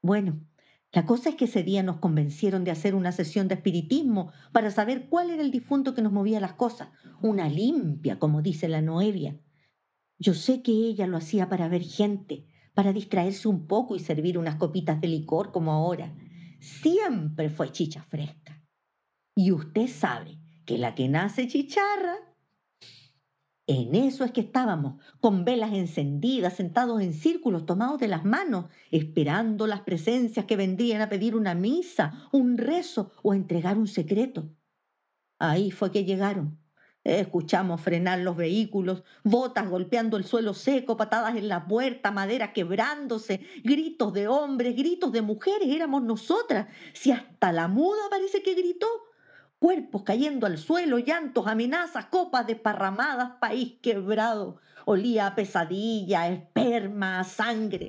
Bueno, 0.00 0.40
la 0.90 1.04
cosa 1.04 1.28
es 1.28 1.34
que 1.34 1.44
ese 1.44 1.62
día 1.62 1.82
nos 1.82 1.98
convencieron 1.98 2.64
de 2.64 2.70
hacer 2.70 2.94
una 2.94 3.12
sesión 3.12 3.46
de 3.46 3.56
espiritismo 3.56 4.32
para 4.52 4.70
saber 4.70 5.10
cuál 5.10 5.28
era 5.28 5.42
el 5.42 5.50
difunto 5.50 5.92
que 5.92 6.00
nos 6.00 6.12
movía 6.12 6.40
las 6.40 6.54
cosas. 6.54 6.88
Una 7.20 7.46
limpia, 7.50 8.18
como 8.18 8.40
dice 8.40 8.68
la 8.68 8.80
Noevia. 8.80 9.36
Yo 10.20 10.34
sé 10.34 10.62
que 10.62 10.70
ella 10.70 11.08
lo 11.08 11.16
hacía 11.16 11.48
para 11.48 11.66
ver 11.66 11.82
gente, 11.82 12.46
para 12.74 12.92
distraerse 12.92 13.48
un 13.48 13.66
poco 13.66 13.96
y 13.96 13.98
servir 13.98 14.38
unas 14.38 14.54
copitas 14.54 15.00
de 15.00 15.08
licor 15.08 15.50
como 15.50 15.72
ahora 15.72 16.14
siempre 16.60 17.48
fue 17.48 17.72
chicha 17.72 18.02
fresca. 18.02 18.62
Y 19.34 19.52
usted 19.52 19.88
sabe 19.88 20.38
que 20.66 20.78
la 20.78 20.94
que 20.94 21.08
nace 21.08 21.48
chicharra. 21.48 22.16
En 23.66 23.94
eso 23.94 24.24
es 24.24 24.32
que 24.32 24.40
estábamos, 24.40 25.00
con 25.20 25.44
velas 25.44 25.72
encendidas, 25.72 26.54
sentados 26.54 27.00
en 27.00 27.14
círculos, 27.14 27.66
tomados 27.66 28.00
de 28.00 28.08
las 28.08 28.24
manos, 28.24 28.66
esperando 28.90 29.66
las 29.66 29.82
presencias 29.82 30.44
que 30.44 30.56
vendrían 30.56 31.00
a 31.00 31.08
pedir 31.08 31.36
una 31.36 31.54
misa, 31.54 32.28
un 32.32 32.58
rezo 32.58 33.12
o 33.22 33.32
a 33.32 33.36
entregar 33.36 33.78
un 33.78 33.86
secreto. 33.86 34.50
Ahí 35.38 35.70
fue 35.70 35.92
que 35.92 36.04
llegaron. 36.04 36.59
Escuchamos 37.02 37.80
frenar 37.80 38.18
los 38.18 38.36
vehículos, 38.36 39.04
botas 39.24 39.68
golpeando 39.70 40.18
el 40.18 40.24
suelo 40.24 40.52
seco, 40.52 40.98
patadas 40.98 41.36
en 41.36 41.48
la 41.48 41.66
puerta, 41.66 42.10
madera 42.10 42.52
quebrándose, 42.52 43.40
gritos 43.64 44.12
de 44.12 44.28
hombres, 44.28 44.76
gritos 44.76 45.10
de 45.10 45.22
mujeres, 45.22 45.68
éramos 45.68 46.02
nosotras. 46.02 46.68
Si 46.92 47.10
hasta 47.10 47.52
la 47.52 47.68
muda 47.68 48.02
parece 48.10 48.42
que 48.42 48.54
gritó. 48.54 48.86
Cuerpos 49.58 50.02
cayendo 50.02 50.46
al 50.46 50.58
suelo, 50.58 50.98
llantos, 50.98 51.46
amenazas, 51.46 52.06
copas 52.06 52.46
desparramadas, 52.46 53.32
país 53.40 53.74
quebrado. 53.82 54.56
Olía 54.84 55.26
a 55.26 55.34
pesadilla, 55.34 56.28
esperma, 56.28 57.24
sangre. 57.24 57.88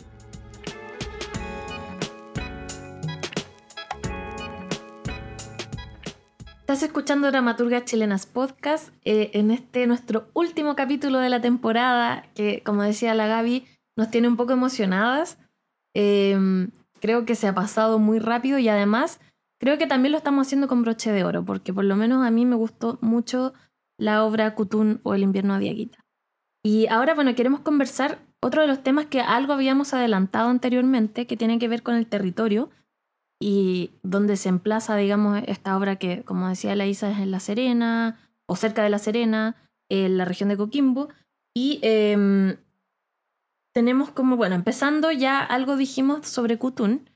Estás 6.71 6.87
escuchando 6.87 7.29
Dramaturgas 7.29 7.83
Chilenas 7.83 8.25
Podcast 8.25 8.93
eh, 9.03 9.29
en 9.33 9.51
este 9.51 9.85
nuestro 9.87 10.29
último 10.33 10.73
capítulo 10.73 11.19
de 11.19 11.27
la 11.27 11.41
temporada 11.41 12.23
que, 12.33 12.63
como 12.63 12.81
decía 12.81 13.13
la 13.13 13.27
Gaby, 13.27 13.65
nos 13.97 14.09
tiene 14.09 14.29
un 14.29 14.37
poco 14.37 14.53
emocionadas. 14.53 15.37
Eh, 15.93 16.69
creo 17.01 17.25
que 17.25 17.35
se 17.35 17.49
ha 17.49 17.53
pasado 17.53 17.99
muy 17.99 18.19
rápido 18.19 18.57
y 18.57 18.69
además 18.69 19.19
creo 19.59 19.77
que 19.77 19.85
también 19.85 20.13
lo 20.13 20.17
estamos 20.17 20.47
haciendo 20.47 20.69
con 20.69 20.81
broche 20.81 21.11
de 21.11 21.25
oro 21.25 21.43
porque 21.43 21.73
por 21.73 21.83
lo 21.83 21.97
menos 21.97 22.25
a 22.25 22.31
mí 22.31 22.45
me 22.45 22.55
gustó 22.55 22.97
mucho 23.01 23.53
la 23.97 24.23
obra 24.23 24.55
Kutún 24.55 25.01
o 25.03 25.13
El 25.13 25.23
invierno 25.23 25.59
de 25.59 25.71
Aguita. 25.71 26.05
Y 26.63 26.87
ahora, 26.87 27.15
bueno, 27.15 27.35
queremos 27.35 27.59
conversar 27.59 28.19
otro 28.39 28.61
de 28.61 28.69
los 28.69 28.81
temas 28.81 29.07
que 29.07 29.19
algo 29.19 29.51
habíamos 29.51 29.93
adelantado 29.93 30.47
anteriormente 30.47 31.27
que 31.27 31.35
tiene 31.35 31.59
que 31.59 31.67
ver 31.67 31.83
con 31.83 31.95
el 31.95 32.07
territorio, 32.07 32.69
y 33.41 33.89
donde 34.03 34.37
se 34.37 34.49
emplaza, 34.49 34.95
digamos, 34.95 35.41
esta 35.47 35.75
obra 35.75 35.95
que, 35.95 36.23
como 36.23 36.47
decía 36.47 36.75
la 36.75 36.85
Isa, 36.85 37.09
es 37.09 37.17
en 37.17 37.31
La 37.31 37.39
Serena, 37.39 38.19
o 38.47 38.55
cerca 38.55 38.83
de 38.83 38.89
La 38.91 38.99
Serena, 38.99 39.55
en 39.89 40.17
la 40.17 40.25
región 40.25 40.49
de 40.49 40.57
Coquimbo. 40.57 41.09
Y 41.55 41.79
em, 41.81 42.57
tenemos 43.73 44.11
como, 44.11 44.37
bueno, 44.37 44.53
empezando 44.53 45.11
ya 45.11 45.39
algo 45.39 45.75
dijimos 45.75 46.27
sobre 46.27 46.59
Cutún, 46.59 47.09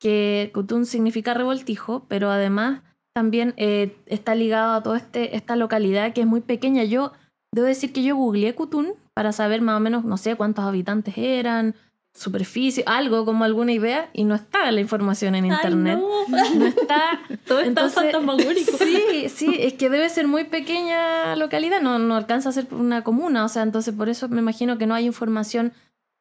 que 0.00 0.50
Cutún 0.52 0.86
significa 0.86 1.34
revoltijo, 1.34 2.04
pero 2.08 2.30
además 2.30 2.82
también 3.14 3.54
eh, 3.56 3.96
está 4.06 4.34
ligado 4.34 4.74
a 4.74 4.82
toda 4.82 4.96
este, 4.96 5.36
esta 5.36 5.54
localidad 5.54 6.12
que 6.12 6.22
es 6.22 6.26
muy 6.26 6.40
pequeña. 6.40 6.82
Yo 6.82 7.12
debo 7.54 7.68
decir 7.68 7.92
que 7.92 8.02
yo 8.02 8.16
googleé 8.16 8.56
Cutún 8.56 8.94
para 9.14 9.30
saber 9.30 9.60
más 9.62 9.76
o 9.76 9.80
menos, 9.80 10.04
no 10.04 10.16
sé 10.16 10.34
cuántos 10.34 10.64
habitantes 10.64 11.16
eran, 11.16 11.76
superficie, 12.14 12.82
algo 12.86 13.24
como 13.24 13.44
alguna 13.44 13.72
idea, 13.72 14.10
y 14.12 14.24
no 14.24 14.34
está 14.34 14.70
la 14.70 14.80
información 14.80 15.34
en 15.34 15.46
internet. 15.46 15.98
no. 15.98 16.66
está. 16.66 17.20
Todo 17.46 17.60
está 17.60 17.68
Entonces, 17.68 18.02
fantasmagórico. 18.02 18.76
Sí, 18.76 19.28
sí, 19.28 19.56
es 19.58 19.74
que 19.74 19.88
debe 19.88 20.08
ser 20.08 20.26
muy 20.26 20.44
pequeña 20.44 21.34
localidad, 21.36 21.80
no, 21.80 21.98
no 21.98 22.16
alcanza 22.16 22.48
a 22.48 22.52
ser 22.52 22.66
una 22.72 23.02
comuna, 23.04 23.44
o 23.44 23.48
sea, 23.48 23.62
entonces 23.62 23.94
por 23.94 24.08
eso 24.08 24.28
me 24.28 24.40
imagino 24.40 24.78
que 24.78 24.86
no 24.86 24.94
hay 24.94 25.06
información 25.06 25.72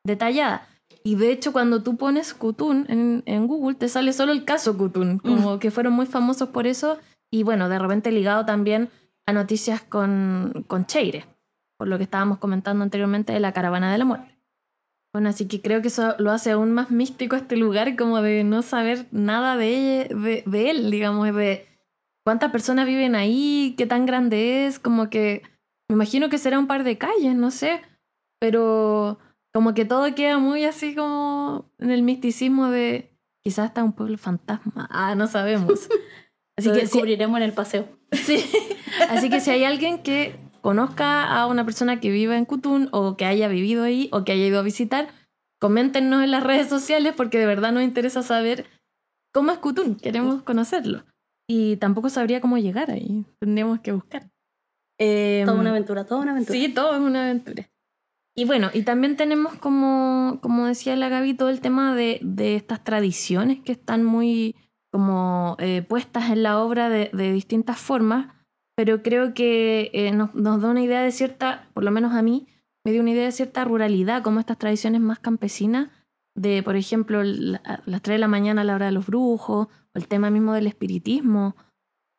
detallada. 0.04 0.68
Y 1.04 1.16
de 1.16 1.32
hecho, 1.32 1.54
cuando 1.54 1.82
tú 1.82 1.98
pones 1.98 2.34
Kutun 2.34 2.86
en, 2.90 3.24
en 3.26 3.48
Google, 3.48 3.76
te 3.76 3.88
sale 3.90 4.14
solo 4.14 4.32
el 4.32 4.46
caso 4.46 4.78
Kutun, 4.78 5.20
como 5.20 5.60
que 5.60 5.72
fueron 5.72 5.94
muy 5.94 6.06
famosos 6.06 6.50
por 6.50 6.68
eso, 6.68 6.98
y 7.32 7.44
bueno, 7.44 7.70
de 7.70 7.80
repente 7.80 8.12
ligado 8.12 8.46
también 8.46 8.90
a 9.26 9.34
noticias 9.34 9.82
con, 9.82 10.66
con 10.68 10.86
Cheire, 10.86 11.26
por 11.78 11.88
lo 11.88 11.98
que 11.98 12.04
estábamos 12.04 12.40
comentando 12.40 12.84
anteriormente 12.84 13.34
de 13.34 13.40
la 13.40 13.54
caravana 13.54 13.92
de 13.92 13.98
la 13.98 14.06
muerte. 14.06 14.39
Bueno, 15.12 15.30
así 15.30 15.48
que 15.48 15.62
creo 15.62 15.82
que 15.82 15.88
eso 15.88 16.16
lo 16.20 16.32
hace 16.32 16.52
aún 16.52 16.72
más 16.72 16.92
místico 16.92 17.36
este 17.36 17.58
lugar, 17.58 17.96
como 17.96 18.22
de 18.22 18.44
no 18.44 18.62
saber 18.62 19.08
nada 19.12 19.58
de, 19.58 20.10
de, 20.10 20.44
de 20.46 20.70
él, 20.70 20.92
digamos, 20.92 21.34
de 21.34 21.68
cuántas 22.24 22.52
personas 22.52 22.86
viven 22.86 23.16
ahí, 23.16 23.74
qué 23.78 23.88
tan 23.88 24.06
grande 24.06 24.68
es, 24.68 24.78
como 24.78 25.10
que 25.10 25.42
me 25.90 25.96
imagino 25.96 26.30
que 26.30 26.38
será 26.38 26.60
un 26.60 26.68
par 26.68 26.84
de 26.84 27.00
calles, 27.00 27.36
no 27.36 27.50
sé, 27.50 27.82
pero 28.40 29.18
como 29.52 29.74
que 29.74 29.86
todo 29.86 30.14
queda 30.14 30.38
muy 30.38 30.64
así 30.64 30.94
como 30.94 31.72
en 31.80 31.90
el 31.90 32.04
misticismo 32.04 32.70
de 32.70 33.10
quizás 33.44 33.68
está 33.68 33.84
un 33.84 33.94
pueblo 33.94 34.18
fantasma, 34.18 34.88
ah, 34.92 35.16
no 35.16 35.28
sabemos. 35.28 35.90
Así 36.58 36.68
Lo 36.68 36.74
que 36.74 36.82
si, 36.82 36.86
descubriremos 36.88 37.38
en 37.38 37.44
el 37.44 37.54
paseo. 37.54 37.88
sí. 38.12 38.44
así 39.10 39.30
que 39.30 39.40
si 39.40 39.50
hay 39.50 39.64
alguien 39.64 40.04
que 40.04 40.36
conozca 40.62 41.26
a 41.26 41.48
una 41.48 41.66
persona 41.66 42.00
que 42.00 42.12
viva 42.12 42.38
en 42.38 42.46
Cutún 42.46 42.90
o 42.92 43.18
que 43.18 43.26
haya 43.26 43.48
vivido 43.48 43.84
ahí 43.84 44.10
o 44.12 44.24
que 44.24 44.32
haya 44.32 44.46
ido 44.46 44.60
a 44.60 44.64
visitar, 44.64 45.10
coméntenos 45.60 46.24
en 46.24 46.32
las 46.32 46.44
redes 46.44 46.68
sociales 46.68 47.14
porque 47.16 47.38
de 47.38 47.46
verdad 47.46 47.72
nos 47.72 47.84
interesa 47.84 48.24
saber 48.24 48.66
cómo 49.34 49.52
es 49.52 49.60
Cutún, 49.60 49.96
queremos 49.96 50.44
conocerlo. 50.44 51.06
Y 51.48 51.78
tampoco 51.78 52.10
sabría 52.10 52.42
cómo 52.42 52.58
llegar 52.58 52.92
ahí, 52.92 53.26
tendríamos 53.40 53.80
que 53.80 53.92
buscar. 53.92 54.30
Eh, 55.00 55.44
Toda 55.46 55.60
una 55.60 55.72
aventura, 55.72 56.06
toda 56.06 56.22
una 56.22 56.32
aventura. 56.32 56.60
Sí, 56.60 56.70
todo 56.70 56.94
es 56.94 57.02
una 57.02 57.24
aventura. 57.24 57.70
Y 58.36 58.46
bueno, 58.46 58.70
y 58.74 58.84
también 58.84 59.18
tenemos 59.18 59.56
como, 59.56 60.40
como 60.42 60.68
decía 60.68 60.96
la 60.96 61.10
Gaby, 61.10 61.34
todo 61.34 61.50
el 61.50 61.60
tema 61.60 61.96
de, 61.96 62.20
de 62.22 62.56
estas 62.56 62.84
tradiciones 62.84 63.60
que 63.62 63.72
están 63.72 64.04
muy 64.06 64.56
como 64.92 65.56
eh, 65.60 65.82
puestas 65.82 66.30
en 66.32 66.44
la 66.44 66.60
obra 66.60 66.90
de, 66.90 67.10
de, 67.14 67.32
distintas 67.32 67.78
formas, 67.78 68.34
pero 68.80 69.04
creo 69.04 69.34
que 69.34 69.92
eh, 69.92 70.14
nos, 70.14 70.32
da 70.34 70.70
una 70.70 70.82
idea 70.82 71.02
de 71.02 71.12
cierta, 71.12 71.68
por 71.74 71.84
lo 71.84 71.92
menos 71.92 72.14
a 72.14 72.22
mí, 72.22 72.48
me 72.86 72.94
dio 72.94 73.02
una 73.02 73.12
idea 73.12 73.26
de 73.26 73.34
cierta 73.34 73.66
ruralidad, 73.66 74.24
como 74.24 74.40
estas 74.40 74.58
tradiciones 74.58 75.02
más 75.02 75.20
campesinas, 75.20 75.90
de 76.34 76.64
por 76.64 76.78
ejemplo 76.78 77.22
la, 77.22 77.62
las 77.86 78.02
3 78.02 78.16
de 78.16 78.20
la 78.20 78.30
mañana 78.30 78.62
a 78.62 78.64
la 78.64 78.76
hora 78.76 78.86
de 78.86 78.94
los 78.94 79.06
brujos, 79.06 79.68
o 79.68 79.70
el 79.96 80.08
tema 80.08 80.30
mismo 80.30 80.54
del 80.54 80.66
espiritismo, 80.66 81.58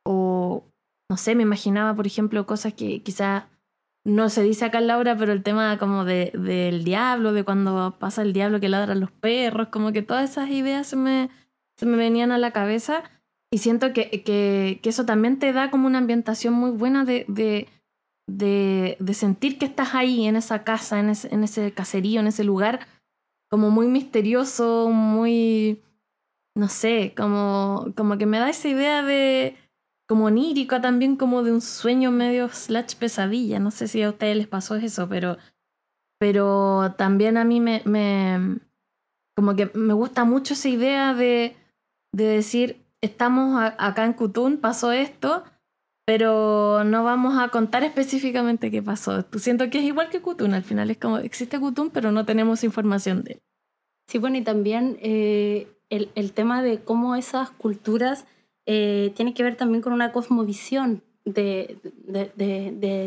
o 0.04 0.66
no 1.08 1.16
sé, 1.16 1.34
me 1.34 1.44
imaginaba 1.44 1.96
por 1.96 2.06
ejemplo 2.06 2.44
cosas 2.44 2.74
que 2.74 3.02
quizás 3.02 3.44
no 4.04 4.28
se 4.28 4.42
dice 4.42 4.66
acá 4.66 4.80
en 4.80 4.88
la 4.88 4.98
obra, 4.98 5.16
pero 5.16 5.32
el 5.32 5.42
tema 5.42 5.78
como 5.78 6.04
de, 6.04 6.30
del 6.34 6.84
diablo, 6.84 7.32
de 7.32 7.42
cuando 7.42 7.96
pasa 7.98 8.20
el 8.20 8.34
diablo 8.34 8.60
que 8.60 8.68
ladran 8.68 9.00
los 9.00 9.12
perros, 9.12 9.68
como 9.68 9.92
que 9.92 10.02
todas 10.02 10.28
esas 10.28 10.50
ideas 10.50 10.86
se 10.88 10.96
me, 10.96 11.30
se 11.78 11.86
me 11.86 11.96
venían 11.96 12.32
a 12.32 12.36
la 12.36 12.50
cabeza 12.50 13.02
y 13.52 13.58
siento 13.58 13.92
que, 13.92 14.22
que, 14.22 14.80
eso 14.84 15.04
también 15.04 15.38
te 15.38 15.52
da 15.52 15.70
como 15.70 15.86
una 15.86 15.98
ambientación 15.98 16.54
muy 16.54 16.70
buena 16.70 17.04
de, 17.04 17.24
de, 17.28 17.68
de, 18.28 18.96
de 19.00 19.14
sentir 19.14 19.58
que 19.58 19.66
estás 19.66 19.94
ahí 19.94 20.26
en 20.26 20.36
esa 20.36 20.62
casa, 20.62 21.00
en 21.00 21.10
ese, 21.10 21.34
en 21.34 21.42
ese 21.42 21.72
caserío, 21.72 22.20
en 22.20 22.28
ese 22.28 22.44
lugar, 22.44 22.86
como 23.50 23.70
muy 23.70 23.88
misterioso, 23.88 24.90
muy, 24.90 25.82
no 26.56 26.68
sé, 26.68 27.12
como, 27.16 27.92
como 27.96 28.18
que 28.18 28.26
me 28.26 28.38
da 28.38 28.48
esa 28.48 28.68
idea 28.68 29.02
de 29.02 29.56
como 30.08 30.26
onírica 30.26 30.80
también, 30.80 31.16
como 31.16 31.44
de 31.44 31.52
un 31.52 31.60
sueño 31.60 32.10
medio 32.10 32.48
slash 32.48 32.96
pesadilla. 32.96 33.60
No 33.60 33.70
sé 33.70 33.86
si 33.86 34.02
a 34.02 34.10
ustedes 34.10 34.36
les 34.36 34.48
pasó 34.48 34.74
eso, 34.74 35.08
pero, 35.08 35.38
pero 36.18 36.94
también 36.98 37.36
a 37.36 37.44
mí 37.44 37.60
me, 37.60 37.82
me 37.84 38.58
como 39.36 39.54
que 39.54 39.70
me 39.74 39.94
gusta 39.94 40.24
mucho 40.24 40.54
esa 40.54 40.68
idea 40.68 41.14
de, 41.14 41.56
de 42.12 42.24
decir, 42.24 42.84
estamos 43.00 43.60
a, 43.60 43.74
acá 43.78 44.04
en 44.04 44.12
Cutún, 44.12 44.58
pasó 44.58 44.92
esto, 44.92 45.44
pero 46.04 46.82
no 46.84 47.04
vamos 47.04 47.38
a 47.38 47.48
contar 47.48 47.84
específicamente 47.84 48.70
qué 48.70 48.82
pasó. 48.82 49.24
Siento 49.36 49.70
que 49.70 49.78
es 49.78 49.84
igual 49.84 50.10
que 50.10 50.20
Cutún, 50.20 50.54
al 50.54 50.64
final 50.64 50.90
es 50.90 50.98
como, 50.98 51.18
existe 51.18 51.60
Cutún, 51.60 51.90
pero 51.90 52.10
no 52.10 52.26
tenemos 52.26 52.64
información 52.64 53.22
de 53.22 53.34
él. 53.34 53.42
Sí, 54.08 54.18
bueno, 54.18 54.36
y 54.36 54.42
también 54.42 54.98
eh, 55.02 55.68
el, 55.88 56.32
tema 56.32 56.64
de 56.64 56.80
cómo 56.80 57.14
esas 57.14 57.50
culturas 57.50 58.26
eh, 58.66 59.12
tiene 59.14 59.34
que 59.34 59.44
ver 59.44 59.54
también 59.54 59.82
con 59.82 59.92
una 59.92 60.10
cosmovisión 60.10 61.04
de, 61.24 61.78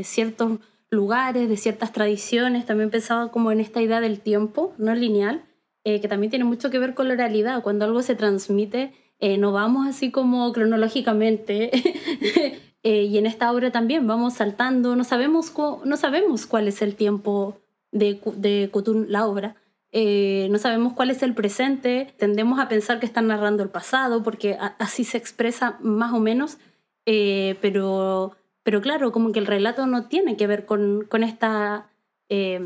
ciertos 0.06 0.60
lugares, 0.90 1.50
de 1.50 1.58
ciertas 1.58 1.92
tradiciones. 1.92 2.66
También 2.66 2.90
pensaba 2.90 3.32
como 3.32 3.52
en 3.52 3.60
esta 3.60 3.82
idea 3.82 4.00
del 4.00 4.22
tiempo, 4.22 4.74
no 4.78 4.96
lineal, 4.96 5.44
eh, 5.84 6.00
que 6.00 6.08
también 6.08 6.30
tiene 6.30 6.46
mucho 6.46 6.70
que 6.70 6.80
ver 6.80 6.94
con 6.94 7.10
la 7.10 7.16
realidad. 7.16 7.64
Cuando 7.64 7.84
algo 7.84 8.02
se 8.02 8.16
transmite, 8.16 8.94
eh, 9.24 9.38
no 9.38 9.54
vamos 9.54 9.88
así 9.88 10.12
como 10.12 10.52
cronológicamente. 10.52 11.72
y 12.84 13.18
en 13.18 13.26
esta 13.26 13.52
obra 13.54 13.72
también 13.72 14.06
vamos 14.06 14.34
saltando, 14.34 14.98
no 14.98 15.06
sabemos, 15.06 15.54
no 15.86 15.96
sabemos 15.96 16.46
cuál 16.46 16.68
es 16.68 16.82
el 16.82 16.96
tiempo 16.96 17.58
de, 17.94 18.20
de 18.36 18.70
Cotún, 18.70 19.06
la 19.08 19.26
obra. 19.26 19.56
Eh, 19.94 20.48
no 20.50 20.58
sabemos 20.58 20.92
cuál 20.92 21.12
es 21.12 21.24
el 21.24 21.36
presente, 21.36 22.14
tendemos 22.18 22.60
a 22.60 22.68
pensar 22.68 23.00
que 23.00 23.06
están 23.06 23.28
narrando 23.28 23.64
el 23.64 23.70
pasado, 23.70 24.24
porque 24.24 24.58
así 24.80 25.04
se 25.06 25.18
expresa 25.18 25.78
más 25.82 26.12
o 26.14 26.20
menos, 26.20 26.58
eh, 27.06 27.56
pero, 27.62 28.36
pero 28.64 28.82
claro, 28.82 29.14
como 29.14 29.32
que 29.32 29.40
el 29.40 29.46
relato 29.46 29.86
no 29.86 30.08
tiene 30.08 30.36
que 30.36 30.48
ver 30.48 30.66
con, 30.66 31.06
con 31.08 31.24
esta, 31.24 31.92
eh, 32.28 32.60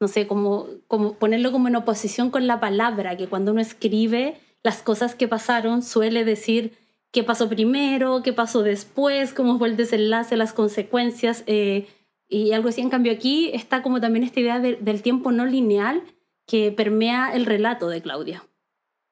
no 0.00 0.08
sé, 0.08 0.28
como, 0.28 0.68
como 0.86 1.14
ponerlo 1.14 1.50
como 1.50 1.66
en 1.66 1.76
oposición 1.76 2.30
con 2.30 2.46
la 2.46 2.60
palabra, 2.60 3.16
que 3.16 3.26
cuando 3.26 3.50
uno 3.50 3.60
escribe 3.60 4.40
las 4.62 4.82
cosas 4.82 5.14
que 5.14 5.28
pasaron 5.28 5.82
suele 5.82 6.24
decir 6.24 6.76
qué 7.10 7.24
pasó 7.24 7.48
primero, 7.48 8.22
qué 8.22 8.32
pasó 8.32 8.62
después, 8.62 9.32
cómo 9.32 9.58
fue 9.58 9.68
el 9.68 9.76
desenlace, 9.76 10.36
las 10.36 10.52
consecuencias, 10.52 11.44
y 11.46 12.52
algo 12.52 12.68
así. 12.68 12.80
En 12.80 12.90
cambio 12.90 13.12
aquí 13.12 13.50
está 13.54 13.82
como 13.82 14.00
también 14.00 14.24
esta 14.24 14.40
idea 14.40 14.60
de, 14.60 14.76
del 14.76 15.02
tiempo 15.02 15.32
no 15.32 15.46
lineal, 15.46 16.02
que 16.46 16.72
permea 16.72 17.32
el 17.34 17.46
relato 17.46 17.88
de 17.88 18.02
Claudia. 18.02 18.44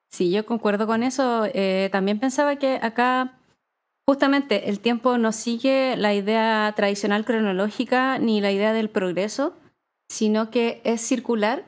Sí, 0.09 0.31
yo 0.31 0.45
concuerdo 0.45 0.87
con 0.87 1.03
eso. 1.03 1.45
Eh, 1.53 1.89
también 1.91 2.19
pensaba 2.19 2.55
que 2.55 2.79
acá 2.81 3.39
justamente 4.07 4.69
el 4.69 4.79
tiempo 4.79 5.17
no 5.17 5.31
sigue 5.31 5.97
la 5.97 6.13
idea 6.13 6.73
tradicional 6.75 7.25
cronológica 7.25 8.17
ni 8.19 8.41
la 8.41 8.51
idea 8.51 8.73
del 8.73 8.89
progreso, 8.89 9.53
sino 10.09 10.49
que 10.49 10.81
es 10.85 11.01
circular, 11.01 11.65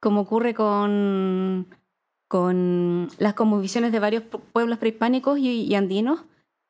como 0.00 0.22
ocurre 0.22 0.54
con, 0.54 1.68
con 2.28 3.08
las 3.18 3.34
conmovisiones 3.34 3.92
de 3.92 3.98
varios 3.98 4.22
pueblos 4.52 4.78
prehispánicos 4.78 5.38
y, 5.38 5.62
y 5.62 5.74
andinos. 5.74 6.24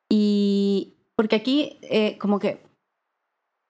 Y 0.09 0.95
porque 1.15 1.35
aquí 1.35 1.77
eh, 1.81 2.17
como 2.17 2.39
que 2.39 2.61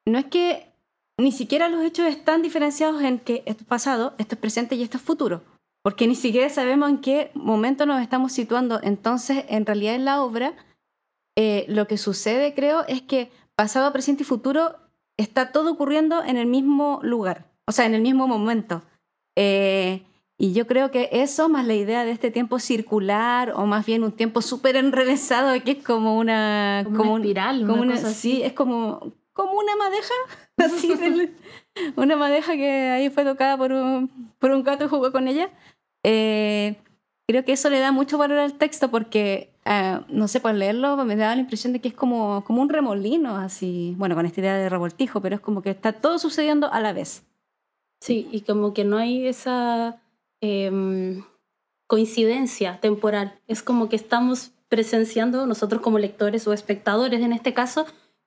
no 0.05 0.17
es 0.17 0.25
que 0.25 0.71
ni 1.17 1.31
siquiera 1.31 1.69
los 1.69 1.83
hechos 1.83 2.07
están 2.07 2.41
diferenciados 2.41 3.01
en 3.01 3.19
que 3.19 3.43
esto 3.45 3.63
es 3.63 3.67
pasado, 3.67 4.13
esto 4.17 4.36
es 4.36 4.41
presente 4.41 4.75
y 4.75 4.83
esto 4.83 4.97
es 4.97 5.03
futuro, 5.03 5.43
porque 5.81 6.07
ni 6.07 6.15
siquiera 6.15 6.49
sabemos 6.49 6.89
en 6.89 6.99
qué 6.99 7.31
momento 7.33 7.86
nos 7.86 8.01
estamos 8.01 8.33
situando. 8.33 8.79
Entonces, 8.83 9.45
en 9.47 9.65
realidad 9.65 9.95
en 9.95 10.05
la 10.05 10.21
obra, 10.21 10.55
eh, 11.38 11.65
lo 11.69 11.88
que 11.88 11.97
sucede, 11.97 12.53
creo, 12.53 12.86
es 12.88 13.01
que 13.01 13.31
pasado, 13.55 13.93
presente 13.93 14.23
y 14.23 14.25
futuro 14.25 14.75
está 15.17 15.51
todo 15.51 15.71
ocurriendo 15.71 16.23
en 16.23 16.38
el 16.38 16.47
mismo 16.47 16.99
lugar, 17.01 17.45
o 17.65 17.71
sea, 17.71 17.86
en 17.86 17.95
el 17.95 18.01
mismo 18.01 18.27
momento. 18.27 18.83
Eh, 19.38 20.05
y 20.38 20.53
yo 20.53 20.67
creo 20.67 20.91
que 20.91 21.09
eso, 21.11 21.47
más 21.49 21.65
la 21.65 21.75
idea 21.75 22.03
de 22.05 22.11
este 22.11 22.29
tiempo 22.31 22.59
circular, 22.59 23.53
o 23.55 23.65
más 23.65 23.86
bien 23.86 24.03
un 24.03 24.11
tiempo 24.11 24.41
súper 24.41 24.75
enrevesado, 24.75 25.53
que 25.63 25.71
es 25.71 25.83
como 25.83 26.17
una... 26.17 26.81
Como, 26.83 26.97
como 26.97 27.13
una 27.13 27.23
espiral, 27.23 27.59
como 27.61 27.73
una 27.73 27.81
una, 27.83 27.95
cosa 27.95 28.07
así. 28.09 28.31
Sí, 28.31 28.43
es 28.43 28.53
como, 28.53 29.13
como 29.33 29.53
una 29.53 29.75
madeja, 29.77 30.13
así 30.57 30.93
del- 30.95 31.36
una 31.95 32.15
madeja 32.15 32.53
que 32.53 32.69
ahí 32.89 33.09
fue 33.09 33.23
tocada 33.23 33.57
por 33.57 33.71
un, 33.71 34.09
por 34.39 34.51
un 34.51 34.63
gato 34.63 34.86
y 34.86 34.88
jugó 34.88 35.11
con 35.11 35.27
ella. 35.27 35.49
Eh, 36.03 36.75
creo 37.27 37.43
que 37.45 37.53
eso 37.53 37.69
le 37.69 37.79
da 37.79 37.91
mucho 37.91 38.17
valor 38.17 38.38
al 38.38 38.53
texto 38.53 38.91
porque, 38.91 39.53
eh, 39.65 39.99
no 40.09 40.27
sé, 40.27 40.39
por 40.41 40.53
leerlo 40.53 40.95
me 41.05 41.15
da 41.15 41.33
la 41.33 41.41
impresión 41.41 41.73
de 41.73 41.79
que 41.79 41.88
es 41.88 41.93
como, 41.93 42.43
como 42.45 42.61
un 42.61 42.69
remolino, 42.69 43.38
así, 43.38 43.95
bueno, 43.97 44.15
con 44.15 44.25
esta 44.25 44.41
idea 44.41 44.55
de 44.55 44.69
revoltijo, 44.69 45.21
pero 45.21 45.36
es 45.36 45.41
como 45.41 45.61
que 45.61 45.69
está 45.71 45.93
todo 45.93 46.19
sucediendo 46.19 46.71
a 46.71 46.79
la 46.81 46.93
vez. 46.93 47.23
Sí, 48.01 48.27
y 48.31 48.41
como 48.41 48.73
que 48.73 48.83
no 48.83 48.97
hay 48.97 49.25
esa 49.27 50.01
em, 50.41 51.23
coincidencia 51.88 52.79
temporal. 52.81 53.39
Es 53.47 53.61
como 53.61 53.89
que 53.89 53.95
estamos 53.95 54.51
presenciando 54.69 55.45
nosotros 55.45 55.81
como 55.81 55.99
lectores 55.99 56.47
o 56.47 56.53
espectadores 56.53 57.21
en 57.21 57.33
este 57.33 57.53
caso. 57.53 57.86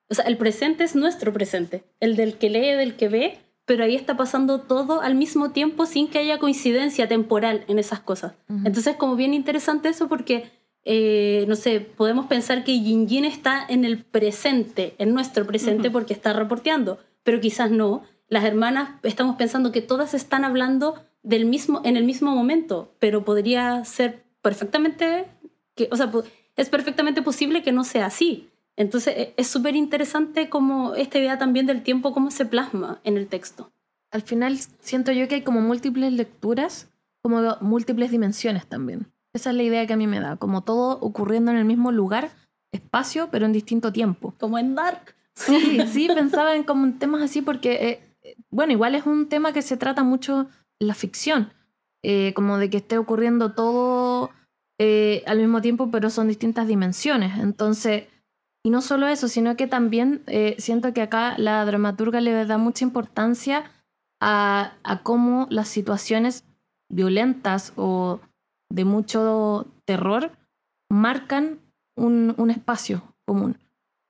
O 0.08 0.14
sea, 0.14 0.24
el 0.26 0.36
presente 0.36 0.84
es 0.84 0.96
nuestro 0.96 1.32
presente, 1.32 1.84
el 2.00 2.16
del 2.16 2.38
que 2.38 2.50
lee, 2.50 2.72
del 2.72 2.96
que 2.96 3.08
ve, 3.08 3.38
pero 3.68 3.84
ahí 3.84 3.94
está 3.94 4.16
pasando 4.16 4.62
todo 4.62 5.02
al 5.02 5.14
mismo 5.14 5.50
tiempo 5.50 5.84
sin 5.84 6.08
que 6.08 6.18
haya 6.18 6.38
coincidencia 6.38 7.06
temporal 7.06 7.64
en 7.68 7.78
esas 7.78 8.00
cosas. 8.00 8.32
Entonces, 8.64 8.96
como 8.96 9.14
bien 9.14 9.34
interesante 9.34 9.90
eso 9.90 10.08
porque, 10.08 10.50
eh, 10.84 11.44
no 11.48 11.54
sé, 11.54 11.80
podemos 11.80 12.26
pensar 12.26 12.64
que 12.64 12.80
Yin 12.80 13.06
Yin 13.06 13.26
está 13.26 13.62
en 13.68 13.84
el 13.84 14.02
presente, 14.02 14.94
en 14.96 15.12
nuestro 15.12 15.46
presente, 15.46 15.90
porque 15.90 16.14
está 16.14 16.32
reporteando, 16.32 16.98
pero 17.22 17.40
quizás 17.40 17.70
no. 17.70 18.04
Las 18.28 18.44
hermanas 18.44 18.90
estamos 19.02 19.36
pensando 19.36 19.72
que 19.72 19.82
todas 19.82 20.14
están 20.14 20.44
hablando 20.44 21.02
del 21.22 21.46
mismo, 21.46 21.80
en 21.84 21.96
el 21.96 22.04
mismo 22.04 22.34
momento, 22.34 22.94
pero 22.98 23.24
podría 23.24 23.84
ser 23.84 24.24
perfectamente, 24.42 25.26
que, 25.74 25.88
o 25.90 25.96
sea, 25.96 26.10
es 26.56 26.68
perfectamente 26.68 27.22
posible 27.22 27.62
que 27.62 27.72
no 27.72 27.84
sea 27.84 28.06
así. 28.06 28.48
Entonces 28.76 29.14
e, 29.16 29.34
es 29.36 29.48
súper 29.48 29.76
interesante 29.76 30.48
como 30.48 30.94
esta 30.94 31.18
idea 31.18 31.38
también 31.38 31.66
del 31.66 31.82
tiempo, 31.82 32.12
cómo 32.12 32.30
se 32.30 32.46
plasma 32.46 33.00
en 33.04 33.16
el 33.16 33.26
texto. 33.26 33.72
Al 34.10 34.22
final 34.22 34.58
siento 34.80 35.12
yo 35.12 35.28
que 35.28 35.36
hay 35.36 35.42
como 35.42 35.60
múltiples 35.60 36.12
lecturas, 36.12 36.88
como 37.22 37.56
múltiples 37.60 38.10
dimensiones 38.10 38.66
también. 38.66 39.12
Esa 39.34 39.50
es 39.50 39.56
la 39.56 39.62
idea 39.62 39.86
que 39.86 39.92
a 39.92 39.96
mí 39.96 40.06
me 40.06 40.20
da, 40.20 40.36
como 40.36 40.62
todo 40.62 40.98
ocurriendo 41.00 41.50
en 41.50 41.58
el 41.58 41.64
mismo 41.64 41.92
lugar, 41.92 42.30
espacio, 42.72 43.28
pero 43.30 43.46
en 43.46 43.52
distinto 43.52 43.92
tiempo. 43.92 44.34
Como 44.38 44.58
en 44.58 44.74
Dark. 44.74 45.14
Sí, 45.34 45.80
sí, 45.92 46.08
pensaba 46.14 46.54
en 46.54 46.64
como 46.64 46.92
temas 46.94 47.22
así 47.22 47.42
porque, 47.42 47.72
eh, 47.88 48.07
bueno, 48.50 48.72
igual 48.72 48.94
es 48.94 49.06
un 49.06 49.28
tema 49.28 49.52
que 49.52 49.62
se 49.62 49.76
trata 49.76 50.02
mucho 50.02 50.48
la 50.78 50.94
ficción, 50.94 51.52
eh, 52.02 52.32
como 52.34 52.58
de 52.58 52.70
que 52.70 52.78
esté 52.78 52.98
ocurriendo 52.98 53.52
todo 53.52 54.30
eh, 54.78 55.22
al 55.26 55.38
mismo 55.38 55.60
tiempo, 55.60 55.90
pero 55.90 56.10
son 56.10 56.28
distintas 56.28 56.68
dimensiones. 56.68 57.38
Entonces, 57.38 58.04
y 58.64 58.70
no 58.70 58.82
solo 58.82 59.06
eso, 59.08 59.28
sino 59.28 59.56
que 59.56 59.66
también 59.66 60.22
eh, 60.26 60.56
siento 60.58 60.92
que 60.92 61.02
acá 61.02 61.34
la 61.38 61.64
dramaturga 61.64 62.20
le 62.20 62.44
da 62.44 62.58
mucha 62.58 62.84
importancia 62.84 63.64
a, 64.20 64.72
cómo 65.02 65.46
las 65.50 65.68
situaciones 65.68 66.44
violentas 66.90 67.72
o 67.76 68.20
de 68.70 68.84
mucho 68.84 69.66
terror 69.84 70.32
marcan 70.90 71.60
un, 71.96 72.50
espacio 72.50 73.02
común. 73.26 73.58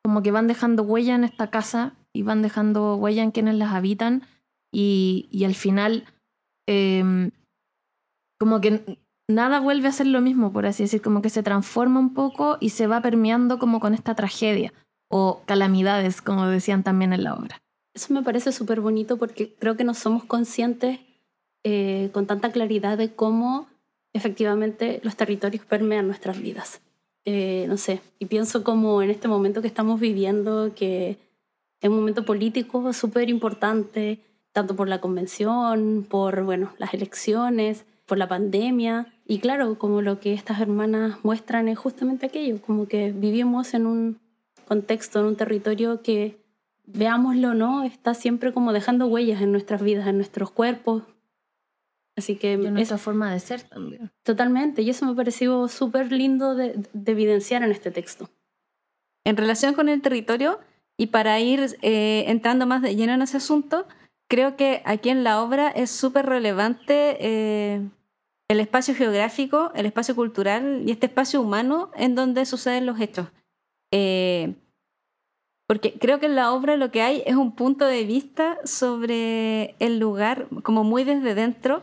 Como 0.02 0.22
que 0.22 0.30
van 0.30 0.46
dejando 0.46 0.82
huella 0.82 1.14
en 1.14 1.24
esta 1.24 1.50
casa 1.50 1.94
y 2.18 2.22
van 2.22 2.42
dejando 2.42 2.96
huella 2.96 3.22
en 3.22 3.30
quienes 3.30 3.54
las 3.54 3.72
habitan 3.72 4.24
y, 4.72 5.44
al 5.44 5.54
final 5.54 6.04
em, 6.66 7.30
como 8.40 8.60
que 8.60 8.98
nada 9.28 9.60
vuelve 9.60 9.86
a 9.86 9.92
ser 9.92 10.08
lo 10.08 10.20
mismo, 10.20 10.52
por 10.52 10.66
así 10.66 10.82
decir, 10.82 11.00
como 11.00 11.22
que 11.22 11.30
se 11.30 11.44
transforma 11.44 12.00
un 12.00 12.14
poco 12.14 12.58
y 12.60 12.70
se 12.70 12.88
va 12.88 13.00
permeando 13.02 13.60
como 13.60 13.78
con 13.78 13.94
esta 13.94 14.16
tragedia 14.16 14.72
o 15.08 15.42
calamidades, 15.46 16.20
como 16.20 16.44
decían 16.48 16.82
también 16.82 17.12
en 17.12 17.22
la 17.22 17.34
obra. 17.34 17.62
Eso 17.94 18.12
me 18.12 18.24
parece 18.24 18.50
súper 18.50 18.80
bonito 18.80 19.16
porque 19.16 19.54
creo 19.54 19.76
que 19.76 19.84
no 19.84 19.94
somos 19.94 20.24
conscientes 20.24 20.98
eh, 21.62 22.10
con 22.12 22.26
tanta 22.26 22.50
claridad 22.50 22.98
de 22.98 23.14
cómo 23.14 23.68
efectivamente 24.12 25.00
los 25.04 25.14
territorios 25.14 25.64
permean 25.64 26.08
nuestras 26.08 26.40
vidas. 26.42 26.80
Eh, 27.24 27.66
no 27.68 27.76
sé, 27.76 28.00
y 28.18 28.26
pienso 28.26 28.64
como 28.64 29.02
en 29.02 29.10
este 29.10 29.28
momento 29.28 29.62
que 29.62 29.68
estamos 29.68 30.00
viviendo, 30.00 30.72
que 30.74 31.27
es 31.80 31.90
un 31.90 31.96
momento 31.96 32.24
político 32.24 32.92
súper 32.92 33.30
importante, 33.30 34.20
tanto 34.52 34.74
por 34.74 34.88
la 34.88 35.00
convención, 35.00 36.06
por 36.08 36.42
bueno, 36.44 36.72
las 36.78 36.94
elecciones, 36.94 37.84
por 38.06 38.18
la 38.18 38.26
pandemia, 38.26 39.12
y 39.26 39.40
claro, 39.40 39.78
como 39.78 40.00
lo 40.00 40.18
que 40.18 40.32
estas 40.32 40.60
hermanas 40.60 41.18
muestran 41.22 41.68
es 41.68 41.78
justamente 41.78 42.26
aquello, 42.26 42.60
como 42.62 42.88
que 42.88 43.12
vivimos 43.12 43.74
en 43.74 43.86
un 43.86 44.18
contexto, 44.66 45.20
en 45.20 45.26
un 45.26 45.36
territorio 45.36 46.00
que, 46.02 46.42
veámoslo 46.86 47.50
o 47.50 47.54
no, 47.54 47.84
está 47.84 48.14
siempre 48.14 48.54
como 48.54 48.72
dejando 48.72 49.06
huellas 49.06 49.42
en 49.42 49.52
nuestras 49.52 49.82
vidas, 49.82 50.06
en 50.06 50.16
nuestros 50.16 50.50
cuerpos. 50.50 51.02
Así 52.16 52.36
que... 52.36 52.54
en 52.54 52.72
nuestra 52.72 52.96
forma 52.96 53.30
de 53.30 53.38
ser 53.38 53.62
también. 53.62 54.10
Totalmente, 54.22 54.80
y 54.80 54.88
eso 54.88 55.04
me 55.04 55.14
pareció 55.14 55.68
súper 55.68 56.10
lindo 56.10 56.54
de, 56.54 56.74
evidenciar 57.04 57.62
en 57.62 57.70
este 57.70 57.90
texto. 57.90 58.30
En 59.24 59.36
relación 59.36 59.74
con 59.74 59.90
el 59.90 60.00
territorio, 60.00 60.58
y 60.98 61.06
para 61.06 61.40
ir 61.40 61.78
eh, 61.80 62.24
entrando 62.26 62.66
más 62.66 62.82
de 62.82 62.96
lleno 62.96 63.14
en 63.14 63.22
ese 63.22 63.36
asunto, 63.36 63.86
creo 64.28 64.56
que 64.56 64.82
aquí 64.84 65.08
en 65.08 65.24
la 65.24 65.42
obra 65.42 65.68
es 65.68 65.90
súper 65.90 66.26
relevante 66.26 67.16
eh, 67.20 67.88
el 68.50 68.60
espacio 68.60 68.94
geográfico, 68.94 69.70
el 69.74 69.86
espacio 69.86 70.16
cultural 70.16 70.82
y 70.86 70.90
este 70.90 71.06
espacio 71.06 71.40
humano 71.40 71.90
en 71.94 72.14
donde 72.14 72.44
suceden 72.46 72.86
los 72.86 73.00
hechos. 73.00 73.28
Eh, 73.92 74.54
porque 75.68 75.98
creo 75.98 76.18
que 76.18 76.26
en 76.26 76.34
la 76.34 76.52
obra 76.52 76.76
lo 76.76 76.90
que 76.90 77.02
hay 77.02 77.22
es 77.26 77.36
un 77.36 77.54
punto 77.54 77.84
de 77.84 78.04
vista 78.04 78.58
sobre 78.64 79.76
el 79.78 79.98
lugar, 79.98 80.48
como 80.62 80.82
muy 80.82 81.04
desde 81.04 81.34
dentro, 81.34 81.82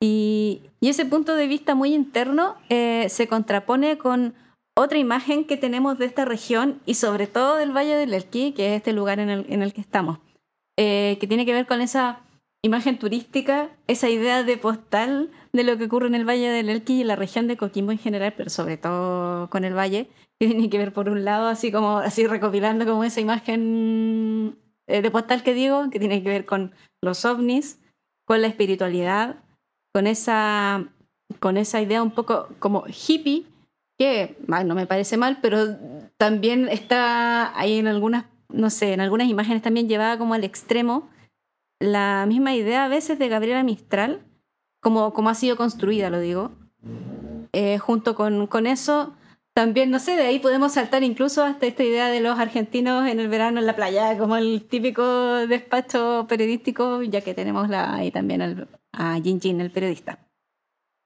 y, 0.00 0.62
ese 0.80 1.06
punto 1.06 1.34
de 1.34 1.46
vista 1.46 1.74
muy 1.74 1.94
interno 1.94 2.56
eh, 2.68 3.08
se 3.08 3.26
contrapone 3.26 3.96
con 3.96 4.34
otra 4.74 4.98
imagen 4.98 5.44
que 5.44 5.56
tenemos 5.56 5.98
de 5.98 6.06
esta 6.06 6.24
región 6.24 6.80
y 6.84 6.94
sobre 6.94 7.26
todo 7.26 7.56
del 7.56 7.74
Valle 7.74 7.94
del 7.94 8.12
Elqui, 8.12 8.52
que 8.52 8.72
es 8.72 8.76
este 8.76 8.92
lugar 8.92 9.20
en 9.20 9.30
el, 9.30 9.72
que 9.72 9.80
estamos, 9.80 10.18
eh, 10.76 11.16
que 11.20 11.26
tiene 11.26 11.46
que 11.46 11.52
ver 11.52 11.66
con 11.66 11.80
esa 11.80 12.20
imagen 12.62 12.98
turística, 12.98 13.70
esa 13.86 14.08
idea 14.08 14.42
de 14.42 14.56
postal 14.56 15.30
de 15.52 15.64
lo 15.64 15.76
que 15.78 15.84
ocurre 15.84 16.06
en 16.06 16.14
el 16.14 16.28
Valle 16.28 16.50
del 16.50 16.70
Elqui 16.70 17.02
y 17.02 17.04
la 17.04 17.14
región 17.14 17.46
de 17.46 17.56
Coquimbo 17.56 17.92
en 17.92 17.98
general, 17.98 18.34
pero 18.36 18.50
sobre 18.50 18.76
todo 18.76 19.48
con 19.50 19.64
el 19.64 19.76
Valle, 19.76 20.08
que 20.40 20.48
tiene 20.48 20.68
que 20.68 20.78
ver 20.78 20.92
por 20.92 21.08
un 21.08 21.24
lado, 21.24 21.46
así 21.46 21.70
como 21.70 21.98
así 21.98 22.26
recopilando 22.26 22.84
como 22.84 23.04
esa 23.04 23.20
imagen 23.20 24.58
eh, 24.88 25.02
de 25.02 25.10
postal 25.10 25.42
que 25.42 25.54
digo, 25.54 25.88
que 25.90 26.00
tiene 26.00 26.22
que 26.22 26.28
ver 26.28 26.44
con 26.44 26.74
los 27.02 27.24
ovnis, 27.24 27.80
con 28.26 28.40
la 28.40 28.48
espiritualidad, 28.48 29.36
con 29.94 30.06
esa, 30.08 30.88
con 31.38 31.56
esa 31.56 31.80
idea 31.80 32.02
un 32.02 32.10
poco 32.10 32.48
como 32.58 32.84
hippie, 32.86 33.46
que 33.98 34.36
no 34.48 34.74
me 34.74 34.86
parece 34.86 35.16
mal, 35.16 35.38
pero 35.40 35.76
también 36.16 36.68
está 36.68 37.58
ahí 37.58 37.78
en 37.78 37.86
algunas, 37.86 38.24
no 38.48 38.70
sé, 38.70 38.92
en 38.92 39.00
algunas 39.00 39.28
imágenes 39.28 39.62
también 39.62 39.88
llevada 39.88 40.18
como 40.18 40.34
al 40.34 40.44
extremo 40.44 41.08
la 41.80 42.24
misma 42.26 42.54
idea 42.54 42.84
a 42.84 42.88
veces 42.88 43.18
de 43.18 43.28
Gabriela 43.28 43.62
Mistral, 43.62 44.24
como, 44.80 45.12
como 45.12 45.28
ha 45.28 45.34
sido 45.34 45.56
construida, 45.56 46.10
lo 46.10 46.20
digo. 46.20 46.52
Eh, 47.52 47.78
junto 47.78 48.14
con, 48.14 48.46
con 48.46 48.66
eso, 48.66 49.14
también, 49.54 49.90
no 49.90 50.00
sé, 50.00 50.16
de 50.16 50.24
ahí 50.24 50.40
podemos 50.40 50.72
saltar 50.72 51.04
incluso 51.04 51.44
hasta 51.44 51.66
esta 51.66 51.84
idea 51.84 52.08
de 52.08 52.20
los 52.20 52.38
argentinos 52.38 53.06
en 53.06 53.20
el 53.20 53.28
verano 53.28 53.60
en 53.60 53.66
la 53.66 53.76
playa, 53.76 54.18
como 54.18 54.36
el 54.36 54.66
típico 54.68 55.04
despacho 55.46 56.26
periodístico, 56.28 57.02
ya 57.02 57.20
que 57.20 57.34
tenemos 57.34 57.68
la, 57.68 57.94
ahí 57.94 58.10
también 58.10 58.68
a 58.92 59.20
Jin 59.22 59.40
Jin, 59.40 59.60
el 59.60 59.70
periodista. 59.70 60.23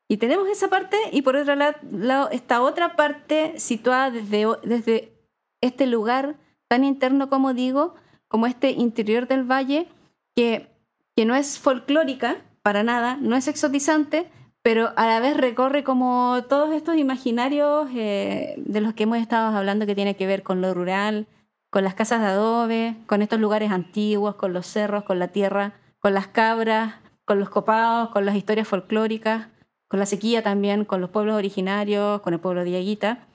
Y 0.08 0.16
tenemos 0.16 0.48
esa 0.48 0.68
parte, 0.68 0.96
y 1.12 1.20
por 1.20 1.36
otro 1.36 1.54
lado, 1.54 2.30
esta 2.30 2.62
otra 2.62 2.96
parte 2.96 3.58
situada 3.60 4.10
desde, 4.10 4.46
desde 4.64 5.12
este 5.60 5.86
lugar 5.86 6.36
tan 6.66 6.84
interno, 6.84 7.28
como 7.28 7.52
digo, 7.52 7.94
como 8.26 8.46
este 8.46 8.70
interior 8.70 9.28
del 9.28 9.44
valle, 9.44 9.88
que, 10.34 10.70
no 11.26 11.34
es 11.34 11.58
folclórica 11.58 12.36
para 12.62 12.84
nada, 12.84 13.18
no 13.20 13.34
es 13.34 13.48
exotizante, 13.48 14.30
pero 14.62 14.92
a 14.94 15.06
la 15.06 15.18
vez 15.18 15.36
recorre 15.36 15.82
como 15.82 16.44
todos 16.48 16.72
estos 16.72 16.96
imaginarios 16.96 17.88
eh, 17.92 18.54
de 18.56 18.80
los 18.80 18.94
que 18.94 19.02
hemos 19.02 19.18
estado 19.18 19.56
hablando 19.56 19.84
que 19.84 19.96
tiene 19.96 20.14
que 20.14 20.28
ver 20.28 20.44
con 20.44 20.60
lo 20.60 20.72
rural, 20.74 21.26
con 21.70 21.82
las 21.82 21.94
casas 21.94 22.20
de 22.20 22.28
adobe, 22.28 22.96
con 23.06 23.20
estos 23.20 23.40
lugares 23.40 23.72
antiguos, 23.72 24.36
con 24.36 24.52
los 24.52 24.66
cerros, 24.66 25.02
con 25.02 25.18
la 25.18 25.28
tierra, 25.28 25.72
con 25.98 26.14
las 26.14 26.28
cabras, 26.28 26.94
con 27.24 27.40
los 27.40 27.50
copados, 27.50 28.10
con 28.10 28.24
las 28.24 28.36
historias 28.36 28.68
folclóricas, 28.68 29.48
con 29.88 29.98
la 29.98 30.06
sequía 30.06 30.42
también, 30.42 30.84
con 30.84 31.00
los 31.00 31.10
pueblos 31.10 31.34
originarios, 31.34 32.20
con 32.20 32.34
el 32.34 32.40
pueblo 32.40 32.64
de 32.64 32.76
Aguita. 32.76 33.26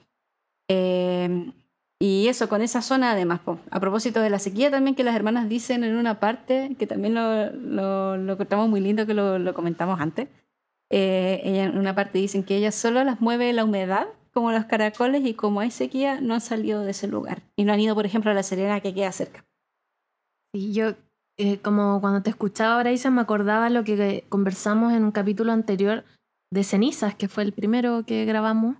Eh, 0.68 1.52
y 2.00 2.28
eso, 2.28 2.48
con 2.48 2.62
esa 2.62 2.82
zona 2.82 3.12
además, 3.12 3.40
a 3.70 3.80
propósito 3.80 4.20
de 4.20 4.30
la 4.30 4.38
sequía 4.38 4.70
también 4.70 4.94
que 4.94 5.04
las 5.04 5.14
hermanas 5.14 5.48
dicen 5.48 5.84
en 5.84 5.96
una 5.96 6.20
parte, 6.20 6.76
que 6.78 6.86
también 6.86 7.14
lo, 7.14 7.50
lo, 7.50 8.16
lo 8.16 8.68
muy 8.68 8.80
lindo 8.80 9.06
que 9.06 9.14
lo, 9.14 9.38
lo 9.38 9.54
comentamos 9.54 10.00
antes, 10.00 10.28
eh, 10.90 11.40
en 11.44 11.78
una 11.78 11.94
parte 11.94 12.18
dicen 12.18 12.44
que 12.44 12.56
ellas 12.56 12.74
solo 12.74 13.02
las 13.04 13.20
mueve 13.20 13.52
la 13.52 13.64
humedad, 13.64 14.06
como 14.32 14.52
los 14.52 14.64
caracoles, 14.64 15.24
y 15.24 15.34
como 15.34 15.60
hay 15.60 15.70
sequía, 15.70 16.20
no 16.20 16.34
han 16.34 16.40
salido 16.40 16.82
de 16.82 16.90
ese 16.90 17.06
lugar. 17.06 17.42
Y 17.56 17.64
no 17.64 17.72
han 17.72 17.80
ido, 17.80 17.94
por 17.94 18.06
ejemplo, 18.06 18.30
a 18.30 18.34
la 18.34 18.42
Serena 18.42 18.80
que 18.80 18.92
queda 18.92 19.12
cerca. 19.12 19.44
Y 20.52 20.72
yo, 20.72 20.94
eh, 21.36 21.58
como 21.58 22.00
cuando 22.00 22.22
te 22.22 22.30
escuchaba 22.30 22.74
ahora, 22.74 22.90
me 23.10 23.20
acordaba 23.20 23.70
lo 23.70 23.84
que 23.84 24.24
conversamos 24.28 24.92
en 24.92 25.04
un 25.04 25.12
capítulo 25.12 25.52
anterior 25.52 26.04
de 26.50 26.64
Cenizas, 26.64 27.14
que 27.14 27.28
fue 27.28 27.42
el 27.42 27.52
primero 27.52 28.04
que 28.06 28.24
grabamos 28.24 28.76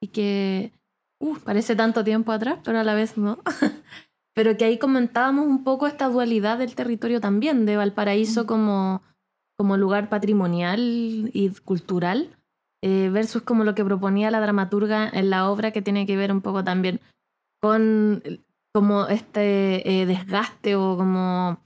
y 0.00 0.08
que 0.08 0.72
uh, 1.20 1.36
parece 1.38 1.76
tanto 1.76 2.04
tiempo 2.04 2.32
atrás, 2.32 2.58
pero 2.64 2.78
a 2.78 2.84
la 2.84 2.94
vez 2.94 3.16
no. 3.16 3.38
pero 4.34 4.56
que 4.56 4.64
ahí 4.64 4.78
comentábamos 4.78 5.46
un 5.46 5.64
poco 5.64 5.86
esta 5.86 6.08
dualidad 6.08 6.58
del 6.58 6.74
territorio 6.74 7.20
también, 7.20 7.66
de 7.66 7.76
Valparaíso 7.76 8.46
como, 8.46 9.02
como 9.56 9.76
lugar 9.76 10.08
patrimonial 10.08 11.30
y 11.32 11.50
cultural, 11.64 12.36
eh, 12.82 13.08
versus 13.10 13.42
como 13.42 13.64
lo 13.64 13.74
que 13.74 13.84
proponía 13.84 14.30
la 14.30 14.40
dramaturga 14.40 15.08
en 15.08 15.30
la 15.30 15.50
obra, 15.50 15.70
que 15.70 15.82
tiene 15.82 16.06
que 16.06 16.16
ver 16.16 16.30
un 16.32 16.42
poco 16.42 16.62
también 16.62 17.00
con 17.62 18.22
como 18.74 19.06
este 19.06 20.02
eh, 20.02 20.04
desgaste 20.04 20.76
o 20.76 20.98
como 20.98 21.62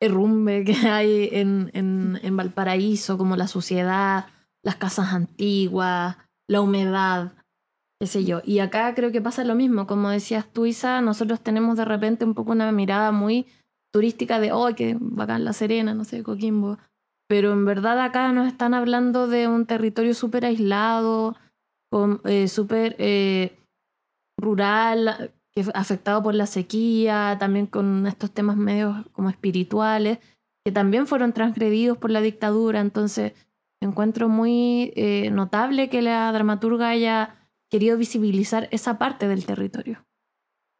rumbe 0.00 0.64
que 0.64 0.74
hay 0.88 1.28
en, 1.32 1.70
en, 1.74 2.20
en 2.22 2.36
Valparaíso, 2.36 3.18
como 3.18 3.36
la 3.36 3.48
suciedad, 3.48 4.26
las 4.64 4.76
casas 4.76 5.12
antiguas, 5.12 6.16
la 6.48 6.60
humedad, 6.60 7.32
qué 8.00 8.06
sé 8.06 8.24
yo. 8.24 8.40
Y 8.44 8.58
acá 8.58 8.94
creo 8.94 9.12
que 9.12 9.20
pasa 9.20 9.44
lo 9.44 9.54
mismo, 9.54 9.86
como 9.86 10.10
decías 10.10 10.46
tú, 10.52 10.66
Isa, 10.66 11.00
nosotros 11.00 11.40
tenemos 11.40 11.76
de 11.76 11.84
repente 11.84 12.24
un 12.24 12.34
poco 12.34 12.52
una 12.52 12.72
mirada 12.72 13.12
muy 13.12 13.46
turística 13.92 14.40
de, 14.40 14.52
oh, 14.52 14.74
que 14.74 14.96
bacán 14.98 15.44
La 15.44 15.52
Serena, 15.52 15.94
no 15.94 16.04
sé, 16.04 16.22
Coquimbo. 16.22 16.78
Pero 17.28 17.52
en 17.52 17.64
verdad 17.64 18.00
acá 18.00 18.32
nos 18.32 18.46
están 18.46 18.74
hablando 18.74 19.28
de 19.28 19.48
un 19.48 19.66
territorio 19.66 20.14
súper 20.14 20.44
aislado, 20.44 21.36
eh, 22.24 22.48
súper 22.48 22.96
eh, 22.98 23.56
rural, 24.38 25.32
afectado 25.74 26.22
por 26.22 26.34
la 26.34 26.46
sequía, 26.46 27.36
también 27.38 27.66
con 27.66 28.06
estos 28.06 28.32
temas 28.32 28.56
medios 28.56 29.06
como 29.12 29.30
espirituales, 29.30 30.18
que 30.64 30.72
también 30.72 31.06
fueron 31.06 31.32
transgredidos 31.32 31.96
por 31.96 32.10
la 32.10 32.20
dictadura. 32.20 32.80
Entonces, 32.80 33.32
encuentro 33.86 34.28
muy 34.28 34.92
eh, 34.96 35.30
notable 35.30 35.88
que 35.88 36.02
la 36.02 36.30
dramaturga 36.32 36.88
haya 36.88 37.36
querido 37.70 37.96
visibilizar 37.96 38.68
esa 38.70 38.98
parte 38.98 39.28
del 39.28 39.44
territorio. 39.44 40.04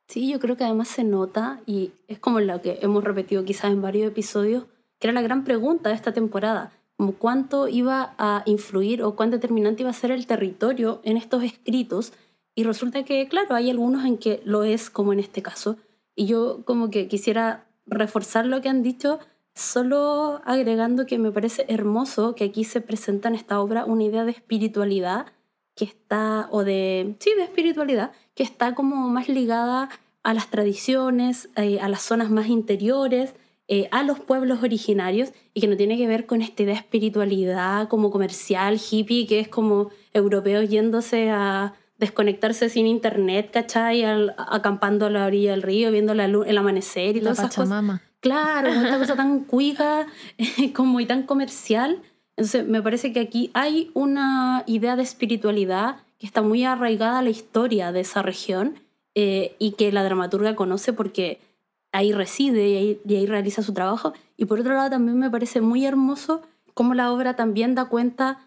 Sí, 0.09 0.31
yo 0.31 0.39
creo 0.39 0.57
que 0.57 0.65
además 0.65 0.89
se 0.89 1.03
nota, 1.03 1.61
y 1.67 1.93
es 2.09 2.19
como 2.19 2.41
lo 2.41 2.61
que 2.61 2.79
hemos 2.83 3.03
repetido 3.05 3.45
quizás 3.45 3.73
en 3.73 3.81
varios 3.81 4.09
episodios, 4.09 4.65
que 4.99 5.09
era 5.09 5.13
la 5.13 5.23
gran 5.23 5.45
pregunta 5.45 5.89
de 5.89 5.95
esta 5.95 6.13
temporada, 6.13 6.73
como 6.97 7.13
cuánto 7.15 7.69
iba 7.69 8.15
a 8.19 8.43
influir 8.47 9.03
o 9.03 9.17
cuán 9.17 9.31
determinante 9.31 9.83
iba 9.83 9.91
a 9.91 9.95
ser 9.95 10.11
el 10.11 10.27
territorio 10.27 11.01
en 11.05 11.17
estos 11.17 11.43
escritos 11.43 12.13
y 12.55 12.65
resulta 12.65 13.03
que, 13.03 13.27
claro, 13.29 13.55
hay 13.55 13.71
algunos 13.71 14.05
en 14.05 14.17
que 14.17 14.41
lo 14.45 14.63
es, 14.63 14.91
como 14.91 15.13
en 15.13 15.19
este 15.19 15.43
caso. 15.43 15.77
Y 16.15 16.27
yo 16.27 16.63
como 16.65 16.91
que 16.91 17.09
quisiera 17.09 17.67
reforzar 17.87 18.47
lo 18.47 18.61
que 18.61 18.69
han 18.69 18.83
dicho, 18.83 19.19
solo 19.55 20.41
agregando 20.45 21.07
que 21.07 21.19
me 21.19 21.31
parece 21.31 21.65
hermoso 21.69 22.35
que 22.35 22.45
aquí 22.45 22.65
se 22.65 22.81
presenta 22.81 23.29
en 23.29 23.35
esta 23.35 23.61
obra 23.61 23.85
una 23.85 24.05
idea 24.05 24.25
de 24.25 24.33
espiritualidad 24.33 25.27
que 25.75 25.85
está, 25.85 26.49
o 26.51 26.65
de, 26.65 27.17
sí, 27.19 27.31
de 27.37 27.45
espiritualidad, 27.45 28.13
que 28.35 28.43
está 28.43 28.75
como 28.75 28.97
más 29.09 29.29
ligada 29.29 29.89
a 30.23 30.35
las 30.35 30.49
tradiciones, 30.49 31.49
eh, 31.57 31.81
a 31.81 31.89
las 31.89 32.03
zonas 32.03 32.31
más 32.31 32.49
interiores, 32.49 33.35
eh, 33.67 33.89
a 33.91 34.03
los 34.03 34.21
pueblos 34.21 34.63
originarios 34.63 35.33
y 35.53 35.61
que 35.61 35.67
no 35.67 35.77
tiene 35.77 35.97
que 35.97 36.07
ver 36.07 36.27
con 36.27 36.43
esta 36.43 36.63
idea 36.63 36.75
de 36.75 36.81
espiritualidad 36.81 37.89
como 37.89 38.11
comercial, 38.11 38.79
hippie, 38.79 39.27
que 39.27 39.41
es 39.41 39.49
como 39.49 39.91
europeos 40.13 40.69
yéndose 40.69 41.31
a, 41.31 41.75
desconectarse 41.99 42.69
sin 42.69 42.87
internet, 42.87 43.51
¿cachai? 43.53 44.05
acampando 44.05 45.07
a 45.07 45.11
la 45.11 45.27
orilla 45.27 45.53
del 45.53 45.63
río, 45.63 45.91
viendo 45.91 46.15
la 46.15 46.29
luz, 46.29 46.47
el 46.49 46.59
amanecer 46.59 47.17
y 47.17 47.21
todas 47.21 47.39
esas 47.39 47.55
cosas. 47.55 48.01
Claro, 48.25 48.69
esta 48.69 48.99
cosa 48.99 49.17
tan 49.17 49.41
cuica 49.41 50.07
como 50.75 50.99
y 50.99 51.05
tan 51.05 51.25
comercial. 51.25 52.01
Entonces, 52.39 52.67
me 52.67 52.81
parece 52.81 53.13
que 53.13 53.21
aquí 53.21 53.51
hay 53.53 53.91
una 53.93 54.65
idea 54.67 54.97
de 54.97 55.03
espiritualidad 55.03 55.97
que 56.19 56.25
está 56.25 56.41
muy 56.41 56.65
arraigada 56.65 57.19
a 57.19 57.23
la 57.23 57.29
historia 57.29 57.93
de 57.93 58.01
esa 58.01 58.23
región 58.23 58.77
eh, 59.15 59.55
y 59.59 59.73
que 59.73 59.93
la 59.93 60.03
dramaturga 60.03 60.57
conoce 60.57 60.95
porque 60.95 61.39
ahí 61.93 62.13
reside 62.13 62.67
y 63.07 63.15
ahí, 63.15 63.27
realiza 63.27 63.63
su 63.63 63.75
trabajo. 63.75 64.15
Y 64.39 64.47
por 64.47 64.59
otro 64.59 64.73
lado, 64.73 64.89
también 64.89 65.19
me 65.19 65.29
parece 65.29 65.61
muy 65.61 65.85
hermoso 65.85 66.41
cómo 66.73 66.95
la 66.95 67.13
obra 67.13 67.37
también 67.37 67.75
da 67.75 67.91
cuenta 67.91 68.39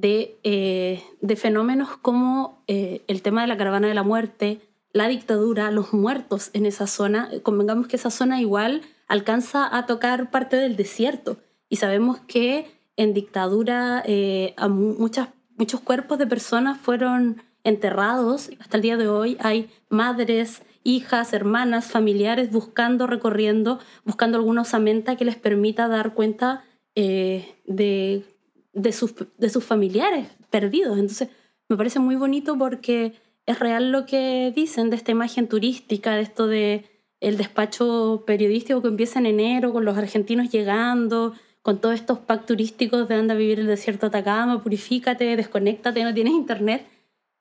eh, 0.00 1.02
de, 1.20 1.36
fenómenos 1.36 1.96
como 1.96 2.62
eh, 2.68 3.02
el 3.08 3.22
tema 3.22 3.40
de 3.40 3.48
la 3.48 3.56
caravana 3.56 3.88
de 3.88 3.94
la 3.94 4.04
muerte, 4.04 4.60
la 4.92 5.08
dictadura, 5.08 5.72
los 5.72 5.92
muertos 5.92 6.50
en 6.52 6.66
esa 6.66 6.86
zona. 6.86 7.30
Convengamos 7.42 7.88
que 7.88 7.96
esa 7.96 8.12
zona 8.12 8.40
igual 8.40 8.82
alcanza 9.08 9.76
a 9.76 9.86
tocar 9.86 10.30
parte 10.30 10.56
del 10.56 10.76
desierto 10.76 11.38
y 11.68 11.76
sabemos 11.76 12.20
que 12.20 12.70
en 12.96 13.14
dictadura 13.14 14.02
eh, 14.06 14.54
muchos 14.68 15.80
cuerpos 15.80 16.18
de 16.18 16.26
personas 16.26 16.78
fueron 16.78 17.42
enterrados. 17.64 18.50
Hasta 18.60 18.76
el 18.76 18.82
día 18.82 18.96
de 18.96 19.08
hoy 19.08 19.36
hay 19.40 19.70
madres, 19.88 20.62
hijas, 20.84 21.32
hermanas, 21.32 21.86
familiares 21.86 22.52
buscando, 22.52 23.06
recorriendo, 23.06 23.80
buscando 24.04 24.38
alguna 24.38 24.62
osamenta 24.62 25.16
que 25.16 25.24
les 25.24 25.36
permita 25.36 25.88
dar 25.88 26.14
cuenta 26.14 26.64
de 26.94 28.24
de 28.72 28.92
sus, 28.92 29.14
de 29.36 29.50
sus 29.50 29.64
familiares 29.64 30.28
perdidos. 30.50 30.98
Entonces, 30.98 31.28
me 31.68 31.76
parece 31.76 31.98
muy 31.98 32.16
bonito 32.16 32.56
porque 32.56 33.14
es 33.46 33.58
real 33.58 33.92
lo 33.92 34.06
que 34.06 34.52
dicen 34.54 34.90
de 34.90 34.96
esta 34.96 35.10
imagen 35.10 35.48
turística, 35.48 36.14
de 36.14 36.22
esto 36.22 36.46
de 36.46 36.84
el 37.20 37.36
despacho 37.36 38.24
periodístico 38.26 38.82
que 38.82 38.88
empieza 38.88 39.18
en 39.18 39.26
enero 39.26 39.72
con 39.72 39.84
los 39.84 39.96
argentinos 39.96 40.50
llegando, 40.50 41.34
con 41.62 41.80
todos 41.80 41.94
estos 41.94 42.18
packs 42.18 42.46
turísticos 42.46 43.08
de 43.08 43.16
anda 43.16 43.34
a 43.34 43.36
vivir 43.36 43.58
el 43.60 43.66
desierto 43.66 44.08
de 44.08 44.18
Atacama, 44.18 44.62
purifícate, 44.62 45.36
desconéctate, 45.36 46.04
no 46.04 46.14
tienes 46.14 46.34
internet. 46.34 46.86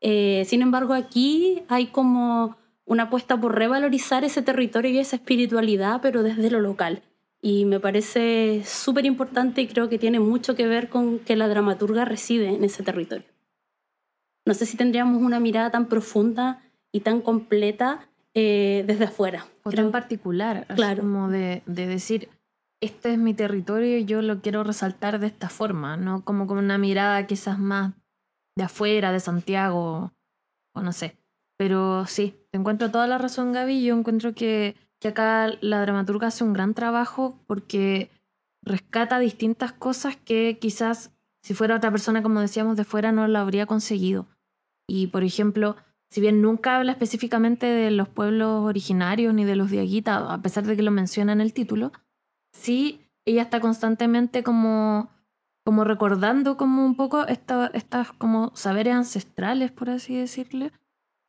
Eh, 0.02 0.44
sin 0.46 0.62
embargo, 0.62 0.94
aquí 0.94 1.64
hay 1.68 1.88
como 1.88 2.58
una 2.86 3.04
apuesta 3.04 3.40
por 3.40 3.56
revalorizar 3.56 4.24
ese 4.24 4.42
territorio 4.42 4.92
y 4.92 5.00
esa 5.00 5.18
espiritualidad, 5.18 6.00
pero 6.02 6.24
desde 6.24 6.50
lo 6.50 6.62
local 6.62 7.02
y 7.42 7.66
me 7.66 7.80
parece 7.80 8.64
súper 8.66 9.06
importante 9.06 9.62
y 9.62 9.68
creo 9.68 9.90
que 9.90 10.00
tiene 10.00 10.20
mucho 10.20 10.56
que 10.56 10.68
ver 10.68 10.90
con 10.90 11.20
que 11.20 11.36
la 11.36 11.48
dramaturga 11.48 12.06
reside 12.06 12.50
en 12.50 12.64
ese 12.64 12.84
territorio. 12.84 13.26
No 14.46 14.54
sé 14.54 14.66
si 14.66 14.78
tendríamos 14.78 15.22
una 15.22 15.40
mirada 15.40 15.72
tan 15.72 15.88
profunda 15.88 16.64
y 16.92 17.02
tan 17.02 17.22
completa 17.22 18.10
eh, 18.38 18.84
desde 18.86 19.06
afuera. 19.06 19.46
O 19.64 19.72
tan 19.72 19.92
particular, 19.92 20.66
claro. 20.76 21.02
como 21.02 21.30
de, 21.30 21.64
de, 21.66 21.88
decir, 21.88 22.30
este 22.82 23.14
es 23.14 23.18
mi 23.18 23.34
territorio 23.34 23.98
y 23.98 24.06
yo 24.06 24.22
lo 24.22 24.42
quiero 24.42 24.64
resaltar 24.64 25.20
de 25.20 25.28
esta 25.28 25.50
forma, 25.50 25.98
no 25.98 26.24
como 26.24 26.48
con 26.48 26.58
una 26.58 26.78
mirada 26.78 27.26
quizás 27.26 27.58
más 27.60 27.94
de 28.56 28.64
afuera, 28.64 29.12
de 29.12 29.20
Santiago, 29.20 30.12
o 30.74 30.82
no 30.82 30.94
sé. 30.94 31.18
Pero 31.58 32.06
sí, 32.06 32.36
te 32.52 32.60
encuentro 32.60 32.92
toda 32.92 33.08
la 33.08 33.18
razón, 33.18 33.52
Gaby. 33.52 33.84
Yo 33.84 33.98
encuentro 33.98 34.34
que 34.34 34.76
que 35.00 35.10
acá 35.10 35.52
la 35.62 35.82
dramaturga 35.82 36.28
hace 36.28 36.44
un 36.44 36.54
gran 36.54 36.74
trabajo 36.74 37.40
porque 37.48 38.10
rescata 38.64 39.20
distintas 39.20 39.72
cosas 39.72 40.16
que 40.16 40.58
quizás 40.60 41.12
si 41.44 41.54
fuera 41.54 41.76
otra 41.76 41.92
persona, 41.92 42.24
como 42.24 42.42
decíamos, 42.42 42.78
de 42.78 42.84
fuera 42.84 43.12
no 43.12 43.28
lo 43.28 43.40
habría 43.40 43.66
conseguido. 43.66 44.28
Y 44.88 45.08
por 45.08 45.24
ejemplo, 45.24 45.78
si 46.10 46.22
bien 46.22 46.42
nunca 46.42 46.78
habla 46.78 46.94
específicamente 46.94 47.66
de 47.66 47.92
los 47.92 48.08
pueblos 48.08 48.64
originarios 48.66 49.34
ni 49.34 49.46
de 49.46 49.56
los 49.56 49.70
diaguita, 49.70 50.34
a 50.34 50.42
pesar 50.42 50.66
de 50.66 50.76
que 50.76 50.84
lo 50.84 50.92
menciona 50.92 51.34
en 51.34 51.42
el 51.42 51.54
título, 51.54 51.92
sí 52.54 53.02
ella 53.26 53.42
está 53.42 53.60
constantemente 53.60 54.42
como, 54.42 55.10
como 55.66 55.84
recordando 55.84 56.56
como 56.56 56.86
un 56.86 56.96
poco 56.96 57.26
estas 57.28 58.12
como 58.14 58.56
saberes 58.56 58.96
ancestrales, 58.96 59.72
por 59.72 59.90
así 59.90 60.16
decirle, 60.16 60.72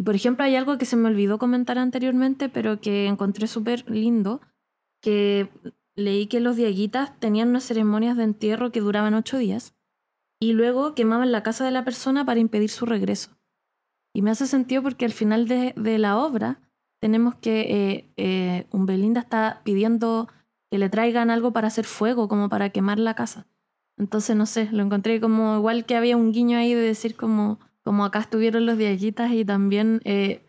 por 0.05 0.14
ejemplo, 0.14 0.45
hay 0.45 0.55
algo 0.55 0.79
que 0.79 0.85
se 0.85 0.97
me 0.97 1.09
olvidó 1.09 1.39
comentar 1.39 1.76
anteriormente, 1.76 2.49
pero 2.49 2.81
que 2.81 3.07
encontré 3.07 3.49
súper 3.49 3.89
lindo, 3.91 4.41
que 5.03 5.51
leí 5.97 6.29
que 6.29 6.41
los 6.41 6.57
diaguitas 6.57 7.18
tenían 7.18 7.49
unas 7.49 7.64
ceremonias 7.64 8.16
de 8.16 8.24
entierro 8.24 8.70
que 8.70 8.81
duraban 8.81 9.14
ocho 9.14 9.39
días 9.39 9.74
y 10.41 10.53
luego 10.53 10.95
quemaban 10.95 11.33
la 11.33 11.43
casa 11.43 11.64
de 11.64 11.72
la 11.72 11.85
persona 11.85 12.24
para 12.24 12.39
impedir 12.39 12.70
su 12.70 12.87
regreso. 12.87 13.38
Y 14.14 14.22
me 14.22 14.30
hace 14.30 14.46
sentido 14.46 14.82
porque 14.82 15.04
al 15.04 15.12
final 15.12 15.46
de, 15.46 15.74
la 15.98 16.18
obra 16.18 16.61
tenemos 17.00 17.34
que 17.36 17.61
eh, 17.61 18.12
eh, 18.16 18.66
está 19.16 19.61
pidiendo 19.64 20.28
que 20.70 20.78
le 20.78 20.88
traigan 20.88 21.30
algo 21.30 21.52
para 21.52 21.68
hacer 21.68 21.84
fuego, 21.84 22.28
como 22.28 22.48
para 22.48 22.70
quemar 22.70 22.98
la 22.98 23.14
casa. 23.14 23.46
Entonces, 23.96 24.36
no 24.36 24.46
sé, 24.46 24.68
lo 24.70 24.82
encontré 24.82 25.20
como 25.20 25.56
igual 25.56 25.84
que 25.84 25.96
había 25.96 26.16
un 26.16 26.32
guiño 26.32 26.59
ahí 26.59 26.74
de 26.74 26.80
decir 26.80 27.16
como 27.16 27.59
como 27.88 28.04
acá 28.04 28.18
estuvieron 28.18 28.66
los 28.66 28.76
diaguitas 28.76 29.32
y 29.32 29.46
también, 29.46 30.02
eh, 30.04 30.44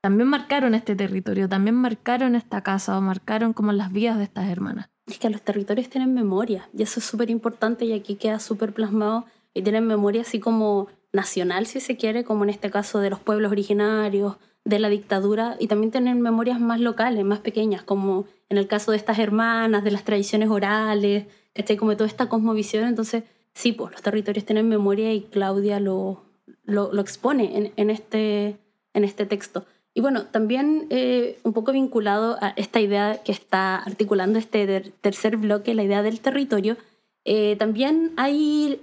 también 0.00 0.26
marcaron 0.26 0.74
este 0.74 0.96
territorio, 0.96 1.46
también 1.46 1.74
marcaron 1.74 2.34
esta 2.34 2.62
casa 2.62 2.96
o 2.96 3.02
marcaron 3.02 3.52
como 3.52 3.72
las 3.72 3.92
vías 3.92 4.16
de 4.16 4.24
estas 4.24 4.48
hermanas. 4.48 4.88
Es 5.06 5.18
que 5.18 5.28
los 5.28 5.42
territorios 5.42 5.90
tienen 5.90 6.14
memoria 6.14 6.66
y 6.72 6.82
eso 6.82 7.00
es 7.00 7.04
súper 7.04 7.28
importante 7.28 7.84
y 7.84 7.92
aquí 7.92 8.14
queda 8.14 8.38
súper 8.38 8.72
plasmado 8.72 9.26
y 9.52 9.60
tienen 9.60 9.86
memoria 9.86 10.22
así 10.22 10.40
como 10.40 10.88
nacional, 11.12 11.66
si 11.66 11.80
se 11.80 11.96
quiere, 11.96 12.24
como 12.24 12.44
en 12.44 12.50
este 12.50 12.70
caso 12.70 13.00
de 13.00 13.10
los 13.10 13.20
pueblos 13.20 13.50
originarios, 13.50 14.36
de 14.64 14.78
la 14.78 14.88
dictadura 14.90 15.56
y 15.58 15.66
también 15.66 15.90
tienen 15.90 16.20
memorias 16.20 16.60
más 16.60 16.80
locales, 16.80 17.24
más 17.24 17.38
pequeñas, 17.38 17.82
como 17.82 18.26
en 18.50 18.58
el 18.58 18.66
caso 18.66 18.90
de 18.90 18.98
estas 18.98 19.18
hermanas, 19.18 19.82
de 19.82 19.90
las 19.90 20.04
tradiciones 20.04 20.50
orales, 20.50 21.26
¿cachai? 21.54 21.76
Como 21.76 21.96
toda 21.96 22.06
esta 22.06 22.28
cosmovisión. 22.28 22.84
Entonces, 22.84 23.24
sí, 23.54 23.72
pues 23.72 23.92
los 23.92 24.02
territorios 24.02 24.44
tienen 24.44 24.68
memoria 24.68 25.12
y 25.12 25.22
Claudia 25.22 25.80
lo, 25.80 26.22
lo, 26.64 26.92
lo 26.92 27.00
expone 27.00 27.56
en, 27.56 27.72
en, 27.76 27.90
este, 27.90 28.58
en 28.92 29.04
este 29.04 29.24
texto. 29.24 29.64
Y 29.94 30.00
bueno, 30.00 30.26
también 30.26 30.86
eh, 30.90 31.38
un 31.42 31.54
poco 31.54 31.72
vinculado 31.72 32.36
a 32.40 32.50
esta 32.50 32.80
idea 32.80 33.22
que 33.24 33.32
está 33.32 33.76
articulando 33.76 34.38
este 34.38 34.92
tercer 35.00 35.38
bloque, 35.38 35.74
la 35.74 35.82
idea 35.82 36.02
del 36.02 36.20
territorio, 36.20 36.76
eh, 37.24 37.56
también 37.56 38.12
hay 38.16 38.80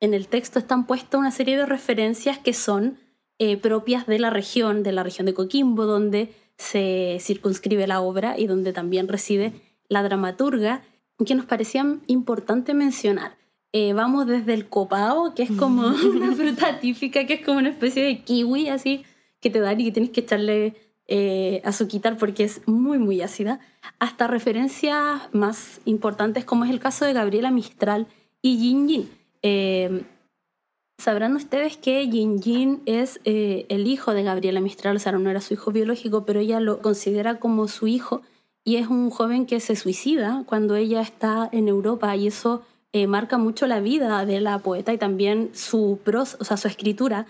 en 0.00 0.14
el 0.14 0.28
texto 0.28 0.58
están 0.58 0.86
puestas 0.86 1.18
una 1.18 1.30
serie 1.30 1.56
de 1.56 1.66
referencias 1.66 2.38
que 2.38 2.52
son 2.52 2.98
eh, 3.38 3.56
propias 3.56 4.06
de 4.06 4.18
la 4.18 4.30
región, 4.30 4.82
de 4.82 4.92
la 4.92 5.02
región 5.02 5.26
de 5.26 5.34
Coquimbo, 5.34 5.86
donde 5.86 6.32
se 6.56 7.18
circunscribe 7.20 7.86
la 7.86 8.00
obra 8.00 8.38
y 8.38 8.46
donde 8.46 8.72
también 8.72 9.08
reside 9.08 9.52
la 9.88 10.02
dramaturga, 10.02 10.82
que 11.24 11.34
nos 11.34 11.46
parecían 11.46 12.02
importante 12.06 12.74
mencionar. 12.74 13.36
vamos 13.94 14.26
desde 14.26 14.54
el 14.54 14.68
copao, 14.68 15.34
que 15.34 15.42
es 15.44 15.50
como 15.50 15.88
una 16.16 16.34
fruta 16.34 16.80
típica, 16.80 17.26
que 17.26 17.34
es 17.34 17.44
como 17.44 17.58
una 17.58 17.70
especie 17.70 18.02
de 18.04 18.22
kiwi 18.22 18.68
así, 18.68 19.04
que 19.40 19.50
te 19.50 19.60
dan 19.60 19.80
y 19.80 19.84
que 19.84 19.92
tienes 19.92 20.10
que 20.10 20.20
echarle 20.20 20.74
eh, 21.10 21.62
azuquitar 21.64 22.18
porque 22.18 22.44
es 22.44 22.60
muy, 22.66 22.98
muy 22.98 23.22
ácida, 23.22 23.60
hasta 23.98 24.26
referencias 24.26 25.22
más 25.32 25.80
importantes 25.86 26.44
como 26.44 26.66
es 26.66 26.70
el 26.70 26.80
caso 26.80 27.06
de 27.06 27.14
Gabriela 27.14 27.50
Mistral 27.50 28.06
y 28.42 28.58
Yin 28.58 28.88
Yin. 28.88 29.10
Eh, 29.42 30.02
sabrán 30.98 31.36
ustedes 31.36 31.76
que 31.76 32.08
Yin 32.08 32.40
Yin 32.40 32.82
es 32.86 33.20
eh, 33.24 33.66
el 33.68 33.86
hijo 33.86 34.14
de 34.14 34.22
Gabriela 34.22 34.60
Mistral, 34.60 34.96
o 34.96 34.98
sea, 34.98 35.12
no 35.12 35.30
era 35.30 35.40
su 35.40 35.54
hijo 35.54 35.70
biológico, 35.70 36.24
pero 36.24 36.40
ella 36.40 36.60
lo 36.60 36.80
considera 36.80 37.38
como 37.38 37.68
su 37.68 37.86
hijo 37.86 38.22
y 38.64 38.76
es 38.76 38.88
un 38.88 39.10
joven 39.10 39.46
que 39.46 39.60
se 39.60 39.76
suicida 39.76 40.44
cuando 40.46 40.76
ella 40.76 41.00
está 41.00 41.48
en 41.52 41.68
Europa 41.68 42.14
y 42.16 42.26
eso 42.26 42.62
eh, 42.92 43.06
marca 43.06 43.38
mucho 43.38 43.66
la 43.66 43.80
vida 43.80 44.26
de 44.26 44.40
la 44.40 44.58
poeta 44.58 44.92
y 44.92 44.98
también 44.98 45.50
su 45.54 46.00
pros, 46.04 46.36
o 46.40 46.44
sea, 46.44 46.56
su 46.56 46.68
escritura 46.68 47.26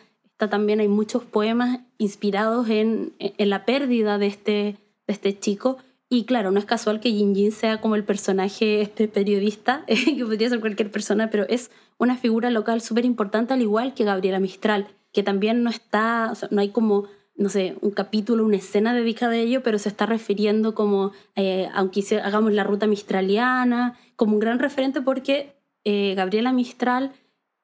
también 0.46 0.78
hay 0.78 0.86
muchos 0.86 1.24
poemas 1.24 1.80
inspirados 1.98 2.68
en, 2.68 3.12
en 3.18 3.50
la 3.50 3.64
pérdida 3.64 4.18
de 4.18 4.28
este, 4.28 4.52
de 4.52 5.12
este 5.12 5.36
chico. 5.36 5.78
Y 6.09 6.24
claro, 6.24 6.52
no 6.52 6.61
es 6.61 6.64
casual 6.64 7.00
que 7.00 7.11
Jin 7.11 7.34
Jin 7.34 7.50
sea 7.50 7.80
como 7.80 7.96
el 7.96 8.04
personaje, 8.04 8.80
este 8.80 9.09
periodista, 9.09 9.84
que 9.86 10.24
podría 10.24 10.48
ser 10.48 10.61
cualquier 10.61 10.92
persona, 10.92 11.28
pero 11.28 11.44
es 11.48 11.72
una 11.99 12.16
figura 12.16 12.51
local 12.51 12.80
súper 12.80 13.05
importante, 13.05 13.55
al 13.55 13.62
igual 13.62 13.94
que 13.94 14.05
Gabriela 14.05 14.40
Mistral, 14.40 14.88
que 15.12 15.22
también 15.22 15.62
no 15.62 15.70
está, 15.70 16.32
no 16.51 16.61
hay 16.61 16.70
como, 16.70 17.05
no 17.36 17.49
sé, 17.49 17.76
un 17.80 17.90
capítulo, 17.90 18.44
una 18.44 18.57
escena 18.57 18.94
dedicada 18.94 19.32
a 19.32 19.38
ello, 19.38 19.62
pero 19.62 19.78
se 19.78 19.88
está 19.88 20.07
refiriendo 20.07 20.74
como, 20.74 21.12
eh, 21.34 21.68
aunque 21.74 22.03
hagamos 22.22 22.53
la 22.53 22.64
ruta 22.64 22.86
mistraliana, 22.86 23.99
como 24.16 24.34
un 24.34 24.40
gran 24.40 24.59
referente 24.59 25.01
porque 25.01 25.57
eh, 25.84 26.14
Gabriela 26.14 26.53
Mistral 26.53 27.12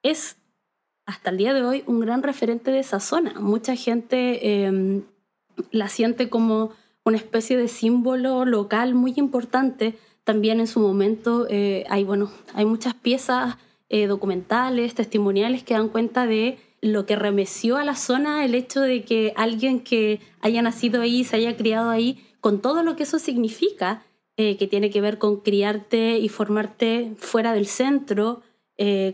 es 0.02 0.36
hasta 1.06 1.30
el 1.30 1.36
día 1.36 1.54
de 1.54 1.62
hoy 1.62 1.84
un 1.86 2.00
gran 2.00 2.22
referente 2.22 2.70
de 2.70 2.78
esa 2.78 3.00
zona. 3.00 3.38
Mucha 3.40 3.76
gente 3.76 4.64
em, 4.64 5.02
la 5.70 5.88
siente 5.88 6.28
como 6.28 6.70
una 7.04 7.18
especie 7.18 7.56
de 7.56 7.68
símbolo 7.68 8.44
local 8.44 8.94
muy 8.94 9.12
importante. 9.16 9.98
También 10.24 10.60
en 10.60 10.66
su 10.66 10.80
momento 10.80 11.46
eh, 11.50 11.84
hay, 11.90 12.04
bueno, 12.04 12.30
hay 12.54 12.64
muchas 12.64 12.94
piezas 12.94 13.56
eh, 13.88 14.06
documentales, 14.06 14.94
testimoniales 14.94 15.62
que 15.62 15.74
dan 15.74 15.88
cuenta 15.88 16.26
de 16.26 16.58
lo 16.80 17.06
que 17.06 17.16
remeció 17.16 17.76
a 17.76 17.84
la 17.84 17.96
zona 17.96 18.44
el 18.44 18.54
hecho 18.54 18.80
de 18.80 19.04
que 19.04 19.32
alguien 19.36 19.80
que 19.80 20.20
haya 20.40 20.62
nacido 20.62 21.00
ahí, 21.00 21.24
se 21.24 21.36
haya 21.36 21.56
criado 21.56 21.90
ahí, 21.90 22.24
con 22.40 22.60
todo 22.60 22.82
lo 22.82 22.96
que 22.96 23.04
eso 23.04 23.18
significa, 23.18 24.02
eh, 24.36 24.56
que 24.56 24.66
tiene 24.66 24.90
que 24.90 25.00
ver 25.00 25.18
con 25.18 25.40
criarte 25.40 26.18
y 26.18 26.28
formarte 26.28 27.14
fuera 27.16 27.52
del 27.52 27.66
centro, 27.66 28.42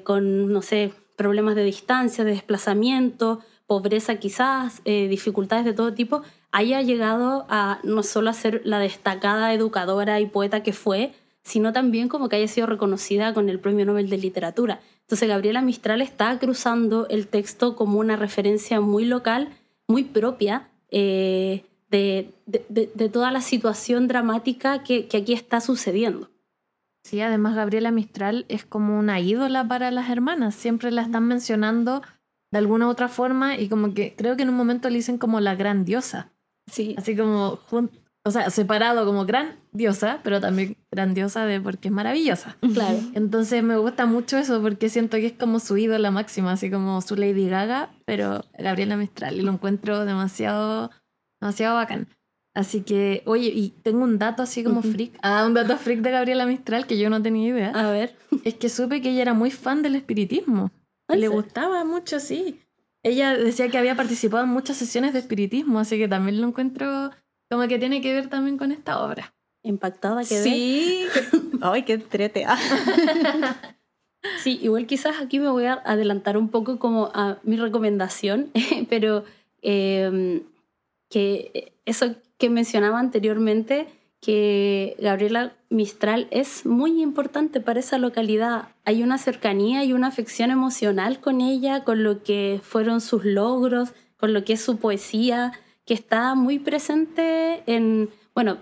con, 0.04 0.50
no 0.50 0.62
sé, 0.62 0.94
problemas 1.20 1.54
de 1.54 1.64
distancia, 1.64 2.24
de 2.24 2.30
desplazamiento, 2.30 3.40
pobreza 3.70 4.16
quizás, 4.16 4.80
eh, 4.86 5.06
dificultades 5.06 5.66
de 5.66 5.74
todo 5.74 5.92
tipo, 5.92 6.22
haya 6.50 6.80
llegado 6.82 7.46
a 7.48 7.78
no 7.84 8.02
solo 8.02 8.32
ser 8.32 8.62
la 8.64 8.80
destacada 8.80 9.52
educadora 9.54 10.18
y 10.18 10.26
poeta 10.26 10.64
que 10.64 10.72
fue, 10.72 11.12
sino 11.50 11.72
también 11.72 12.08
como 12.08 12.28
que 12.28 12.36
haya 12.36 12.46
sido 12.46 12.68
reconocida 12.68 13.34
con 13.34 13.48
el 13.48 13.58
Premio 13.58 13.84
Nobel 13.84 14.08
de 14.08 14.18
Literatura. 14.18 14.80
Entonces 15.00 15.28
Gabriela 15.28 15.62
Mistral 15.62 16.00
está 16.00 16.38
cruzando 16.38 17.08
el 17.08 17.26
texto 17.26 17.74
como 17.74 17.98
una 17.98 18.14
referencia 18.14 18.80
muy 18.80 19.04
local, 19.04 19.48
muy 19.88 20.04
propia 20.04 20.68
eh, 20.92 21.64
de, 21.90 22.30
de, 22.46 23.08
toda 23.08 23.32
la 23.32 23.40
situación 23.40 24.06
dramática 24.06 24.84
que, 24.84 25.08
que 25.08 25.16
aquí 25.16 25.32
está 25.32 25.60
sucediendo. 25.60 26.30
Sí, 27.02 27.20
además 27.20 27.56
Gabriela 27.56 27.90
Mistral 27.90 28.44
es 28.48 28.64
como 28.64 28.96
una 28.96 29.18
ídola 29.18 29.66
para 29.66 29.90
las 29.90 30.08
hermanas, 30.08 30.54
siempre 30.54 30.92
la 30.92 31.02
están 31.02 31.26
mencionando 31.26 32.02
de 32.52 32.58
alguna 32.58 32.86
u 32.86 32.90
otra 32.90 33.08
forma 33.08 33.58
y 33.58 33.68
como 33.68 33.92
que 33.92 34.14
creo 34.16 34.36
que 34.36 34.44
en 34.44 34.50
un 34.50 34.56
momento 34.56 34.88
le 34.88 34.96
dicen 34.96 35.18
como 35.18 35.40
la 35.40 35.56
gran 35.56 35.84
diosa. 35.84 36.30
Sí. 36.70 36.94
Así 36.96 37.16
como, 37.16 37.58
o 38.22 38.30
sea, 38.30 38.50
separado 38.50 39.06
como 39.06 39.24
gran 39.24 39.56
diosa, 39.72 40.20
pero 40.22 40.40
también 40.40 40.76
grandiosa 40.90 41.46
de 41.46 41.60
porque 41.60 41.88
es 41.88 41.94
maravillosa. 41.94 42.56
Claro. 42.74 42.98
Entonces 43.14 43.62
me 43.62 43.76
gusta 43.76 44.06
mucho 44.06 44.36
eso 44.36 44.60
porque 44.60 44.88
siento 44.88 45.16
que 45.16 45.26
es 45.26 45.32
como 45.32 45.58
su 45.58 45.76
ídola 45.76 46.10
máxima, 46.10 46.52
así 46.52 46.70
como 46.70 47.00
su 47.00 47.16
Lady 47.16 47.48
Gaga, 47.48 47.90
pero 48.04 48.44
Gabriela 48.58 48.96
Mistral 48.96 49.36
y 49.36 49.42
lo 49.42 49.52
encuentro 49.52 50.04
demasiado, 50.04 50.90
demasiado 51.40 51.76
bacán. 51.76 52.08
Así 52.52 52.82
que, 52.82 53.22
oye, 53.26 53.52
y 53.54 53.70
tengo 53.82 54.02
un 54.02 54.18
dato 54.18 54.42
así 54.42 54.64
como 54.64 54.82
freak. 54.82 55.18
Ah, 55.22 55.44
un 55.46 55.54
dato 55.54 55.76
freak 55.76 56.00
de 56.00 56.10
Gabriela 56.10 56.46
Mistral 56.46 56.86
que 56.86 56.98
yo 56.98 57.08
no 57.08 57.22
tenía 57.22 57.48
idea. 57.48 57.70
A 57.70 57.90
ver. 57.90 58.16
Es 58.44 58.54
que 58.54 58.68
supe 58.68 59.00
que 59.00 59.10
ella 59.10 59.22
era 59.22 59.34
muy 59.34 59.50
fan 59.50 59.82
del 59.82 59.94
espiritismo. 59.94 60.72
Le 61.08 61.28
gustaba 61.28 61.84
mucho, 61.84 62.20
sí. 62.20 62.60
Ella 63.02 63.36
decía 63.36 63.68
que 63.68 63.78
había 63.78 63.94
participado 63.94 64.44
en 64.44 64.50
muchas 64.50 64.76
sesiones 64.76 65.12
de 65.12 65.20
espiritismo, 65.20 65.78
así 65.78 65.96
que 65.96 66.08
también 66.08 66.40
lo 66.40 66.48
encuentro 66.48 67.10
como 67.50 67.66
que 67.66 67.78
tiene 67.78 68.00
que 68.00 68.14
ver 68.14 68.28
también 68.28 68.56
con 68.56 68.72
esta 68.72 69.04
obra. 69.04 69.34
Impactada 69.62 70.20
que 70.20 70.42
Sí. 70.42 71.04
Ay, 71.60 71.82
qué 71.82 71.94
entrete. 71.94 72.46
sí, 74.42 74.58
igual 74.62 74.86
quizás 74.86 75.20
aquí 75.20 75.40
me 75.40 75.50
voy 75.50 75.66
a 75.66 75.74
adelantar 75.84 76.38
un 76.38 76.48
poco 76.48 76.78
como 76.78 77.10
a 77.12 77.38
mi 77.42 77.56
recomendación, 77.56 78.50
pero 78.88 79.24
eh, 79.62 80.42
que 81.10 81.74
eso 81.84 82.14
que 82.38 82.48
mencionaba 82.48 82.98
anteriormente, 82.98 83.88
que 84.20 84.96
Gabriela 85.00 85.54
Mistral 85.70 86.28
es 86.30 86.64
muy 86.64 87.02
importante 87.02 87.60
para 87.60 87.80
esa 87.80 87.98
localidad. 87.98 88.68
Hay 88.84 89.02
una 89.02 89.18
cercanía 89.18 89.84
y 89.84 89.92
una 89.92 90.08
afección 90.08 90.50
emocional 90.50 91.20
con 91.20 91.40
ella, 91.40 91.84
con 91.84 92.04
lo 92.04 92.22
que 92.22 92.60
fueron 92.62 93.00
sus 93.00 93.24
logros, 93.24 93.92
con 94.18 94.32
lo 94.32 94.44
que 94.44 94.54
es 94.54 94.60
su 94.60 94.78
poesía, 94.78 95.52
que 95.90 95.94
está 95.94 96.36
muy 96.36 96.60
presente 96.60 97.64
en, 97.66 98.10
bueno, 98.32 98.58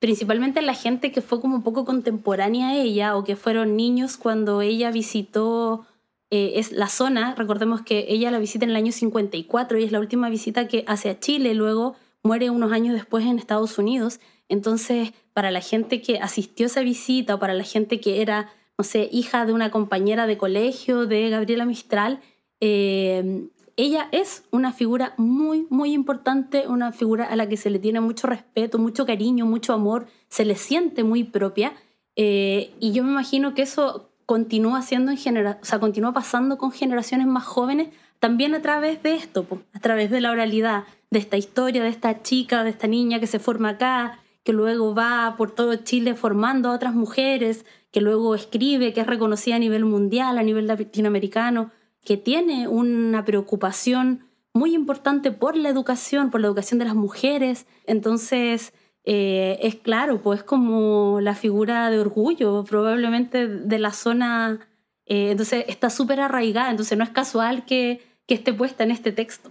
principalmente 0.00 0.60
en 0.60 0.66
la 0.66 0.74
gente 0.74 1.12
que 1.12 1.22
fue 1.22 1.40
como 1.40 1.56
un 1.56 1.62
poco 1.62 1.86
contemporánea 1.86 2.68
a 2.68 2.76
ella 2.76 3.16
o 3.16 3.24
que 3.24 3.36
fueron 3.36 3.74
niños 3.74 4.18
cuando 4.18 4.60
ella 4.60 4.90
visitó 4.90 5.86
eh, 6.30 6.52
es 6.56 6.70
la 6.70 6.88
zona. 6.88 7.34
Recordemos 7.34 7.80
que 7.80 8.04
ella 8.10 8.30
la 8.30 8.38
visita 8.38 8.66
en 8.66 8.72
el 8.72 8.76
año 8.76 8.92
54 8.92 9.78
y 9.78 9.84
es 9.84 9.92
la 9.92 9.98
última 9.98 10.28
visita 10.28 10.68
que 10.68 10.84
hace 10.86 11.08
a 11.08 11.18
Chile, 11.18 11.54
luego 11.54 11.96
muere 12.22 12.50
unos 12.50 12.70
años 12.70 12.92
después 12.92 13.24
en 13.24 13.38
Estados 13.38 13.78
Unidos. 13.78 14.20
Entonces, 14.50 15.14
para 15.32 15.50
la 15.50 15.62
gente 15.62 16.02
que 16.02 16.18
asistió 16.18 16.66
a 16.66 16.68
esa 16.68 16.82
visita 16.82 17.36
o 17.36 17.38
para 17.38 17.54
la 17.54 17.64
gente 17.64 17.98
que 17.98 18.20
era, 18.20 18.52
no 18.76 18.84
sé, 18.84 19.08
hija 19.10 19.46
de 19.46 19.54
una 19.54 19.70
compañera 19.70 20.26
de 20.26 20.36
colegio 20.36 21.06
de 21.06 21.30
Gabriela 21.30 21.64
Mistral, 21.64 22.20
eh, 22.60 23.48
ella 23.78 24.08
es 24.10 24.42
una 24.50 24.72
figura 24.72 25.14
muy, 25.18 25.68
muy 25.70 25.92
importante, 25.92 26.66
una 26.66 26.90
figura 26.90 27.24
a 27.26 27.36
la 27.36 27.48
que 27.48 27.56
se 27.56 27.70
le 27.70 27.78
tiene 27.78 28.00
mucho 28.00 28.26
respeto, 28.26 28.76
mucho 28.80 29.06
cariño, 29.06 29.46
mucho 29.46 29.72
amor, 29.72 30.08
se 30.28 30.44
le 30.44 30.56
siente 30.56 31.04
muy 31.04 31.22
propia. 31.22 31.74
Eh, 32.16 32.72
y 32.80 32.90
yo 32.90 33.04
me 33.04 33.12
imagino 33.12 33.54
que 33.54 33.62
eso 33.62 34.10
continúa 34.26 34.82
siendo 34.82 35.12
en 35.12 35.16
genera 35.16 35.60
o 35.62 35.64
sea, 35.64 35.78
continúa 35.78 36.12
pasando 36.12 36.58
con 36.58 36.72
generaciones 36.72 37.28
más 37.28 37.44
jóvenes 37.44 37.90
también 38.18 38.52
a 38.56 38.62
través 38.62 39.00
de 39.04 39.14
esto, 39.14 39.46
a 39.72 39.78
través 39.78 40.10
de 40.10 40.20
la 40.20 40.32
oralidad, 40.32 40.82
de 41.12 41.20
esta 41.20 41.36
historia, 41.36 41.80
de 41.80 41.88
esta 41.88 42.20
chica, 42.22 42.64
de 42.64 42.70
esta 42.70 42.88
niña 42.88 43.20
que 43.20 43.28
se 43.28 43.38
forma 43.38 43.68
acá, 43.70 44.18
que 44.42 44.52
luego 44.52 44.92
va 44.92 45.36
por 45.38 45.52
todo 45.52 45.76
Chile 45.76 46.16
formando 46.16 46.68
a 46.68 46.74
otras 46.74 46.94
mujeres, 46.94 47.64
que 47.92 48.00
luego 48.00 48.34
escribe, 48.34 48.92
que 48.92 49.02
es 49.02 49.06
reconocida 49.06 49.54
a 49.54 49.60
nivel 49.60 49.84
mundial, 49.84 50.36
a 50.36 50.42
nivel 50.42 50.66
latinoamericano, 50.66 51.70
que 52.08 52.16
tiene 52.16 52.68
una 52.68 53.26
preocupación 53.26 54.24
muy 54.54 54.74
importante 54.74 55.30
por 55.30 55.58
la 55.58 55.68
educación, 55.68 56.30
por 56.30 56.40
la 56.40 56.46
educación 56.46 56.78
de 56.78 56.86
las 56.86 56.94
mujeres. 56.94 57.66
Entonces, 57.84 58.72
eh, 59.04 59.58
es 59.60 59.74
claro, 59.74 60.22
pues 60.22 60.42
como 60.42 61.20
la 61.20 61.34
figura 61.34 61.90
de 61.90 62.00
orgullo 62.00 62.64
probablemente 62.64 63.46
de 63.46 63.78
la 63.78 63.92
zona, 63.92 64.58
eh, 65.04 65.32
entonces 65.32 65.66
está 65.68 65.90
súper 65.90 66.20
arraigada, 66.20 66.70
entonces 66.70 66.96
no 66.96 67.04
es 67.04 67.10
casual 67.10 67.66
que, 67.66 68.00
que 68.26 68.32
esté 68.32 68.54
puesta 68.54 68.84
en 68.84 68.90
este 68.90 69.12
texto. 69.12 69.50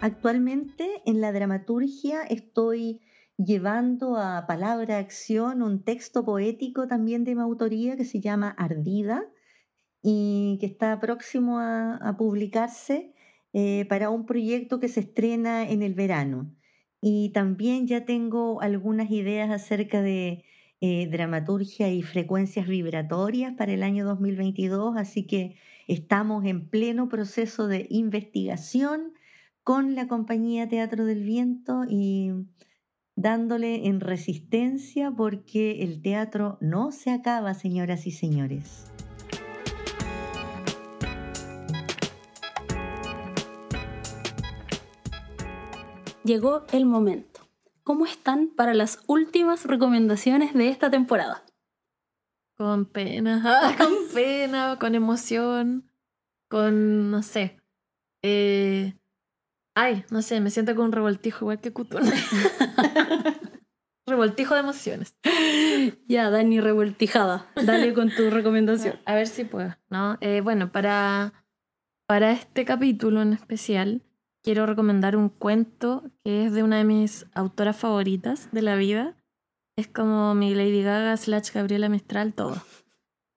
actualmente 0.00 1.02
en 1.06 1.20
la 1.20 1.32
dramaturgia 1.32 2.22
estoy 2.22 3.00
llevando 3.38 4.16
a 4.16 4.46
palabra 4.46 4.98
acción 4.98 5.62
un 5.62 5.84
texto 5.84 6.24
poético 6.24 6.88
también 6.88 7.24
de 7.24 7.34
mi 7.36 7.40
autoría 7.40 7.96
que 7.96 8.04
se 8.04 8.20
llama 8.20 8.50
Ardida 8.58 9.24
y 10.02 10.58
que 10.60 10.66
está 10.66 10.98
próximo 11.00 11.58
a, 11.60 12.16
publicarse 12.18 13.14
eh, 13.52 13.86
para 13.88 14.10
un 14.10 14.26
proyecto 14.26 14.80
que 14.80 14.88
se 14.88 15.00
estrena 15.00 15.68
en 15.68 15.82
el 15.82 15.94
verano. 15.94 16.54
Y 17.00 17.30
también 17.30 17.86
ya 17.86 18.04
tengo 18.04 18.60
algunas 18.60 19.10
ideas 19.10 19.50
acerca 19.50 20.02
de 20.02 20.44
eh, 20.80 21.08
dramaturgia 21.08 21.90
y 21.90 22.02
frecuencias 22.02 22.66
vibratorias 22.66 23.54
para 23.54 23.72
el 23.72 23.82
año 23.84 24.04
2022, 24.04 24.96
así 24.96 25.26
que 25.26 25.56
estamos 25.86 26.44
en 26.44 26.68
pleno 26.68 27.08
proceso 27.08 27.68
de 27.68 27.86
investigación 27.90 29.12
con 29.62 29.94
la 29.94 30.08
compañía 30.08 30.68
Teatro 30.68 31.04
del 31.04 31.22
Viento 31.24 31.84
y 31.88 32.32
dándole 33.18 33.88
en 33.88 33.98
resistencia 33.98 35.10
porque 35.10 35.82
el 35.82 36.00
teatro 36.02 36.56
no 36.60 36.92
se 36.92 37.10
acaba, 37.10 37.52
señoras 37.52 38.06
y 38.06 38.12
señores. 38.12 38.86
Llegó 46.22 46.64
el 46.72 46.86
momento. 46.86 47.40
¿Cómo 47.82 48.06
están 48.06 48.50
para 48.54 48.72
las 48.72 49.02
últimas 49.08 49.64
recomendaciones 49.64 50.54
de 50.54 50.68
esta 50.68 50.88
temporada? 50.88 51.44
Con 52.56 52.86
pena, 52.86 53.42
con 53.78 53.94
pena, 54.14 54.78
con 54.78 54.94
emoción, 54.94 55.90
con, 56.48 57.10
no 57.10 57.24
sé. 57.24 57.58
Eh, 58.22 58.94
ay, 59.78 60.04
no 60.10 60.22
sé, 60.22 60.40
me 60.40 60.50
siento 60.50 60.74
con 60.74 60.86
un 60.86 60.92
revoltijo 60.92 61.44
igual 61.44 61.60
que 61.60 61.72
Cutún. 61.72 62.02
revoltijo 64.06 64.54
de 64.54 64.60
emociones. 64.60 65.16
Ya, 66.08 66.30
Dani, 66.30 66.60
revoltijada. 66.60 67.46
Dale 67.54 67.94
con 67.94 68.10
tu 68.10 68.28
recomendación. 68.30 68.98
A 69.04 69.14
ver 69.14 69.28
si 69.28 69.44
puedo, 69.44 69.76
¿no? 69.88 70.18
Eh, 70.20 70.40
bueno, 70.40 70.72
para, 70.72 71.44
para 72.06 72.32
este 72.32 72.64
capítulo 72.64 73.22
en 73.22 73.34
especial, 73.34 74.02
quiero 74.42 74.66
recomendar 74.66 75.14
un 75.14 75.28
cuento 75.28 76.10
que 76.24 76.46
es 76.46 76.52
de 76.52 76.64
una 76.64 76.78
de 76.78 76.84
mis 76.84 77.26
autoras 77.34 77.76
favoritas 77.76 78.50
de 78.50 78.62
la 78.62 78.74
vida. 78.74 79.14
Es 79.76 79.86
como 79.86 80.34
mi 80.34 80.56
Lady 80.56 80.82
Gaga 80.82 81.16
slash 81.16 81.52
Gabriela 81.52 81.88
Mistral, 81.88 82.34
todo. 82.34 82.56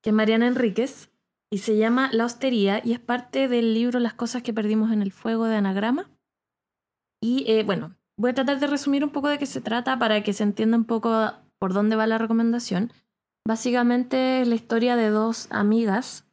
Que 0.02 0.10
es 0.10 0.16
Mariana 0.16 0.48
Enríquez 0.48 1.12
y 1.52 1.60
se 1.60 1.78
llama 1.78 2.10
La 2.12 2.26
Hostería 2.26 2.82
y 2.84 2.94
es 2.94 3.00
parte 3.00 3.48
del 3.48 3.76
libro 3.76 4.00
Las 4.00 4.16
cosas 4.16 4.42
que 4.42 4.54
perdimos 4.54 4.92
en 4.92 5.04
el 5.04 5.12
fuego 5.12 5.46
de 5.46 5.58
Anagrama. 5.58 6.10
Y 7.22 7.46
eh, 7.48 7.64
bueno, 7.64 7.96
voy 8.18 8.32
a 8.32 8.34
tratar 8.34 8.60
de 8.60 8.68
resumir 8.68 9.04
un 9.04 9.12
poco 9.12 9.30
de 9.30 9.38
qué 9.38 9.46
se 9.46 9.62
trata 9.62 10.00
para 10.00 10.24
que 10.24 10.34
se 10.34 10.44
entienda 10.44 10.78
un 10.78 10.86
poco 10.86 11.34
por 11.60 11.74
dónde 11.74 11.96
va 11.96 12.08
la 12.08 12.18
recomendación. 12.18 12.92
Básicamente 13.48 14.42
es 14.42 14.48
la 14.48 14.56
historia 14.56 14.96
de 14.96 15.10
dos 15.10 15.48
amigas 15.52 16.26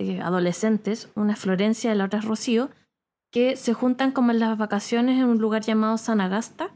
eh, 0.00 0.20
adolescentes, 0.20 1.10
una 1.14 1.32
es 1.32 1.38
Florencia 1.38 1.92
y 1.92 1.96
la 1.96 2.04
otra 2.04 2.20
es 2.20 2.24
Rocío, 2.24 2.70
que 3.32 3.56
se 3.56 3.74
juntan 3.74 4.12
como 4.12 4.30
en 4.30 4.38
las 4.38 4.56
vacaciones 4.56 5.18
en 5.18 5.26
un 5.26 5.38
lugar 5.38 5.62
llamado 5.62 5.98
Sanagasta, 5.98 6.70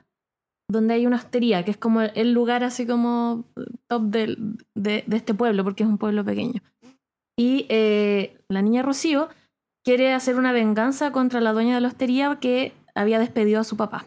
donde 0.69 0.95
hay 0.95 1.07
una 1.07 1.17
hostería, 1.17 1.65
que 1.65 1.71
es 1.71 1.77
como 1.77 2.01
el 2.01 2.33
lugar 2.33 2.65
así 2.65 2.87
como 2.87 3.45
top 3.89 4.03
de, 4.05 4.37
de, 4.75 5.05
este 5.11 5.35
pueblo, 5.35 5.65
porque 5.65 5.83
es 5.83 5.89
un 5.89 5.99
pueblo 5.99 6.25
pequeño. 6.25 6.63
Y 7.39 7.67
eh, 7.69 8.39
la 8.49 8.63
niña 8.63 8.83
Rocío 8.83 9.29
quiere 9.85 10.13
hacer 10.13 10.37
una 10.37 10.53
venganza 10.53 11.13
contra 11.13 11.41
la 11.41 11.53
dueña 11.53 11.75
de 11.75 11.81
la 11.81 11.89
hostería 11.89 12.39
que 12.41 12.73
había 12.95 13.19
despedido 13.19 13.61
a 13.61 13.65
su 13.65 13.77
papá. 13.77 14.07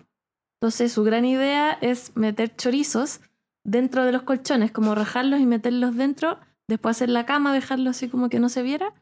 Entonces 0.61 0.91
su 0.91 1.03
gran 1.03 1.25
idea 1.25 1.77
es 1.81 2.15
meter 2.15 2.55
chorizos 2.55 3.21
dentro 3.63 4.05
de 4.05 4.11
los 4.11 4.23
colchones, 4.23 4.71
como 4.71 4.95
rajarlos 4.95 5.39
y 5.39 5.45
meterlos 5.45 5.95
dentro, 5.95 6.39
después 6.67 6.97
hacer 6.97 7.09
la 7.09 7.25
cama, 7.25 7.53
dejarlo 7.53 7.89
así 7.89 8.09
como 8.09 8.29
que 8.29 8.39
no 8.39 8.49
se 8.49 8.63
viera 8.63 8.93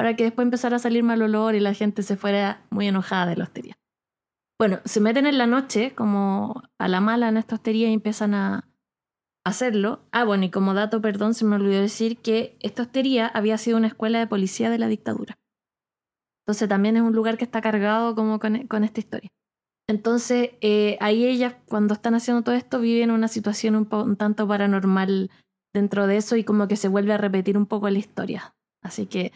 para 0.00 0.16
que 0.16 0.24
después 0.24 0.46
empezara 0.46 0.76
a 0.76 0.78
salir 0.78 1.02
mal 1.02 1.20
olor 1.20 1.54
y 1.54 1.60
la 1.60 1.74
gente 1.74 2.02
se 2.02 2.16
fuera 2.16 2.64
muy 2.70 2.88
enojada 2.88 3.26
de 3.26 3.36
la 3.36 3.44
hostería. 3.44 3.76
Bueno, 4.58 4.80
se 4.86 4.98
meten 4.98 5.26
en 5.26 5.36
la 5.36 5.46
noche 5.46 5.94
como 5.94 6.62
a 6.78 6.88
la 6.88 7.02
mala 7.02 7.28
en 7.28 7.36
esta 7.36 7.56
hostería 7.56 7.90
y 7.90 7.92
empiezan 7.92 8.34
a 8.34 8.66
hacerlo. 9.44 10.00
Ah, 10.12 10.24
bueno, 10.24 10.44
y 10.44 10.50
como 10.50 10.72
dato, 10.72 11.02
perdón, 11.02 11.34
se 11.34 11.44
me 11.44 11.56
olvidó 11.56 11.82
decir 11.82 12.16
que 12.16 12.56
esta 12.60 12.82
hostería 12.82 13.26
había 13.26 13.58
sido 13.58 13.76
una 13.76 13.88
escuela 13.88 14.18
de 14.18 14.26
policía 14.26 14.70
de 14.70 14.78
la 14.78 14.88
dictadura. 14.88 15.36
Entonces 16.50 16.68
también 16.68 16.96
es 16.96 17.02
un 17.02 17.14
lugar 17.14 17.38
que 17.38 17.44
está 17.44 17.60
cargado 17.60 18.16
como 18.16 18.40
con, 18.40 18.56
esta 18.56 18.98
historia. 18.98 19.30
Entonces, 19.88 20.50
eh, 20.60 20.96
ahí 20.98 21.24
ellas, 21.24 21.54
cuando 21.68 21.94
están 21.94 22.16
haciendo 22.16 22.42
todo 22.42 22.56
esto, 22.56 22.80
viven 22.80 23.12
una 23.12 23.28
situación 23.28 23.76
un, 23.76 23.88
un, 23.92 24.16
tanto 24.16 24.48
paranormal 24.48 25.30
dentro 25.72 26.08
de 26.08 26.16
eso 26.16 26.34
y 26.34 26.42
como 26.42 26.66
que 26.66 26.74
se 26.74 26.88
vuelve 26.88 27.12
a 27.12 27.18
repetir 27.18 27.56
un 27.56 27.66
poco 27.66 27.88
la 27.88 28.00
historia. 28.00 28.56
Así 28.82 29.06
que 29.06 29.30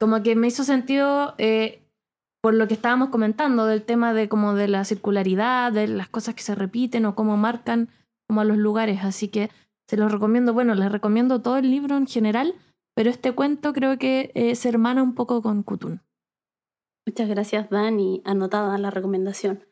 como 0.00 0.22
que 0.22 0.36
me 0.36 0.46
hizo 0.46 0.64
sentido 0.64 1.34
eh, 1.36 1.82
por 2.40 2.54
lo 2.54 2.66
que 2.66 2.72
estábamos 2.72 3.10
comentando 3.10 3.66
del 3.66 3.82
tema 3.82 4.14
de 4.14 4.30
como 4.30 4.54
de 4.54 4.68
la 4.68 4.86
circularidad, 4.86 5.70
de 5.70 5.86
las 5.86 6.08
cosas 6.08 6.34
que 6.34 6.42
se 6.42 6.54
repiten 6.54 7.04
o 7.04 7.14
cómo 7.14 7.36
marcan 7.36 7.90
como 8.26 8.40
a 8.40 8.44
los 8.44 8.56
lugares. 8.56 9.04
Así 9.04 9.28
que 9.28 9.50
se 9.86 9.98
los 9.98 10.10
recomiendo. 10.10 10.54
Bueno, 10.54 10.74
les 10.74 10.90
recomiendo 10.90 11.42
todo 11.42 11.58
el 11.58 11.70
libro 11.70 11.98
en 11.98 12.06
general, 12.06 12.54
pero 12.94 13.10
este 13.10 13.32
cuento 13.32 13.74
creo 13.74 13.98
que 13.98 14.30
eh, 14.34 14.54
se 14.54 14.70
hermana 14.70 15.02
un 15.02 15.14
poco 15.14 15.42
con 15.42 15.62
Kutun. 15.62 16.00
Muchas 17.08 17.30
gracias, 17.30 17.70
Dani. 17.70 18.20
Anotada 18.26 18.76
la 18.76 18.90
recomendación. 18.90 19.64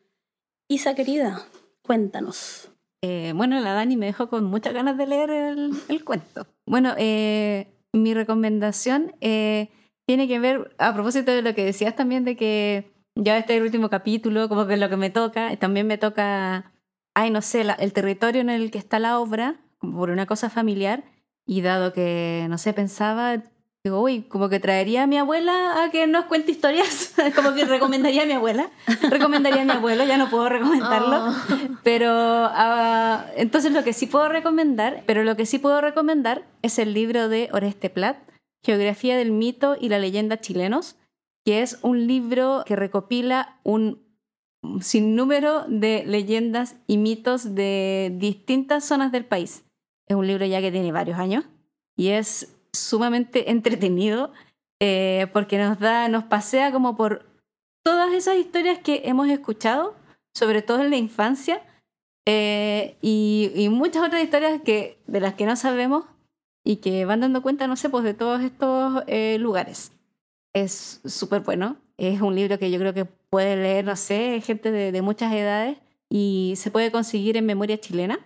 Isa, 0.67 0.95
querida, 0.95 1.43
cuéntanos. 1.83 2.71
Eh, 3.03 3.31
bueno, 3.35 3.59
la 3.59 3.73
Dani 3.73 3.95
me 3.95 4.07
dejó 4.07 4.27
con 4.27 4.45
muchas 4.45 4.73
ganas 4.73 4.97
de 4.97 5.05
leer 5.05 5.29
el, 5.29 6.03
cuento. 6.03 6.47
Bueno, 6.65 6.95
mi 6.97 8.13
recomendación 8.15 9.13
tiene 9.19 10.27
que 10.27 10.39
ver, 10.39 10.75
a 10.79 10.95
propósito 10.95 11.31
de 11.31 11.43
lo 11.43 11.53
que 11.53 11.63
decías 11.63 11.95
también, 11.95 12.25
de 12.25 12.35
que 12.35 12.91
ya 13.13 13.37
este 13.37 13.53
es 13.53 13.59
el 13.59 13.65
último 13.65 13.91
capítulo, 13.91 14.49
como 14.49 14.65
que 14.65 14.75
lo 14.75 14.89
que 14.89 14.97
me 14.97 15.11
toca, 15.11 15.55
también 15.57 15.85
me 15.85 15.99
toca, 15.99 16.73
ay, 17.13 17.29
no 17.29 17.43
sé, 17.43 17.63
el 17.77 17.93
territorio 17.93 18.41
en 18.41 18.49
el 18.49 18.71
que 18.71 18.79
está 18.79 18.97
la 18.97 19.19
obra, 19.19 19.61
por 19.77 20.09
una 20.09 20.25
cosa 20.25 20.49
familiar, 20.49 21.03
y 21.45 21.61
dado 21.61 21.93
que, 21.93 22.47
no 22.49 22.57
sé, 22.57 22.73
pensaba, 22.73 23.43
digo, 23.83 24.01
uy, 24.01 24.23
como 24.23 24.49
que 24.49 24.59
traería 24.59 25.03
a 25.03 25.07
mi 25.07 25.17
abuela 25.17 25.83
a 25.83 25.91
que 25.91 26.07
nos 26.07 26.25
cuente 26.25 26.51
historias, 26.51 27.13
como 27.35 27.53
que 27.53 27.65
recomendaría 27.65 28.23
a 28.23 28.25
mi 28.25 28.33
abuela, 28.33 28.69
recomendaría 29.09 29.61
a 29.61 29.65
mi 29.65 29.71
abuelo, 29.71 30.03
ya 30.03 30.17
no 30.17 30.29
puedo 30.29 30.49
recomendarlo, 30.49 31.29
oh. 31.29 31.33
pero 31.83 32.47
uh, 32.47 33.19
entonces 33.35 33.71
lo 33.71 33.83
que 33.83 33.93
sí 33.93 34.07
puedo 34.07 34.29
recomendar, 34.29 35.03
pero 35.05 35.23
lo 35.23 35.35
que 35.35 35.45
sí 35.45 35.59
puedo 35.59 35.79
recomendar 35.81 36.45
es 36.61 36.79
el 36.79 36.93
libro 36.93 37.29
de 37.29 37.49
Oreste 37.53 37.89
Plat, 37.89 38.17
Geografía 38.63 39.17
del 39.17 39.31
mito 39.31 39.77
y 39.79 39.89
la 39.89 39.99
leyenda 39.99 40.41
chilenos, 40.41 40.97
que 41.45 41.61
es 41.61 41.79
un 41.81 42.07
libro 42.07 42.63
que 42.65 42.75
recopila 42.75 43.59
un 43.63 44.05
sinnúmero 44.81 45.65
de 45.67 46.03
leyendas 46.05 46.75
y 46.87 46.97
mitos 46.97 47.55
de 47.55 48.11
distintas 48.17 48.83
zonas 48.83 49.11
del 49.11 49.25
país. 49.25 49.63
Es 50.07 50.15
un 50.15 50.27
libro 50.27 50.45
ya 50.45 50.61
que 50.61 50.71
tiene 50.71 50.91
varios 50.91 51.19
años 51.19 51.45
y 51.95 52.09
es 52.09 52.56
sumamente 52.77 53.51
entretenido 53.51 54.31
eh, 54.79 55.27
porque 55.33 55.57
nos 55.57 55.79
da, 55.79 56.07
nos 56.07 56.25
pasea 56.25 56.71
como 56.71 56.95
por 56.95 57.25
todas 57.83 58.13
esas 58.13 58.37
historias 58.37 58.79
que 58.79 59.03
hemos 59.05 59.27
escuchado, 59.29 59.95
sobre 60.33 60.61
todo 60.61 60.81
en 60.81 60.89
la 60.89 60.97
infancia, 60.97 61.63
eh, 62.27 62.97
y, 63.01 63.51
y, 63.55 63.69
muchas 63.69 64.05
otras 64.05 64.21
historias 64.21 64.61
que, 64.61 64.99
de 65.07 65.21
las 65.21 65.35
que 65.35 65.45
no 65.45 65.55
sabemos, 65.55 66.03
y 66.67 66.77
que 66.77 67.05
van 67.05 67.21
dando 67.21 67.41
cuenta, 67.41 67.65
no 67.67 67.77
sé, 67.77 67.89
pues 67.89 68.03
de 68.03 68.13
todos 68.13 68.41
estos 68.41 69.01
eh, 69.07 69.37
lugares. 69.39 69.93
Es 70.53 70.99
súper 71.05 71.39
bueno. 71.41 71.77
Es 71.95 72.19
un 72.19 72.35
libro 72.35 72.59
que 72.59 72.69
yo 72.69 72.77
creo 72.77 72.93
que 72.93 73.05
puede 73.05 73.55
leer, 73.55 73.85
no 73.85 73.95
sé, 73.95 74.41
gente 74.41 74.69
de, 74.71 74.91
de 74.91 75.01
muchas 75.01 75.31
edades 75.33 75.77
y 76.09 76.55
se 76.57 76.69
puede 76.69 76.91
conseguir 76.91 77.37
en 77.37 77.45
memoria 77.45 77.79
chilena, 77.79 78.19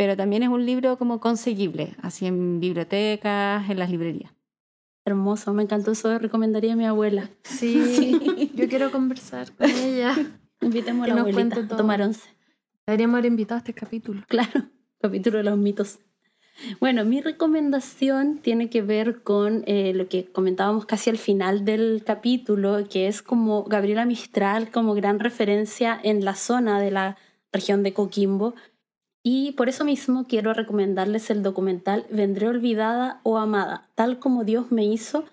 pero 0.00 0.16
también 0.16 0.42
es 0.42 0.48
un 0.48 0.64
libro 0.64 0.96
como 0.96 1.20
conseguible, 1.20 1.94
así 2.00 2.24
en 2.24 2.58
bibliotecas, 2.58 3.68
en 3.68 3.78
las 3.78 3.90
librerías. 3.90 4.32
Hermoso, 5.04 5.52
me 5.52 5.62
encantó 5.62 5.92
eso, 5.92 6.18
recomendaría 6.18 6.72
a 6.72 6.76
mi 6.76 6.86
abuela. 6.86 7.28
Sí, 7.42 8.50
yo 8.54 8.66
quiero 8.66 8.90
conversar 8.90 9.52
con 9.52 9.68
ella. 9.68 10.16
Invitemos 10.62 11.06
a 11.06 11.14
la 11.14 11.20
abuelita 11.20 11.60
a 11.60 11.76
tomar 11.76 12.00
once. 12.00 12.30
Deberíamos 12.86 13.18
haber 13.18 13.26
invitado 13.26 13.56
a 13.56 13.58
este 13.58 13.74
capítulo. 13.74 14.22
Claro, 14.26 14.70
capítulo 15.02 15.36
de 15.36 15.44
los 15.44 15.58
mitos. 15.58 15.98
Bueno, 16.80 17.04
mi 17.04 17.20
recomendación 17.20 18.38
tiene 18.38 18.70
que 18.70 18.80
ver 18.80 19.22
con 19.22 19.64
eh, 19.66 19.92
lo 19.94 20.08
que 20.08 20.32
comentábamos 20.32 20.86
casi 20.86 21.10
al 21.10 21.18
final 21.18 21.66
del 21.66 22.04
capítulo, 22.06 22.88
que 22.88 23.06
es 23.06 23.20
como 23.20 23.64
Gabriela 23.64 24.06
Mistral 24.06 24.70
como 24.70 24.94
gran 24.94 25.18
referencia 25.18 26.00
en 26.02 26.24
la 26.24 26.36
zona 26.36 26.80
de 26.80 26.90
la 26.90 27.18
región 27.52 27.82
de 27.82 27.92
Coquimbo. 27.92 28.54
Y 29.22 29.52
por 29.52 29.68
eso 29.68 29.84
mismo 29.84 30.26
quiero 30.26 30.54
recomendarles 30.54 31.30
el 31.30 31.42
documental 31.42 32.06
Vendré 32.10 32.48
olvidada 32.48 33.20
o 33.22 33.38
amada, 33.38 33.88
tal 33.94 34.18
como 34.18 34.44
Dios 34.44 34.72
me 34.72 34.84
hizo, 34.84 35.24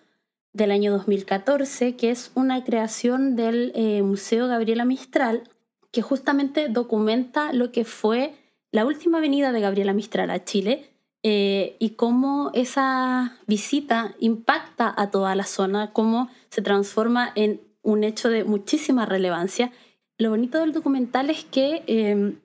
del 0.54 0.72
año 0.72 0.92
2014, 0.92 1.96
que 1.96 2.10
es 2.10 2.32
una 2.36 2.64
creación 2.64 3.36
del 3.36 3.72
eh, 3.76 4.02
Museo 4.02 4.48
Gabriela 4.48 4.86
Mistral, 4.86 5.44
que 5.92 6.02
justamente 6.02 6.68
documenta 6.68 7.54
lo 7.54 7.72
que 7.72 7.86
fue 7.86 8.34
la 8.72 8.86
última 8.86 9.20
venida 9.20 9.52
de 9.52 9.62
Gabriela 9.62 9.94
Mistral 9.94 10.30
a 10.32 10.44
Chile 10.44 10.90
eh, 11.24 11.76
y 11.80 11.92
cómo 11.92 12.52
esa 12.54 13.38
visita 13.48 14.16
impacta 14.20 14.94
a 14.96 15.10
toda 15.12 15.36
la 15.36 15.46
zona, 15.46 15.94
cómo 15.94 16.30
se 16.50 16.62
transforma 16.62 17.32
en 17.36 17.62
un 17.82 18.04
hecho 18.04 18.30
de 18.30 18.44
muchísima 18.44 19.06
relevancia. 19.06 19.72
Lo 20.18 20.32
bonito 20.32 20.60
del 20.60 20.74
documental 20.74 21.30
es 21.30 21.46
que 21.46 21.84
em, 21.88 22.40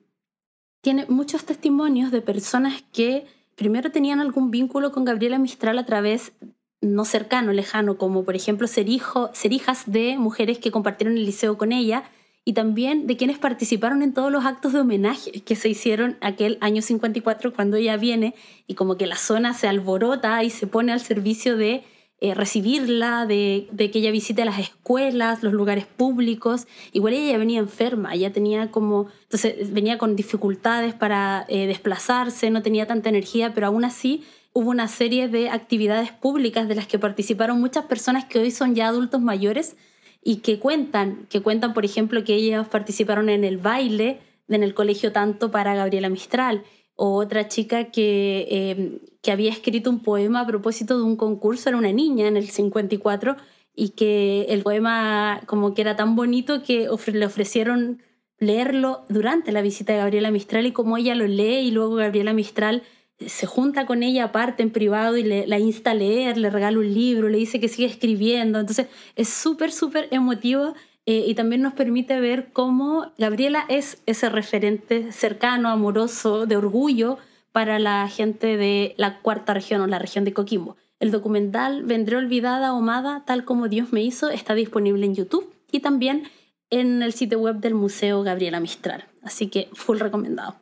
tiene 0.82 1.06
muchos 1.08 1.44
testimonios 1.44 2.10
de 2.10 2.20
personas 2.20 2.84
que 2.92 3.24
primero 3.54 3.90
tenían 3.90 4.20
algún 4.20 4.50
vínculo 4.50 4.92
con 4.92 5.04
Gabriela 5.04 5.38
Mistral 5.38 5.78
a 5.78 5.86
través 5.86 6.32
no 6.80 7.04
cercano, 7.04 7.52
lejano, 7.52 7.96
como 7.96 8.24
por 8.24 8.34
ejemplo 8.34 8.66
ser, 8.66 8.88
hijo, 8.88 9.30
ser 9.32 9.52
hijas 9.52 9.84
de 9.86 10.18
mujeres 10.18 10.58
que 10.58 10.72
compartieron 10.72 11.16
el 11.16 11.24
liceo 11.24 11.56
con 11.56 11.70
ella 11.70 12.02
y 12.44 12.54
también 12.54 13.06
de 13.06 13.16
quienes 13.16 13.38
participaron 13.38 14.02
en 14.02 14.12
todos 14.12 14.32
los 14.32 14.44
actos 14.44 14.72
de 14.72 14.80
homenaje 14.80 15.30
que 15.42 15.54
se 15.54 15.68
hicieron 15.68 16.18
aquel 16.20 16.58
año 16.60 16.82
54 16.82 17.54
cuando 17.54 17.76
ella 17.76 17.96
viene 17.96 18.34
y 18.66 18.74
como 18.74 18.96
que 18.96 19.06
la 19.06 19.16
zona 19.16 19.54
se 19.54 19.68
alborota 19.68 20.42
y 20.42 20.50
se 20.50 20.66
pone 20.66 20.90
al 20.90 21.00
servicio 21.00 21.56
de 21.56 21.84
eh, 22.24 22.34
recibirla, 22.34 23.26
de, 23.26 23.66
que 23.76 23.98
ella 23.98 24.12
visite 24.12 24.44
las 24.44 24.60
escuelas, 24.60 25.42
los 25.42 25.52
lugares 25.52 25.86
públicos. 25.86 26.68
Igual 26.92 27.14
ella 27.14 27.36
venía 27.36 27.58
enferma, 27.58 28.14
ya 28.14 28.30
tenía 28.30 28.70
como, 28.70 29.08
entonces 29.24 29.72
venía 29.72 29.98
con 29.98 30.14
dificultades 30.14 30.94
para 30.94 31.44
eh, 31.48 31.66
desplazarse, 31.66 32.48
no 32.50 32.62
tenía 32.62 32.86
tanta 32.86 33.08
energía, 33.08 33.54
pero 33.54 33.66
aún 33.66 33.84
así 33.84 34.22
hubo 34.52 34.70
una 34.70 34.86
serie 34.86 35.26
de 35.26 35.50
actividades 35.50 36.12
públicas 36.12 36.68
de 36.68 36.76
las 36.76 36.86
que 36.86 37.00
participaron 37.00 37.60
muchas 37.60 37.86
personas 37.86 38.24
que 38.26 38.38
hoy 38.38 38.52
son 38.52 38.76
ya 38.76 38.86
adultos 38.86 39.20
mayores 39.20 39.74
y 40.22 40.36
que 40.36 40.60
cuentan, 40.60 41.26
que 41.28 41.40
cuentan, 41.40 41.74
por 41.74 41.84
ejemplo, 41.84 42.22
que 42.22 42.36
ellas 42.36 42.68
participaron 42.68 43.30
en 43.30 43.42
el 43.42 43.58
baile 43.58 44.20
en 44.48 44.62
el 44.62 44.74
colegio 44.74 45.10
tanto 45.10 45.50
para 45.50 45.74
Gabriela 45.74 46.08
Mistral 46.08 46.62
o 47.04 47.16
otra 47.16 47.48
chica 47.48 47.90
que, 47.90 48.46
eh, 48.48 49.00
que 49.22 49.32
había 49.32 49.50
escrito 49.50 49.90
un 49.90 50.04
poema 50.04 50.42
a 50.42 50.46
propósito 50.46 50.96
de 50.96 51.02
un 51.02 51.16
concurso, 51.16 51.68
era 51.68 51.76
una 51.76 51.90
niña 51.90 52.28
en 52.28 52.36
el 52.36 52.48
54, 52.48 53.36
y 53.74 53.88
que 53.88 54.42
el 54.50 54.62
poema 54.62 55.40
como 55.46 55.74
que 55.74 55.82
era 55.82 55.96
tan 55.96 56.14
bonito 56.14 56.62
que 56.62 56.88
le 57.12 57.26
ofrecieron 57.26 58.02
leerlo 58.38 59.04
durante 59.08 59.50
la 59.50 59.62
visita 59.62 59.92
de 59.92 59.98
Gabriela 59.98 60.30
Mistral 60.30 60.64
y 60.64 60.70
como 60.70 60.96
ella 60.96 61.16
lo 61.16 61.26
lee 61.26 61.66
y 61.66 61.70
luego 61.72 61.96
Gabriela 61.96 62.34
Mistral 62.34 62.84
se 63.18 63.46
junta 63.46 63.84
con 63.84 64.04
ella 64.04 64.26
aparte 64.26 64.62
en 64.62 64.70
privado 64.70 65.16
y 65.16 65.24
le, 65.24 65.48
la 65.48 65.58
insta 65.58 65.90
a 65.90 65.94
leer, 65.94 66.38
le 66.38 66.50
regala 66.50 66.78
un 66.78 66.94
libro, 66.94 67.28
le 67.28 67.38
dice 67.38 67.58
que 67.58 67.66
sigue 67.66 67.88
escribiendo. 67.88 68.60
Entonces 68.60 68.86
es 69.16 69.28
súper, 69.28 69.72
súper 69.72 70.06
emotivo 70.12 70.74
eh, 71.04 71.24
y 71.26 71.34
también 71.34 71.62
nos 71.62 71.74
permite 71.74 72.20
ver 72.20 72.52
cómo 72.52 73.12
Gabriela 73.18 73.64
es 73.68 74.02
ese 74.06 74.28
referente 74.28 75.10
cercano, 75.12 75.68
amoroso, 75.68 76.46
de 76.46 76.56
orgullo 76.56 77.18
para 77.50 77.78
la 77.78 78.08
gente 78.08 78.56
de 78.56 78.94
la 78.96 79.20
cuarta 79.20 79.52
región 79.52 79.80
o 79.80 79.86
la 79.86 79.98
región 79.98 80.24
de 80.24 80.32
Coquimbo. 80.32 80.76
El 81.00 81.10
documental 81.10 81.82
Vendré 81.82 82.16
olvidada 82.16 82.72
o 82.72 82.78
amada, 82.78 83.24
tal 83.26 83.44
como 83.44 83.68
Dios 83.68 83.92
me 83.92 84.02
hizo, 84.02 84.30
está 84.30 84.54
disponible 84.54 85.04
en 85.04 85.16
YouTube 85.16 85.52
y 85.72 85.80
también 85.80 86.24
en 86.70 87.02
el 87.02 87.12
sitio 87.12 87.40
web 87.40 87.56
del 87.56 87.74
Museo 87.74 88.22
Gabriela 88.22 88.60
Mistral. 88.60 89.04
Así 89.22 89.48
que 89.48 89.68
full 89.72 89.98
recomendado. 89.98 90.54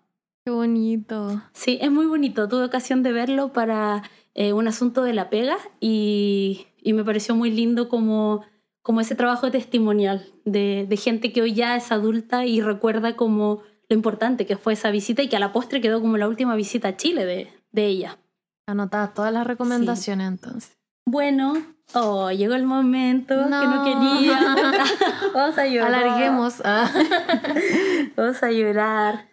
Qué 0.45 0.51
bonito. 0.51 1.43
Sí, 1.53 1.79
es 1.83 1.91
muy 1.93 2.07
bonito. 2.07 2.49
Tuve 2.49 2.65
ocasión 2.65 3.03
de 3.03 3.13
verlo 3.13 3.53
para 3.53 4.03
eh, 4.35 4.55
un 4.55 4.67
asunto 4.67 5.03
de 5.03 5.13
la 5.13 5.29
pega 5.29 5.59
y, 5.79 6.67
y 6.83 6.95
me 6.95 7.05
pareció 7.05 7.35
muy 7.35 7.51
lindo 7.51 7.91
como 7.91 8.43
como 8.83 9.01
ese 9.01 9.15
trabajo 9.15 9.51
testimonial 9.51 10.27
de, 10.45 10.87
de, 10.89 10.97
gente 10.97 11.33
que 11.33 11.43
hoy 11.43 11.53
ya 11.53 11.77
es 11.77 11.93
adulta 11.93 12.47
y 12.47 12.61
recuerda 12.61 13.17
como 13.17 13.63
lo 13.89 13.97
importante 13.97 14.47
que 14.47 14.57
fue 14.57 14.73
esa 14.73 14.91
visita 14.91 15.23
y 15.23 15.29
que 15.29 15.37
a 15.37 15.41
la 15.41 15.53
postre 15.53 15.81
quedó 15.81 16.01
como 16.01 16.17
la 16.17 16.29
última 16.29 16.55
visita 16.55 16.89
a 16.89 16.97
Chile 16.97 17.25
de, 17.27 17.53
de 17.73 17.87
ella. 17.87 18.19
Anotadas 18.67 19.15
todas 19.15 19.33
las 19.33 19.47
recomendaciones 19.47 20.29
entonces. 20.29 20.79
Bueno, 21.05 21.55
oh, 21.95 22.31
llegó 22.31 22.55
el 22.55 22.67
momento 22.67 23.35
que 23.35 23.51
no 23.51 23.85
quería. 23.85 24.39
Vamos 25.35 25.59
a 25.59 25.67
llorar. 25.67 25.95
Alarguemos. 25.95 26.63
Ah. 26.65 26.91
Vamos 28.17 28.43
a 28.43 28.51
llorar. 28.53 29.29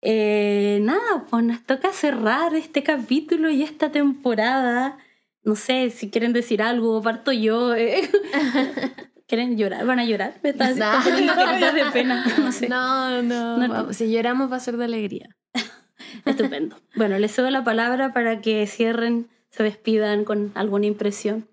Eh, 0.00 0.80
nada, 0.82 1.26
pues 1.28 1.44
nos 1.44 1.62
toca 1.64 1.92
cerrar 1.92 2.54
este 2.54 2.82
capítulo 2.82 3.50
y 3.50 3.62
esta 3.62 3.92
temporada 3.92 4.96
no 5.44 5.56
sé, 5.56 5.90
si 5.90 6.10
quieren 6.10 6.32
decir 6.32 6.62
algo, 6.62 7.02
parto 7.02 7.32
yo. 7.32 7.74
Eh. 7.74 8.08
¿Quieren 9.26 9.56
llorar? 9.56 9.86
¿Van 9.86 9.98
a 9.98 10.04
llorar? 10.04 10.38
Me 10.42 10.50
están 10.50 10.78
no. 10.78 11.72
de 11.72 11.84
pena. 11.92 12.24
No, 12.38 12.52
sé. 12.52 12.68
no, 12.68 13.22
no, 13.22 13.92
Si 13.92 14.12
lloramos 14.12 14.52
va 14.52 14.56
a 14.56 14.60
ser 14.60 14.76
de 14.76 14.84
alegría. 14.84 15.36
Estupendo. 16.26 16.76
Bueno, 16.96 17.18
les 17.18 17.34
cedo 17.34 17.50
la 17.50 17.64
palabra 17.64 18.12
para 18.12 18.40
que 18.40 18.66
cierren, 18.66 19.28
se 19.50 19.62
despidan 19.62 20.24
con 20.24 20.52
alguna 20.54 20.86
impresión. 20.86 21.48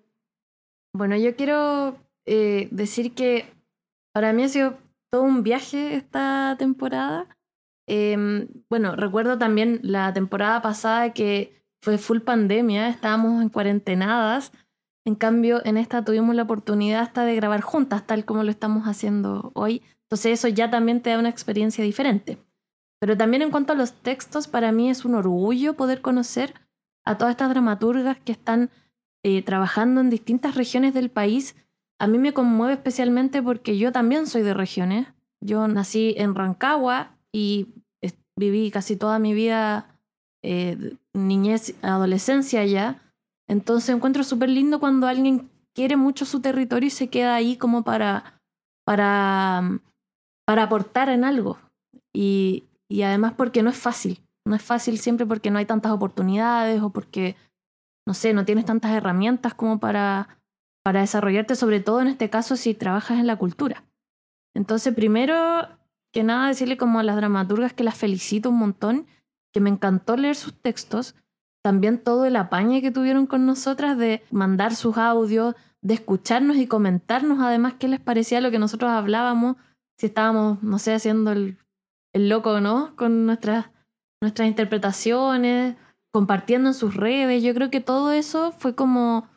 Bueno, 0.92 1.16
yo 1.16 1.36
quiero 1.36 1.96
eh, 2.26 2.68
decir 2.70 3.14
que 3.14 3.46
para 4.12 4.32
mí 4.32 4.42
ha 4.42 4.48
sido 4.48 4.78
todo 5.10 5.22
un 5.22 5.42
viaje 5.42 5.94
esta 5.94 6.56
temporada. 6.58 7.26
Em, 7.88 8.48
bueno, 8.68 8.94
recuerdo 8.94 9.38
también 9.38 9.80
la 9.82 10.12
temporada 10.12 10.62
pasada 10.62 11.12
que 11.12 11.59
fue 11.82 11.98
full 11.98 12.20
pandemia, 12.20 12.88
estábamos 12.88 13.42
en 13.42 13.48
cuarentenadas. 13.48 14.52
En 15.04 15.14
cambio, 15.14 15.64
en 15.64 15.76
esta 15.76 16.04
tuvimos 16.04 16.34
la 16.34 16.42
oportunidad 16.42 17.02
hasta 17.02 17.24
de 17.24 17.34
grabar 17.34 17.62
juntas, 17.62 18.06
tal 18.06 18.24
como 18.24 18.44
lo 18.44 18.50
estamos 18.50 18.86
haciendo 18.86 19.50
hoy. 19.54 19.82
Entonces 20.04 20.38
eso 20.38 20.48
ya 20.48 20.70
también 20.70 21.00
te 21.00 21.10
da 21.10 21.18
una 21.18 21.28
experiencia 21.28 21.82
diferente. 21.82 22.38
Pero 23.00 23.16
también 23.16 23.42
en 23.42 23.50
cuanto 23.50 23.72
a 23.72 23.76
los 23.76 23.94
textos, 23.94 24.46
para 24.46 24.72
mí 24.72 24.90
es 24.90 25.04
un 25.04 25.14
orgullo 25.14 25.74
poder 25.74 26.02
conocer 26.02 26.54
a 27.04 27.16
todas 27.16 27.32
estas 27.32 27.48
dramaturgas 27.48 28.18
que 28.18 28.32
están 28.32 28.70
eh, 29.22 29.42
trabajando 29.42 30.02
en 30.02 30.10
distintas 30.10 30.54
regiones 30.54 30.92
del 30.92 31.10
país. 31.10 31.56
A 31.98 32.06
mí 32.06 32.18
me 32.18 32.34
conmueve 32.34 32.74
especialmente 32.74 33.42
porque 33.42 33.78
yo 33.78 33.90
también 33.90 34.26
soy 34.26 34.42
de 34.42 34.52
regiones. 34.52 35.06
Yo 35.40 35.66
nací 35.66 36.14
en 36.18 36.34
Rancagua 36.34 37.16
y 37.32 37.68
viví 38.36 38.70
casi 38.70 38.96
toda 38.96 39.18
mi 39.18 39.34
vida 39.34 39.98
eh, 40.42 40.96
niñez, 41.14 41.74
adolescencia 41.82 42.64
ya. 42.64 43.02
Entonces 43.48 43.94
encuentro 43.94 44.24
súper 44.24 44.48
lindo 44.48 44.80
cuando 44.80 45.06
alguien 45.06 45.50
quiere 45.74 45.96
mucho 45.96 46.24
su 46.24 46.40
territorio 46.40 46.86
y 46.88 46.90
se 46.90 47.08
queda 47.08 47.34
ahí 47.34 47.56
como 47.56 47.82
para, 47.82 48.40
para, 48.84 49.80
para 50.46 50.62
aportar 50.64 51.08
en 51.08 51.24
algo. 51.24 51.58
Y, 52.12 52.64
y 52.88 53.02
además 53.02 53.34
porque 53.36 53.62
no 53.62 53.70
es 53.70 53.76
fácil. 53.76 54.20
No 54.46 54.56
es 54.56 54.62
fácil 54.62 54.98
siempre 54.98 55.26
porque 55.26 55.50
no 55.50 55.58
hay 55.58 55.66
tantas 55.66 55.92
oportunidades 55.92 56.82
o 56.82 56.90
porque, 56.90 57.36
no 58.06 58.14
sé, 58.14 58.32
no 58.32 58.44
tienes 58.44 58.64
tantas 58.64 58.92
herramientas 58.92 59.54
como 59.54 59.78
para, 59.78 60.40
para 60.82 61.00
desarrollarte, 61.00 61.54
sobre 61.56 61.80
todo 61.80 62.00
en 62.00 62.08
este 62.08 62.30
caso 62.30 62.56
si 62.56 62.74
trabajas 62.74 63.18
en 63.18 63.26
la 63.26 63.36
cultura. 63.36 63.84
Entonces, 64.54 64.94
primero 64.94 65.68
que 66.12 66.24
nada, 66.24 66.48
decirle 66.48 66.76
como 66.76 66.98
a 66.98 67.02
las 67.02 67.16
dramaturgas 67.16 67.72
que 67.72 67.84
las 67.84 67.96
felicito 67.96 68.50
un 68.50 68.58
montón 68.58 69.06
que 69.52 69.60
me 69.60 69.70
encantó 69.70 70.16
leer 70.16 70.36
sus 70.36 70.54
textos, 70.54 71.14
también 71.62 72.02
todo 72.02 72.24
el 72.24 72.36
apañe 72.36 72.80
que 72.80 72.90
tuvieron 72.90 73.26
con 73.26 73.46
nosotras 73.46 73.98
de 73.98 74.22
mandar 74.30 74.74
sus 74.74 74.96
audios, 74.96 75.54
de 75.82 75.94
escucharnos 75.94 76.56
y 76.56 76.66
comentarnos 76.66 77.40
además 77.40 77.74
qué 77.78 77.88
les 77.88 78.00
parecía 78.00 78.40
lo 78.40 78.50
que 78.50 78.58
nosotros 78.58 78.90
hablábamos, 78.90 79.56
si 79.98 80.06
estábamos, 80.06 80.62
no 80.62 80.78
sé, 80.78 80.94
haciendo 80.94 81.32
el, 81.32 81.58
loco 82.14 82.52
o 82.52 82.60
no, 82.60 82.96
con 82.96 83.26
nuestras, 83.26 83.70
nuestras 84.22 84.48
interpretaciones, 84.48 85.76
compartiendo 86.12 86.70
en 86.70 86.74
sus 86.74 86.94
redes. 86.94 87.42
Yo 87.42 87.54
creo 87.54 87.70
que 87.70 87.80
todo 87.80 88.12
eso 88.12 88.52
fue 88.52 88.74
como, 88.74 89.28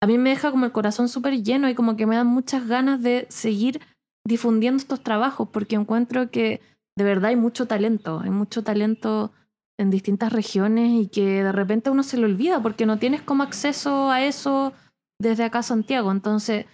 a 0.00 0.06
mí 0.06 0.18
me 0.18 0.30
deja 0.30 0.50
como 0.50 0.64
el 0.64 0.72
corazón 0.72 1.08
súper 1.08 1.42
lleno 1.42 1.68
y 1.68 1.74
como 1.74 1.96
que 1.96 2.06
me 2.06 2.16
dan 2.16 2.28
muchas 2.28 2.66
ganas 2.66 3.02
de 3.02 3.26
seguir 3.28 3.80
difundiendo 4.26 4.78
estos 4.78 5.02
trabajos 5.02 5.48
porque 5.52 5.74
encuentro 5.74 6.30
que 6.30 6.60
de 6.96 7.04
verdad 7.04 7.30
hay 7.30 7.36
mucho 7.36 7.66
talento, 7.66 8.20
hay 8.20 8.30
mucho 8.30 8.62
talento 8.62 9.32
en 9.78 9.90
distintas 9.90 10.32
regiones 10.32 10.90
y 10.92 11.08
que 11.08 11.42
de 11.42 11.52
repente 11.52 11.90
uno 11.90 12.02
se 12.02 12.16
le 12.16 12.26
olvida 12.26 12.62
porque 12.62 12.86
no 12.86 12.98
tienes 12.98 13.22
como 13.22 13.42
acceso 13.42 14.10
a 14.10 14.22
eso 14.22 14.72
desde 15.18 15.44
acá 15.44 15.62
Santiago. 15.62 16.10
Entonces, 16.10 16.66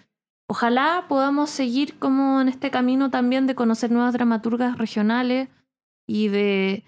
ojalá 0.49 1.07
podamos 1.09 1.51
seguir 1.51 1.99
como 1.99 2.41
en 2.41 2.49
este 2.49 2.71
camino 2.71 3.11
también 3.11 3.47
de 3.47 3.55
conocer 3.55 3.91
nuevas 3.91 4.13
dramaturgas 4.13 4.79
regionales 4.79 5.49
y 6.07 6.29
de, 6.29 6.85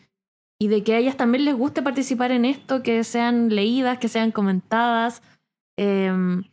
y 0.59 0.69
de 0.69 0.83
que 0.83 0.95
a 0.95 0.99
ellas 0.99 1.17
también 1.17 1.45
les 1.45 1.55
guste 1.55 1.83
participar 1.83 2.33
en 2.33 2.45
esto, 2.45 2.83
que 2.83 3.05
sean 3.05 3.55
leídas, 3.55 3.99
que 3.99 4.09
sean 4.09 4.33
comentadas. 4.33 5.23
Em, 5.79 6.45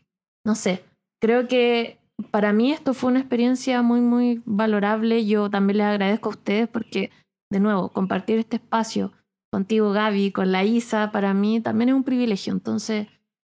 no 0.46 0.56
sé, 0.56 0.84
creo 1.22 1.48
que 1.48 2.00
para 2.32 2.52
mí 2.54 2.72
esto 2.72 2.94
fue 2.94 3.12
una 3.12 3.20
experiencia 3.20 3.82
muy, 3.82 4.02
muy 4.02 4.42
valorable. 4.46 5.26
Yo 5.26 5.50
también 5.50 5.78
les 5.78 5.88
agradezco 5.88 6.30
a 6.30 6.34
ustedes 6.34 6.68
porque, 6.68 7.12
de 7.50 7.60
nuevo, 7.60 7.90
compartir 7.90 8.40
este 8.40 8.58
espacio 8.58 9.14
contigo, 9.58 9.92
Gaby, 9.92 10.32
con 10.32 10.52
la 10.52 10.64
Isa, 10.64 11.12
para 11.12 11.34
mí 11.34 11.62
también 11.62 11.90
es 11.90 11.96
un 11.96 12.04
privilegio. 12.04 12.54
Entonces, 12.54 13.08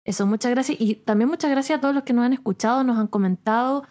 Eso, 0.03 0.25
muchas 0.25 0.49
gracias. 0.49 0.81
Y 0.81 0.95
también 0.95 1.29
muchas 1.29 1.51
gracias 1.51 1.77
a 1.77 1.81
todos 1.81 1.93
los 1.93 2.03
que 2.03 2.13
nos 2.13 2.25
han 2.25 2.33
escuchado, 2.33 2.83
nos 2.83 2.97
han 2.97 3.05
comentado, 3.05 3.83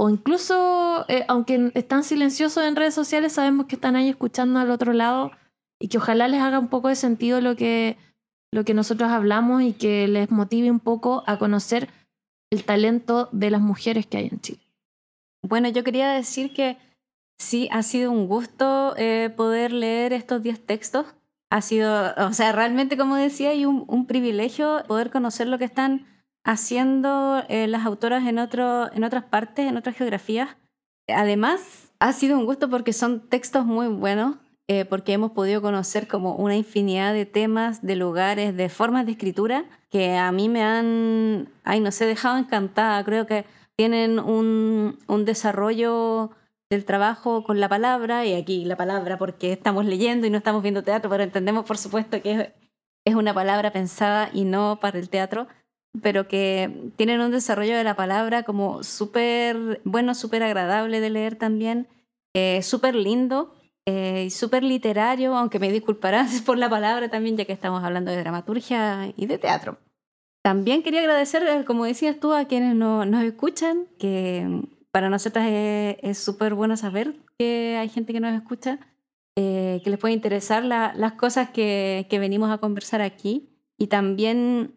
o 0.00 0.08
incluso, 0.08 1.04
eh, 1.08 1.24
aunque 1.26 1.72
están 1.74 2.04
silenciosos 2.04 2.62
en 2.62 2.76
redes 2.76 2.94
sociales, 2.94 3.32
sabemos 3.32 3.66
que 3.66 3.74
están 3.74 3.96
ahí 3.96 4.08
escuchando 4.08 4.60
al 4.60 4.70
otro 4.70 4.92
lado 4.92 5.32
y 5.80 5.88
que 5.88 5.98
ojalá 5.98 6.28
les 6.28 6.40
haga 6.40 6.60
un 6.60 6.68
poco 6.68 6.86
de 6.86 6.94
sentido 6.94 7.40
lo 7.40 7.56
que, 7.56 7.96
lo 8.52 8.64
que 8.64 8.72
nosotros 8.74 9.10
hablamos 9.10 9.62
y 9.62 9.72
que 9.72 10.06
les 10.06 10.30
motive 10.30 10.70
un 10.70 10.78
poco 10.78 11.24
a 11.26 11.40
conocer 11.40 11.88
el 12.52 12.62
talento 12.62 13.28
de 13.32 13.50
las 13.50 13.60
mujeres 13.60 14.06
que 14.06 14.18
hay 14.18 14.28
en 14.30 14.40
Chile. 14.40 14.62
Bueno, 15.42 15.68
yo 15.68 15.82
quería 15.82 16.12
decir 16.12 16.54
que 16.54 16.78
sí, 17.40 17.68
ha 17.72 17.82
sido 17.82 18.12
un 18.12 18.28
gusto 18.28 18.94
eh, 18.96 19.34
poder 19.36 19.72
leer 19.72 20.12
estos 20.12 20.40
10 20.40 20.64
textos. 20.64 21.06
Ha 21.50 21.62
sido, 21.62 22.14
o 22.16 22.32
sea, 22.32 22.52
realmente, 22.52 22.96
como 22.96 23.16
decía, 23.16 23.54
y 23.54 23.64
un, 23.64 23.84
un 23.88 24.06
privilegio 24.06 24.82
poder 24.86 25.10
conocer 25.10 25.48
lo 25.48 25.58
que 25.58 25.64
están 25.64 26.06
haciendo 26.44 27.42
eh, 27.48 27.66
las 27.68 27.84
autoras 27.84 28.26
en, 28.26 28.38
otro, 28.38 28.92
en 28.92 29.04
otras 29.04 29.24
partes, 29.24 29.66
en 29.66 29.76
otras 29.76 29.96
geografías. 29.96 30.56
Además, 31.08 31.92
ha 32.00 32.12
sido 32.12 32.38
un 32.38 32.46
gusto 32.46 32.70
porque 32.70 32.92
son 32.92 33.28
textos 33.28 33.66
muy 33.66 33.88
buenos, 33.88 34.36
eh, 34.68 34.84
porque 34.84 35.12
hemos 35.14 35.32
podido 35.32 35.62
conocer 35.62 36.06
como 36.08 36.34
una 36.36 36.56
infinidad 36.56 37.12
de 37.12 37.26
temas, 37.26 37.82
de 37.82 37.96
lugares, 37.96 38.56
de 38.56 38.68
formas 38.68 39.06
de 39.06 39.12
escritura 39.12 39.64
que 39.90 40.16
a 40.16 40.30
mí 40.32 40.48
me 40.48 40.62
han, 40.62 41.48
ay, 41.64 41.80
no 41.80 41.90
sé, 41.90 42.04
dejado 42.04 42.36
encantada. 42.38 43.02
Creo 43.04 43.26
que 43.26 43.46
tienen 43.76 44.18
un, 44.18 44.98
un 45.06 45.24
desarrollo 45.24 46.30
del 46.70 46.84
trabajo 46.84 47.44
con 47.44 47.60
la 47.60 47.68
palabra, 47.68 48.26
y 48.26 48.34
aquí 48.34 48.64
la 48.64 48.76
palabra 48.76 49.16
porque 49.16 49.52
estamos 49.52 49.86
leyendo 49.86 50.26
y 50.26 50.30
no 50.30 50.38
estamos 50.38 50.62
viendo 50.62 50.82
teatro, 50.82 51.10
pero 51.10 51.22
entendemos 51.22 51.64
por 51.64 51.78
supuesto 51.78 52.20
que 52.20 52.52
es, 53.04 53.14
una 53.14 53.32
palabra 53.32 53.72
pensada 53.72 54.28
y 54.34 54.44
no 54.44 54.80
para 54.80 54.98
el 54.98 55.08
teatro, 55.08 55.48
pero 56.02 56.28
que 56.28 56.92
tienen 56.96 57.20
un 57.20 57.30
desarrollo 57.30 57.74
de 57.74 57.84
la 57.84 57.96
palabra 57.96 58.42
como 58.42 58.82
súper 58.82 59.80
bueno, 59.84 60.14
súper 60.14 60.42
agradable 60.42 61.00
de 61.00 61.08
leer 61.08 61.36
también, 61.36 61.88
eh, 62.34 62.62
súper 62.62 62.94
lindo 62.94 63.54
eh, 63.86 64.24
y 64.26 64.30
súper 64.30 64.62
literario, 64.62 65.34
aunque 65.34 65.58
me 65.58 65.72
disculparás 65.72 66.42
por 66.46 66.58
la 66.58 66.68
palabra 66.68 67.08
también, 67.08 67.38
ya 67.38 67.46
que 67.46 67.54
estamos 67.54 67.82
hablando 67.82 68.10
de 68.10 68.18
dramaturgia 68.18 69.14
y 69.16 69.24
de 69.24 69.38
teatro. 69.38 69.78
También 70.42 70.82
quería 70.82 71.00
agradecer, 71.00 71.42
eh, 71.44 71.64
como 71.64 71.86
decías 71.86 72.20
tú, 72.20 72.34
a 72.34 72.44
quienes 72.44 72.74
no, 72.74 73.06
nos 73.06 73.24
escuchan, 73.24 73.86
que 73.98 74.46
para 74.98 75.10
nosotras 75.10 75.46
es 75.48 76.18
súper 76.18 76.54
bueno 76.54 76.76
saber 76.76 77.14
que 77.38 77.76
hay 77.78 77.88
gente 77.88 78.12
que 78.12 78.18
nos 78.18 78.34
escucha, 78.34 78.80
que 79.36 79.80
les 79.84 79.96
puede 79.96 80.12
interesar 80.12 80.64
las 80.64 81.12
cosas 81.12 81.50
que, 81.50 82.04
venimos 82.10 82.50
a 82.50 82.58
conversar 82.58 83.00
aquí. 83.00 83.48
Y 83.78 83.86
también 83.86 84.74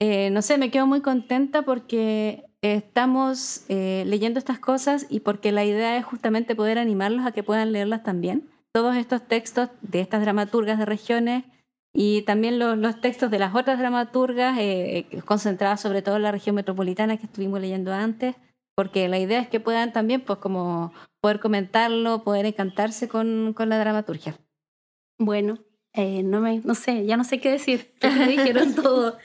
eh, 0.00 0.30
no 0.30 0.40
sé, 0.40 0.56
me 0.56 0.70
quedo 0.70 0.86
muy 0.86 1.02
contenta 1.02 1.60
porque 1.60 2.46
estamos 2.62 3.66
eh, 3.68 4.04
leyendo 4.06 4.38
estas 4.38 4.58
cosas 4.58 5.06
y 5.10 5.20
porque 5.20 5.52
la 5.52 5.66
idea 5.66 5.98
es 5.98 6.06
justamente 6.06 6.56
poder 6.56 6.78
animarlos 6.78 7.26
a 7.26 7.32
que 7.32 7.42
puedan 7.42 7.72
leerlas 7.72 8.02
también. 8.02 8.48
Todos 8.72 8.96
estos 8.96 9.28
textos 9.28 9.68
de 9.82 10.00
estas 10.00 10.22
dramaturgas 10.22 10.78
de 10.78 10.86
regiones 10.86 11.44
y 11.92 12.22
también 12.22 12.58
los, 12.58 12.98
textos 13.02 13.30
de 13.30 13.38
las 13.38 13.54
otras 13.54 13.78
dramaturgas 13.78 14.56
eh, 14.58 15.04
concentradas 15.26 15.82
sobre 15.82 16.00
todo 16.00 16.16
en 16.16 16.22
la 16.22 16.32
región 16.32 16.56
metropolitana 16.56 17.18
que 17.18 17.26
estuvimos 17.26 17.60
leyendo 17.60 17.92
antes, 17.92 18.36
porque 18.80 19.10
la 19.10 19.18
idea 19.18 19.40
es 19.40 19.48
que 19.50 19.60
puedan 19.60 19.92
también 19.92 20.22
pues 20.22 20.38
como 20.38 20.94
poder 21.20 21.38
comentarlo, 21.38 22.24
poder 22.24 22.46
encantarse 22.46 23.08
con, 23.08 23.52
con 23.54 23.68
la 23.68 23.78
dramaturgia. 23.78 24.38
Bueno, 25.18 25.58
eh, 25.92 26.22
no, 26.22 26.40
me, 26.40 26.60
no 26.60 26.74
sé, 26.74 27.04
ya 27.04 27.18
no 27.18 27.24
sé 27.24 27.40
qué 27.40 27.50
decir, 27.50 27.92
me 28.02 28.26
dijeron 28.26 28.74
todo. 28.82 29.18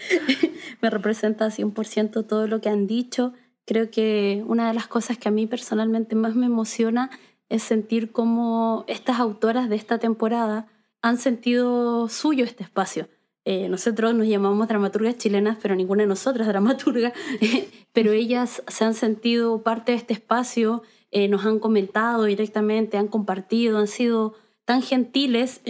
me 0.82 0.90
representa 0.90 1.48
100% 1.48 2.28
todo 2.28 2.48
lo 2.48 2.60
que 2.60 2.68
han 2.68 2.86
dicho. 2.86 3.32
Creo 3.66 3.90
que 3.90 4.44
una 4.46 4.68
de 4.68 4.74
las 4.74 4.88
cosas 4.88 5.18
que 5.18 5.30
a 5.30 5.32
mí 5.32 5.48
personalmente 5.48 6.18
más 6.18 6.36
me 6.36 6.48
emociona 6.48 7.10
es 7.48 7.64
sentir 7.64 8.12
cómo 8.12 8.84
estas 8.90 9.22
autoras 9.22 9.70
de 9.70 9.78
esta 9.78 10.00
temporada 10.00 10.68
han 11.02 11.18
sentido 11.18 12.10
suyo 12.10 12.44
este 12.44 12.64
espacio. 12.64 13.08
Eh, 13.46 13.70
nosotros 13.70 14.14
nos 14.14 14.28
llamamos 14.28 14.68
dramaturgas 14.68 15.18
chilenas, 15.18 15.58
pero 15.62 15.76
ninguna 15.76 16.04
de 16.04 16.08
nosotras 16.08 16.48
dramaturga, 16.48 17.14
pero 17.94 18.12
ellas 18.12 18.64
se 18.68 18.84
han 18.84 18.94
sentido 18.94 19.62
parte 19.62 19.92
de 19.92 20.00
este 20.00 20.14
espacio, 20.14 20.84
eh, 21.12 21.28
nos 21.28 21.46
han 21.46 21.60
comentado 21.60 22.26
directamente, 22.26 22.98
han 22.98 23.08
compartido, 23.08 23.78
han 23.78 23.88
sido 23.88 24.34
tan 24.66 24.82
gentiles 24.82 25.62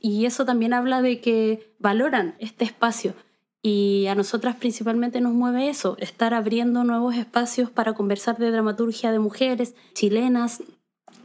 y 0.00 0.24
eso 0.24 0.44
también 0.44 0.72
habla 0.72 1.00
de 1.00 1.20
que 1.20 1.74
valoran 1.78 2.34
este 2.40 2.64
espacio. 2.64 3.14
Y 3.62 4.06
a 4.06 4.14
nosotras 4.14 4.56
principalmente 4.56 5.20
nos 5.20 5.34
mueve 5.34 5.68
eso, 5.68 5.96
estar 5.98 6.32
abriendo 6.32 6.82
nuevos 6.82 7.14
espacios 7.14 7.70
para 7.70 7.92
conversar 7.92 8.38
de 8.38 8.50
dramaturgia 8.50 9.12
de 9.12 9.18
mujeres 9.18 9.74
chilenas. 9.92 10.62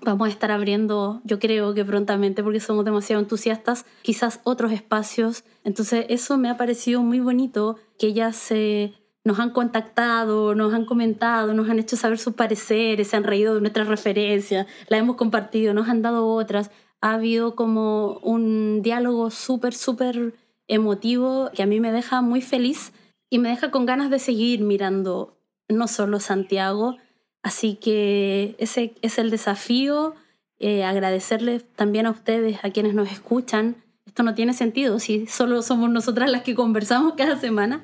Vamos 0.05 0.27
a 0.27 0.31
estar 0.31 0.51
abriendo, 0.51 1.21
yo 1.25 1.39
creo 1.39 1.73
que 1.73 1.83
prontamente, 1.83 2.43
porque 2.43 2.59
somos 2.59 2.85
demasiado 2.85 3.21
entusiastas, 3.21 3.85
quizás 4.01 4.39
otros 4.43 4.71
espacios. 4.71 5.43
Entonces 5.63 6.05
eso 6.09 6.37
me 6.37 6.49
ha 6.49 6.57
parecido 6.57 7.01
muy 7.01 7.19
bonito, 7.19 7.77
que 7.99 8.07
ellas 8.07 8.35
se, 8.35 8.93
nos 9.23 9.39
han 9.39 9.49
contactado, 9.49 10.55
nos 10.55 10.73
han 10.73 10.85
comentado, 10.85 11.53
nos 11.53 11.69
han 11.69 11.79
hecho 11.79 11.97
saber 11.97 12.19
sus 12.19 12.35
pareceres, 12.35 13.09
se 13.09 13.17
han 13.17 13.23
reído 13.23 13.55
de 13.55 13.61
nuestras 13.61 13.87
referencias, 13.87 14.67
la 14.87 14.97
hemos 14.97 15.17
compartido, 15.17 15.73
nos 15.73 15.89
han 15.89 16.01
dado 16.01 16.27
otras 16.27 16.71
ha 17.05 17.13
habido 17.13 17.55
como 17.55 18.17
un 18.23 18.81
diálogo 18.81 19.29
súper, 19.29 19.75
súper 19.75 20.33
emotivo 20.67 21.51
que 21.53 21.61
a 21.61 21.67
mí 21.67 21.79
me 21.79 21.91
deja 21.91 22.21
muy 22.21 22.41
feliz 22.41 22.93
y 23.29 23.37
me 23.37 23.49
deja 23.49 23.69
con 23.69 23.85
ganas 23.85 24.09
de 24.09 24.17
seguir 24.17 24.61
mirando 24.61 25.37
no 25.69 25.87
solo 25.87 26.19
Santiago. 26.19 26.97
Así 27.45 27.75
que 27.75 28.55
ese 28.57 28.95
es 29.03 29.19
el 29.19 29.29
desafío, 29.29 30.15
eh, 30.57 30.83
agradecerles 30.83 31.63
también 31.75 32.07
a 32.07 32.09
ustedes, 32.09 32.57
a 32.63 32.71
quienes 32.71 32.95
nos 32.95 33.11
escuchan. 33.11 33.75
Esto 34.07 34.23
no 34.23 34.33
tiene 34.33 34.53
sentido 34.53 34.97
si 34.97 35.27
solo 35.27 35.61
somos 35.61 35.91
nosotras 35.91 36.31
las 36.31 36.41
que 36.41 36.55
conversamos 36.55 37.13
cada 37.17 37.39
semana. 37.39 37.83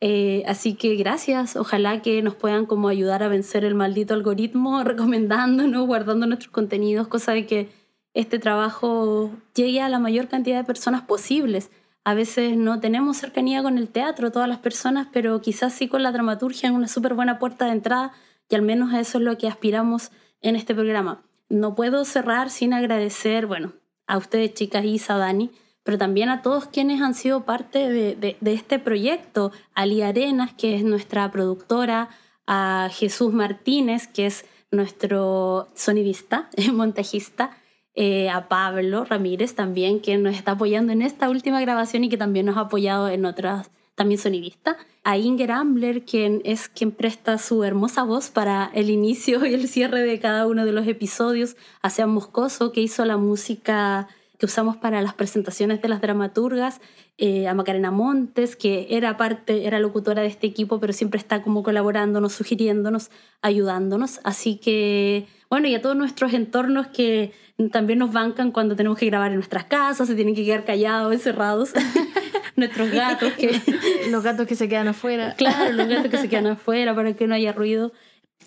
Eh, 0.00 0.42
así 0.48 0.74
que 0.74 0.96
gracias, 0.96 1.54
ojalá 1.54 2.02
que 2.02 2.20
nos 2.20 2.34
puedan 2.34 2.66
como 2.66 2.88
ayudar 2.88 3.22
a 3.22 3.28
vencer 3.28 3.64
el 3.64 3.76
maldito 3.76 4.12
algoritmo, 4.12 4.82
recomendándonos, 4.82 5.86
guardando 5.86 6.26
nuestros 6.26 6.50
contenidos, 6.50 7.06
cosa 7.06 7.32
de 7.32 7.46
que 7.46 7.68
este 8.12 8.40
trabajo 8.40 9.30
llegue 9.54 9.82
a 9.82 9.88
la 9.88 10.00
mayor 10.00 10.26
cantidad 10.26 10.58
de 10.58 10.64
personas 10.64 11.02
posibles. 11.02 11.70
A 12.02 12.14
veces 12.14 12.56
no 12.56 12.80
tenemos 12.80 13.18
cercanía 13.18 13.62
con 13.62 13.78
el 13.78 13.86
teatro, 13.86 14.32
todas 14.32 14.48
las 14.48 14.58
personas, 14.58 15.06
pero 15.12 15.40
quizás 15.40 15.74
sí 15.74 15.86
con 15.86 16.02
la 16.02 16.10
dramaturgia 16.10 16.68
en 16.68 16.74
una 16.74 16.88
súper 16.88 17.14
buena 17.14 17.38
puerta 17.38 17.66
de 17.66 17.70
entrada 17.70 18.12
y 18.48 18.54
al 18.54 18.62
menos 18.62 18.92
eso 18.94 19.18
es 19.18 19.24
lo 19.24 19.38
que 19.38 19.48
aspiramos 19.48 20.10
en 20.40 20.56
este 20.56 20.74
programa. 20.74 21.24
No 21.48 21.74
puedo 21.74 22.04
cerrar 22.04 22.50
sin 22.50 22.72
agradecer, 22.72 23.46
bueno, 23.46 23.72
a 24.06 24.18
ustedes 24.18 24.54
chicas, 24.54 24.84
Isa, 24.84 25.16
Dani, 25.16 25.50
pero 25.82 25.98
también 25.98 26.28
a 26.28 26.42
todos 26.42 26.66
quienes 26.66 27.00
han 27.00 27.14
sido 27.14 27.44
parte 27.44 27.90
de, 27.90 28.36
de 28.40 28.52
este 28.52 28.78
proyecto, 28.78 29.52
a 29.74 29.86
Lía 29.86 30.08
Arenas, 30.08 30.52
que 30.54 30.74
es 30.74 30.84
nuestra 30.84 31.30
productora, 31.30 32.08
a 32.46 32.88
Jesús 32.92 33.32
Martínez, 33.32 34.06
que 34.06 34.26
es 34.26 34.44
nuestro 34.70 35.68
sonidista, 35.74 36.48
montajista, 36.72 37.56
eh, 37.94 38.28
a 38.28 38.48
Pablo 38.48 39.04
Ramírez 39.04 39.54
también, 39.54 40.00
que 40.00 40.18
nos 40.18 40.34
está 40.34 40.52
apoyando 40.52 40.92
en 40.92 41.02
esta 41.02 41.30
última 41.30 41.60
grabación 41.60 42.04
y 42.04 42.08
que 42.08 42.18
también 42.18 42.46
nos 42.46 42.56
ha 42.56 42.60
apoyado 42.60 43.08
en 43.08 43.24
otras, 43.24 43.70
también 43.96 44.20
sonidista. 44.20 44.76
A 45.02 45.16
Inger 45.18 45.50
Ambler, 45.50 46.04
quien 46.04 46.42
es 46.44 46.68
quien 46.68 46.92
presta 46.92 47.38
su 47.38 47.64
hermosa 47.64 48.04
voz 48.04 48.30
para 48.30 48.70
el 48.74 48.90
inicio 48.90 49.44
y 49.44 49.54
el 49.54 49.66
cierre 49.66 50.02
de 50.02 50.20
cada 50.20 50.46
uno 50.46 50.64
de 50.64 50.72
los 50.72 50.86
episodios. 50.86 51.56
A 51.82 51.90
Sean 51.90 52.10
Moscoso, 52.10 52.70
que 52.70 52.82
hizo 52.82 53.04
la 53.04 53.16
música 53.16 54.08
que 54.38 54.46
usamos 54.46 54.76
para 54.76 55.02
las 55.02 55.14
presentaciones 55.14 55.80
de 55.82 55.88
las 55.88 56.00
dramaturgas, 56.00 56.80
eh, 57.18 57.48
a 57.48 57.54
Macarena 57.54 57.90
Montes, 57.90 58.56
que 58.56 58.86
era 58.90 59.16
parte, 59.16 59.66
era 59.66 59.78
locutora 59.78 60.22
de 60.22 60.28
este 60.28 60.46
equipo, 60.46 60.78
pero 60.80 60.92
siempre 60.92 61.18
está 61.18 61.42
como 61.42 61.62
colaborándonos, 61.62 62.34
sugiriéndonos, 62.34 63.10
ayudándonos. 63.40 64.20
Así 64.24 64.56
que, 64.56 65.26
bueno, 65.48 65.68
y 65.68 65.74
a 65.74 65.80
todos 65.80 65.96
nuestros 65.96 66.34
entornos 66.34 66.88
que 66.88 67.32
también 67.72 67.98
nos 67.98 68.12
bancan 68.12 68.50
cuando 68.50 68.76
tenemos 68.76 68.98
que 68.98 69.06
grabar 69.06 69.30
en 69.30 69.36
nuestras 69.36 69.64
casas, 69.64 70.08
se 70.08 70.14
tienen 70.14 70.34
que 70.34 70.44
quedar 70.44 70.64
callados, 70.64 71.12
encerrados. 71.12 71.72
Nuestros 72.56 72.90
gatos 72.90 73.34
que... 73.34 73.60
los 74.10 74.22
gatos 74.22 74.46
que 74.46 74.56
se 74.56 74.66
quedan 74.66 74.88
afuera. 74.88 75.34
Claro, 75.36 75.72
los 75.72 75.88
gatos 75.88 76.10
que 76.10 76.16
se 76.16 76.28
quedan 76.28 76.46
afuera 76.46 76.94
para 76.94 77.14
que 77.14 77.26
no 77.26 77.34
haya 77.34 77.52
ruido. 77.52 77.92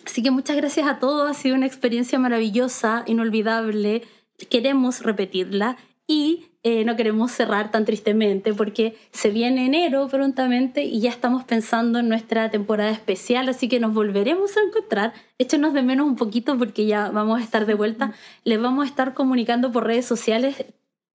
Así 0.05 0.23
que 0.23 0.31
muchas 0.31 0.57
gracias 0.57 0.87
a 0.87 0.97
todos, 0.97 1.29
ha 1.29 1.33
sido 1.33 1.55
una 1.55 1.67
experiencia 1.67 2.17
maravillosa, 2.17 3.03
inolvidable. 3.05 4.03
Queremos 4.49 5.01
repetirla 5.03 5.77
y 6.07 6.49
eh, 6.63 6.83
no 6.83 6.97
queremos 6.97 7.31
cerrar 7.31 7.71
tan 7.71 7.85
tristemente 7.85 8.53
porque 8.53 8.97
se 9.11 9.29
viene 9.29 9.65
enero 9.65 10.09
prontamente 10.09 10.83
y 10.83 10.99
ya 10.99 11.09
estamos 11.09 11.45
pensando 11.45 11.99
en 11.99 12.09
nuestra 12.09 12.51
temporada 12.51 12.89
especial, 12.89 13.47
así 13.47 13.69
que 13.69 13.79
nos 13.79 13.93
volveremos 13.93 14.57
a 14.57 14.61
encontrar. 14.61 15.13
Échenos 15.37 15.73
de 15.73 15.83
menos 15.83 16.05
un 16.05 16.17
poquito 16.17 16.57
porque 16.57 16.85
ya 16.85 17.11
vamos 17.11 17.39
a 17.39 17.43
estar 17.43 17.65
de 17.65 17.75
vuelta. 17.75 18.13
Les 18.43 18.61
vamos 18.61 18.85
a 18.85 18.89
estar 18.89 19.13
comunicando 19.13 19.71
por 19.71 19.85
redes 19.85 20.05
sociales 20.05 20.65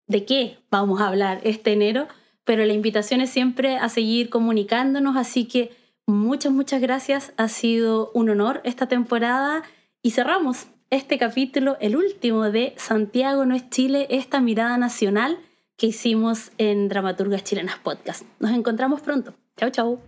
de 0.08 0.26
qué 0.26 0.60
vamos 0.72 1.02
a 1.02 1.08
hablar 1.08 1.42
este 1.44 1.74
enero, 1.74 2.08
pero 2.46 2.64
la 2.66 2.74
invitación 2.74 3.20
es 3.20 3.30
siempre 3.30 3.78
a 3.78 3.90
seguir 3.90 4.30
comunicándonos, 4.30 5.18
así 5.18 5.46
que 5.46 5.72
muchas, 6.06 6.54
muchas 6.54 6.80
gracias. 6.82 7.34
Ha 7.36 7.50
sido 7.50 8.12
un 8.14 8.30
honor 8.30 8.62
esta 8.64 8.88
temporada 8.88 9.64
y 10.02 10.12
cerramos 10.12 10.68
este 10.94 11.18
capítulo, 11.18 11.78
el 11.80 11.96
último 11.96 12.52
de 12.52 12.74
Santiago 12.78 13.46
no 13.46 13.56
es 13.56 13.70
Chile, 13.70 14.06
esta 14.12 14.42
mirada 14.42 14.78
nacional 14.78 15.40
que 15.76 15.88
hicimos 15.88 16.52
en 16.60 16.88
Dramaturgas 16.88 17.44
Chilenas 17.44 17.78
Podcast. 17.82 18.24
Nos 18.40 18.52
encontramos 18.52 19.02
pronto. 19.02 19.34
Chau, 19.58 19.72
chau. 19.72 20.00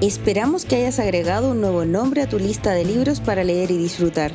Esperamos 0.00 0.64
que 0.64 0.76
hayas 0.76 0.98
agregado 0.98 1.50
un 1.50 1.60
nuevo 1.60 1.84
nombre 1.84 2.22
a 2.22 2.28
tu 2.28 2.38
lista 2.38 2.72
de 2.72 2.86
libros 2.86 3.20
para 3.20 3.44
leer 3.44 3.70
y 3.70 3.76
disfrutar. 3.76 4.32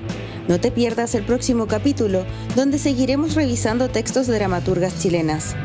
No 0.48 0.60
te 0.60 0.70
pierdas 0.70 1.16
el 1.16 1.26
próximo 1.26 1.66
capítulo, 1.66 2.24
donde 2.56 2.78
seguiremos 2.78 3.34
revisando 3.34 3.90
textos 3.90 4.28
de 4.28 4.36
dramaturgas 4.36 5.02
chilenas. 5.02 5.56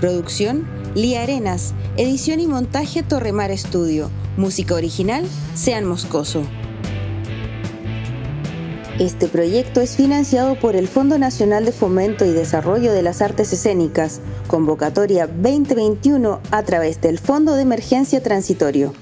Producción, 0.00 0.66
Lía 0.94 1.22
Arenas. 1.22 1.74
Edición 1.98 2.40
y 2.40 2.46
montaje, 2.46 3.02
Torremar 3.02 3.50
Estudio. 3.50 4.10
Música 4.38 4.74
original, 4.74 5.26
Sean 5.54 5.84
Moscoso. 5.84 6.42
Este 8.98 9.28
proyecto 9.28 9.82
es 9.82 9.96
financiado 9.96 10.58
por 10.58 10.74
el 10.74 10.88
Fondo 10.88 11.18
Nacional 11.18 11.66
de 11.66 11.72
Fomento 11.72 12.24
y 12.24 12.30
Desarrollo 12.30 12.92
de 12.92 13.02
las 13.02 13.20
Artes 13.20 13.52
Escénicas, 13.52 14.22
convocatoria 14.46 15.26
2021 15.26 16.40
a 16.50 16.62
través 16.62 17.02
del 17.02 17.18
Fondo 17.18 17.54
de 17.54 17.62
Emergencia 17.62 18.22
Transitorio. 18.22 18.94